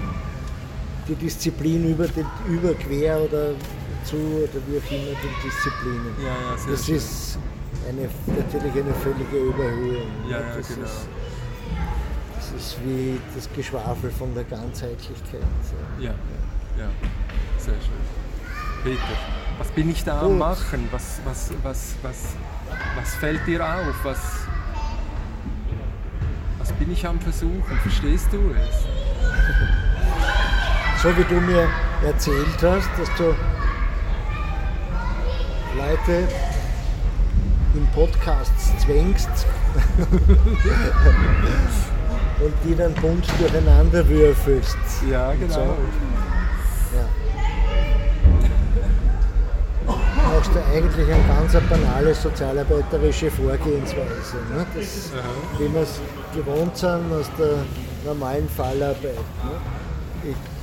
die 1.08 1.14
Disziplin 1.16 1.90
über, 1.90 2.06
den, 2.08 2.24
über 2.48 2.72
quer 2.74 3.18
oder 3.20 3.50
zu 4.04 4.16
oder 4.16 4.60
wie 4.66 4.78
auch 4.78 4.90
immer 4.90 5.16
den 5.20 5.34
Disziplinen. 5.44 6.14
ja, 6.22 6.50
ja, 6.50 6.56
sehr 6.58 6.72
Das 6.72 6.86
schön. 6.86 6.96
ist 6.96 7.38
eine, 7.88 8.08
natürlich 8.36 8.72
eine 8.72 8.94
völlige 8.94 9.36
Überhöhung. 9.36 10.08
Ja, 10.28 10.40
ja, 10.40 10.56
das, 10.56 10.68
genau. 10.68 10.86
ist, 10.86 11.08
das 12.36 12.52
ist 12.60 12.76
wie 12.84 13.18
das 13.34 13.48
Geschwafel 13.54 14.10
von 14.10 14.34
der 14.34 14.44
Ganzheitlichkeit. 14.44 15.40
Ja, 15.98 16.10
ja, 16.78 16.88
sehr 17.58 17.74
schön. 17.74 18.04
Peter, 18.82 19.00
was 19.58 19.68
bin 19.68 19.90
ich 19.90 20.04
da 20.04 20.20
am 20.20 20.28
Gut. 20.30 20.38
machen? 20.38 20.88
Was, 20.90 21.20
was, 21.24 21.50
was, 21.62 21.94
was, 22.02 22.16
was 22.96 23.14
fällt 23.16 23.46
dir 23.46 23.64
auf? 23.64 23.94
Was, 24.04 24.18
was 26.58 26.72
bin 26.72 26.92
ich 26.92 27.06
am 27.06 27.18
Versuchen? 27.20 27.78
Verstehst 27.82 28.28
du 28.32 28.38
es? 28.50 28.84
So 31.02 31.14
wie 31.18 31.24
du 31.24 31.38
mir 31.38 31.68
erzählt 32.02 32.46
hast, 32.62 32.88
dass 32.98 33.14
du 33.18 33.34
Leute 35.76 36.28
in 37.74 37.86
Podcasts 37.88 38.72
zwängst 38.78 39.28
und 42.40 42.54
die 42.64 42.74
dann 42.76 42.94
bunt 42.94 43.26
durcheinander 43.38 44.08
würfelst. 44.08 44.78
Ja, 45.10 45.32
genau. 45.32 45.54
So. 45.54 45.60
Ja. 46.96 47.08
brauchst 50.34 50.54
du 50.54 50.58
eigentlich 50.72 51.08
eine 51.12 51.26
ganz 51.26 51.52
banale 51.68 52.14
sozialarbeiterische 52.14 53.30
Vorgehensweise. 53.30 54.36
Ne? 54.50 54.66
Das, 54.74 55.10
wie 55.58 55.72
wir 55.72 55.82
es 55.82 56.00
gewohnt 56.34 56.76
sind 56.76 57.12
aus 57.12 57.30
der 57.38 57.64
normalen 58.04 58.48
Fallarbeit. 58.48 59.02
Ne? 59.04 60.30
Ich, 60.30 60.53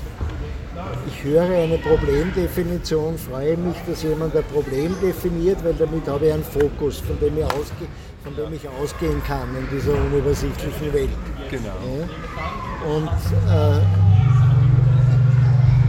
ich 1.08 1.24
höre 1.24 1.44
eine 1.44 1.78
Problemdefinition, 1.78 3.18
freue 3.18 3.58
mich, 3.58 3.76
dass 3.88 4.04
jemand 4.04 4.36
ein 4.36 4.44
Problem 4.44 4.96
definiert, 5.02 5.64
weil 5.64 5.74
damit 5.74 6.08
habe 6.08 6.28
ich 6.28 6.34
einen 6.34 6.44
Fokus, 6.44 7.00
von 7.00 7.20
dem 7.20 7.38
ich, 7.38 7.44
ausge, 7.46 7.88
von 8.24 8.36
dem 8.36 8.54
ich 8.54 8.68
ausgehen 8.68 9.22
kann 9.26 9.48
in 9.56 9.68
dieser 9.76 9.94
unübersichtlichen 9.94 10.94
Welt. 10.94 11.10
Genau. 11.50 11.66
Ja? 11.68 12.08
Und 12.96 13.10
äh, 13.50 13.82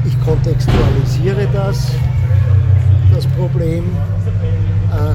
ich 0.07 0.25
kontextualisiere 0.25 1.49
das, 1.53 1.91
das 3.15 3.27
Problem, 3.29 3.85
äh, 4.93 5.15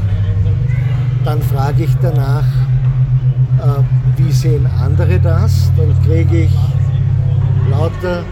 dann 1.25 1.41
frage 1.41 1.83
ich 1.83 1.95
danach, 2.01 2.45
äh, 3.59 3.83
wie 4.15 4.31
sehen 4.31 4.65
andere 4.79 5.19
das, 5.19 5.71
dann 5.75 5.93
kriege 6.03 6.43
ich 6.43 6.51
lauter 7.69 8.23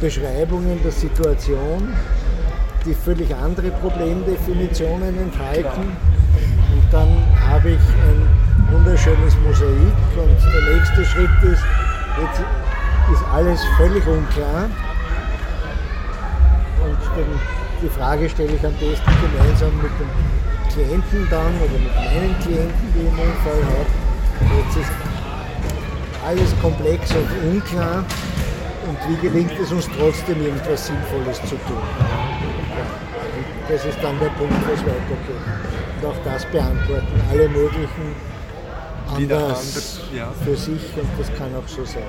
Beschreibungen 0.00 0.80
der 0.82 0.92
Situation, 0.92 1.88
die 2.84 2.94
völlig 2.94 3.34
andere 3.34 3.70
Problemdefinitionen 3.70 5.18
enthalten. 5.18 5.96
Und 6.72 6.92
dann 6.92 7.08
habe 7.48 7.70
ich 7.70 7.78
ein 7.78 8.28
wunderschönes 8.70 9.34
Mosaik 9.44 9.96
und 10.16 10.36
der 10.52 10.74
nächste 10.74 11.04
Schritt 11.04 11.30
ist, 11.42 11.64
jetzt 12.20 12.40
ist 13.12 13.24
alles 13.32 13.60
völlig 13.76 14.06
unklar. 14.06 14.68
Und 16.84 16.98
den, 17.16 17.40
die 17.82 17.88
Frage 17.88 18.28
stelle 18.28 18.52
ich 18.52 18.66
am 18.66 18.74
besten 18.74 19.12
gemeinsam 19.22 19.76
mit 19.78 19.92
dem 19.98 20.72
Klienten 20.72 21.26
dann 21.30 21.54
oder 21.56 21.78
mit 21.78 21.94
meinen 21.94 22.38
Klienten, 22.40 22.92
die 22.94 23.00
ich 23.00 23.06
in 23.06 23.16
dem 23.16 23.32
Fall 23.42 23.62
habe. 23.64 24.58
Jetzt 24.58 24.76
ist 24.76 24.92
alles 26.26 26.60
komplex 26.60 27.10
und 27.12 27.50
unklar 27.50 28.04
und 28.86 28.98
wie 29.08 29.28
gelingt 29.28 29.58
es 29.58 29.72
uns 29.72 29.88
trotzdem 29.98 30.40
irgendwas 30.42 30.86
Sinnvolles 30.86 31.40
zu 31.42 31.56
tun. 31.56 31.82
Und 33.36 33.70
das 33.70 33.84
ist 33.84 33.98
dann 34.02 34.18
der 34.20 34.30
Punkt, 34.30 34.54
wo 34.66 34.72
es 34.72 34.80
weitergeht. 34.80 35.42
Und 36.00 36.08
auch 36.08 36.24
das 36.24 36.44
beantworten 36.46 37.20
alle 37.30 37.48
möglichen 37.48 38.14
anders, 39.08 39.58
anders 39.58 40.00
ja. 40.14 40.32
für 40.44 40.56
sich 40.56 40.82
und 40.96 41.08
das 41.18 41.34
kann 41.36 41.54
auch 41.54 41.68
so 41.68 41.84
sein. 41.84 42.02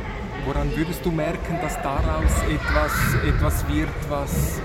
Woran 0.46 0.76
würdest 0.76 1.06
du 1.06 1.12
merken, 1.12 1.60
dass 1.62 1.76
daraus 1.82 2.32
etwas, 2.50 2.94
etwas 3.28 3.68
wird, 3.68 3.90
was 4.10 4.62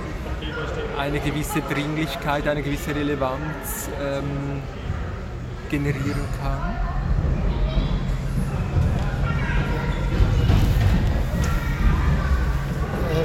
eine 0.98 1.18
gewisse 1.18 1.60
Dringlichkeit, 1.62 2.46
eine 2.46 2.62
gewisse 2.62 2.94
Relevanz 2.94 3.88
ähm, 4.00 4.62
generieren 5.70 6.24
kann? 6.40 6.91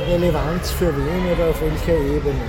Relevanz 0.08 0.72
für 0.72 0.94
wen 0.96 1.34
oder 1.34 1.50
auf 1.50 1.62
welcher 1.62 2.00
Ebene? 2.00 2.48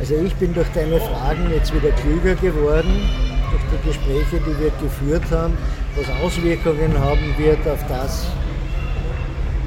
Also 0.00 0.16
ich 0.16 0.34
bin 0.36 0.52
durch 0.52 0.66
deine 0.74 0.98
Fragen 1.00 1.50
jetzt 1.54 1.72
wieder 1.72 1.90
klüger 1.90 2.34
geworden, 2.34 3.08
durch 3.50 3.62
die 3.72 3.88
Gespräche, 3.88 4.42
die 4.44 4.58
wir 4.60 4.70
geführt 4.82 5.30
haben, 5.30 5.56
was 5.96 6.06
Auswirkungen 6.22 6.98
haben 6.98 7.34
wird 7.38 7.66
auf 7.68 7.78
das, 7.88 8.26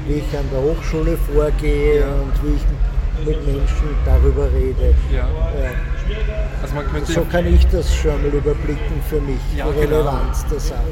wie 0.06 0.14
ich 0.14 0.38
an 0.38 0.44
der 0.52 0.60
Hochschule 0.60 1.16
vorgehe 1.32 2.00
ja. 2.00 2.06
und 2.06 2.32
wie 2.44 2.56
ich 2.56 3.26
mit 3.26 3.46
Menschen 3.46 3.88
darüber 4.04 4.44
rede. 4.52 4.94
Ja. 5.10 5.26
Ja. 5.26 5.70
Also 6.62 7.12
so 7.12 7.24
kann 7.30 7.46
ich 7.46 7.66
das 7.68 7.94
schon 7.94 8.22
mal 8.22 8.30
überblicken 8.30 9.02
für 9.08 9.20
mich, 9.20 9.40
die 9.52 9.56
genau. 9.56 9.70
Relevanz 9.70 10.42
genau. 10.42 10.50
der 10.52 10.60
Sache. 10.60 10.82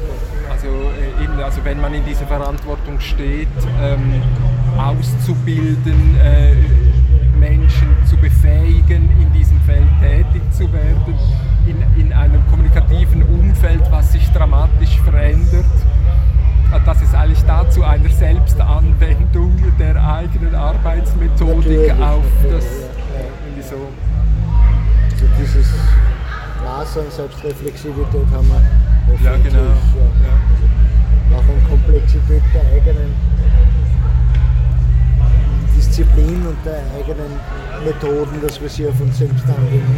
Also, 0.49 0.67
äh, 0.67 1.23
eben, 1.23 1.39
also 1.39 1.63
wenn 1.63 1.79
man 1.79 1.93
in 1.93 2.05
dieser 2.05 2.25
Verantwortung 2.25 2.99
steht, 2.99 3.47
ähm, 3.81 4.21
auszubilden, 4.77 6.17
äh, 6.23 6.53
Menschen 7.37 7.87
zu 8.05 8.17
befähigen, 8.17 9.09
in 9.19 9.33
diesem 9.33 9.59
Feld 9.61 9.87
tätig 9.99 10.41
zu 10.51 10.71
werden, 10.71 11.15
in, 11.65 12.01
in 12.01 12.13
einem 12.13 12.45
kommunikativen 12.49 13.23
Umfeld, 13.23 13.83
was 13.91 14.11
sich 14.11 14.29
dramatisch 14.31 14.99
verändert, 15.01 15.65
äh, 16.73 16.79
dass 16.85 17.01
es 17.01 17.13
eigentlich 17.13 17.43
dazu 17.45 17.83
einer 17.83 18.09
Selbstanwendung 18.09 19.55
der 19.79 19.95
eigenen 19.95 20.55
Arbeitsmethodik 20.55 21.87
natürlich, 21.87 21.91
auf 21.93 22.25
das 22.49 22.65
irgendwie 23.13 23.61
so. 23.61 23.75
Also 25.11 25.25
dieses 25.39 25.73
Maß 26.63 26.97
an 26.97 27.05
Selbstreflexivität 27.09 28.27
haben 28.31 28.47
wir 28.47 28.61
ja, 29.23 29.37
genau. 29.37 29.59
Ja. 29.59 29.71
Ja. 30.27 31.37
Auch 31.37 31.41
an 31.41 31.69
Komplexität 31.69 32.43
der 32.53 32.61
eigenen 32.61 33.15
Disziplin 35.97 36.45
und 36.45 36.57
der 36.63 36.83
eigenen 36.95 37.39
Methoden, 37.83 38.39
dass 38.41 38.61
wir 38.61 38.69
sie 38.69 38.87
auf 38.87 39.01
uns 39.01 39.17
selbst 39.17 39.43
anwenden 39.45 39.97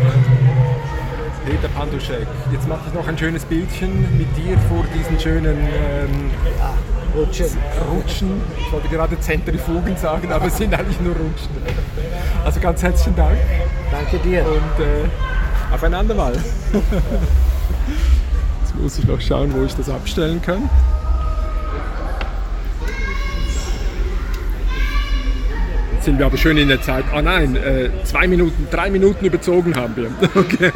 Peter 1.45 1.67
Panduschek, 1.69 2.25
jetzt 2.51 2.67
mache 2.69 2.81
ich 2.87 2.93
noch 2.93 3.07
ein 3.07 3.17
schönes 3.17 3.43
Bildchen 3.43 4.17
mit 4.17 4.27
dir 4.37 4.57
vor 4.69 4.85
diesen 4.95 5.19
schönen 5.19 5.57
ähm, 5.57 6.31
ja, 6.57 6.73
Rutschen. 7.15 7.47
Rutschen. 7.91 8.41
Ich 8.57 8.71
wollte 8.71 8.87
gerade 8.87 9.19
Zentrifugen 9.19 9.97
sagen, 9.97 10.31
aber 10.31 10.45
es 10.45 10.57
sind 10.57 10.73
eigentlich 10.73 11.01
nur 11.01 11.15
Rutschen. 11.15 11.49
Also 12.45 12.59
ganz 12.61 12.81
herzlichen 12.81 13.15
Dank. 13.15 13.37
Danke 13.91 14.19
dir. 14.19 14.45
Und 14.45 14.83
äh, 14.83 15.73
auf 15.73 15.83
ein 15.83 15.93
andermal. 15.93 16.33
Jetzt 18.61 18.75
muss 18.79 18.99
ich 18.99 19.05
noch 19.05 19.19
schauen, 19.19 19.53
wo 19.53 19.65
ich 19.65 19.75
das 19.75 19.89
abstellen 19.89 20.41
kann. 20.41 20.69
Sind 26.09 26.17
wir 26.17 26.25
aber 26.25 26.37
schön 26.37 26.57
in 26.57 26.69
der 26.69 26.81
Zeit. 26.81 27.05
Oh 27.15 27.21
nein, 27.21 27.55
äh, 27.55 27.91
zwei 28.03 28.27
Minuten, 28.27 28.67
drei 28.71 28.89
Minuten 28.89 29.25
überzogen 29.25 29.75
haben 29.75 29.95
wir. 29.95 30.09
Okay. 30.33 30.71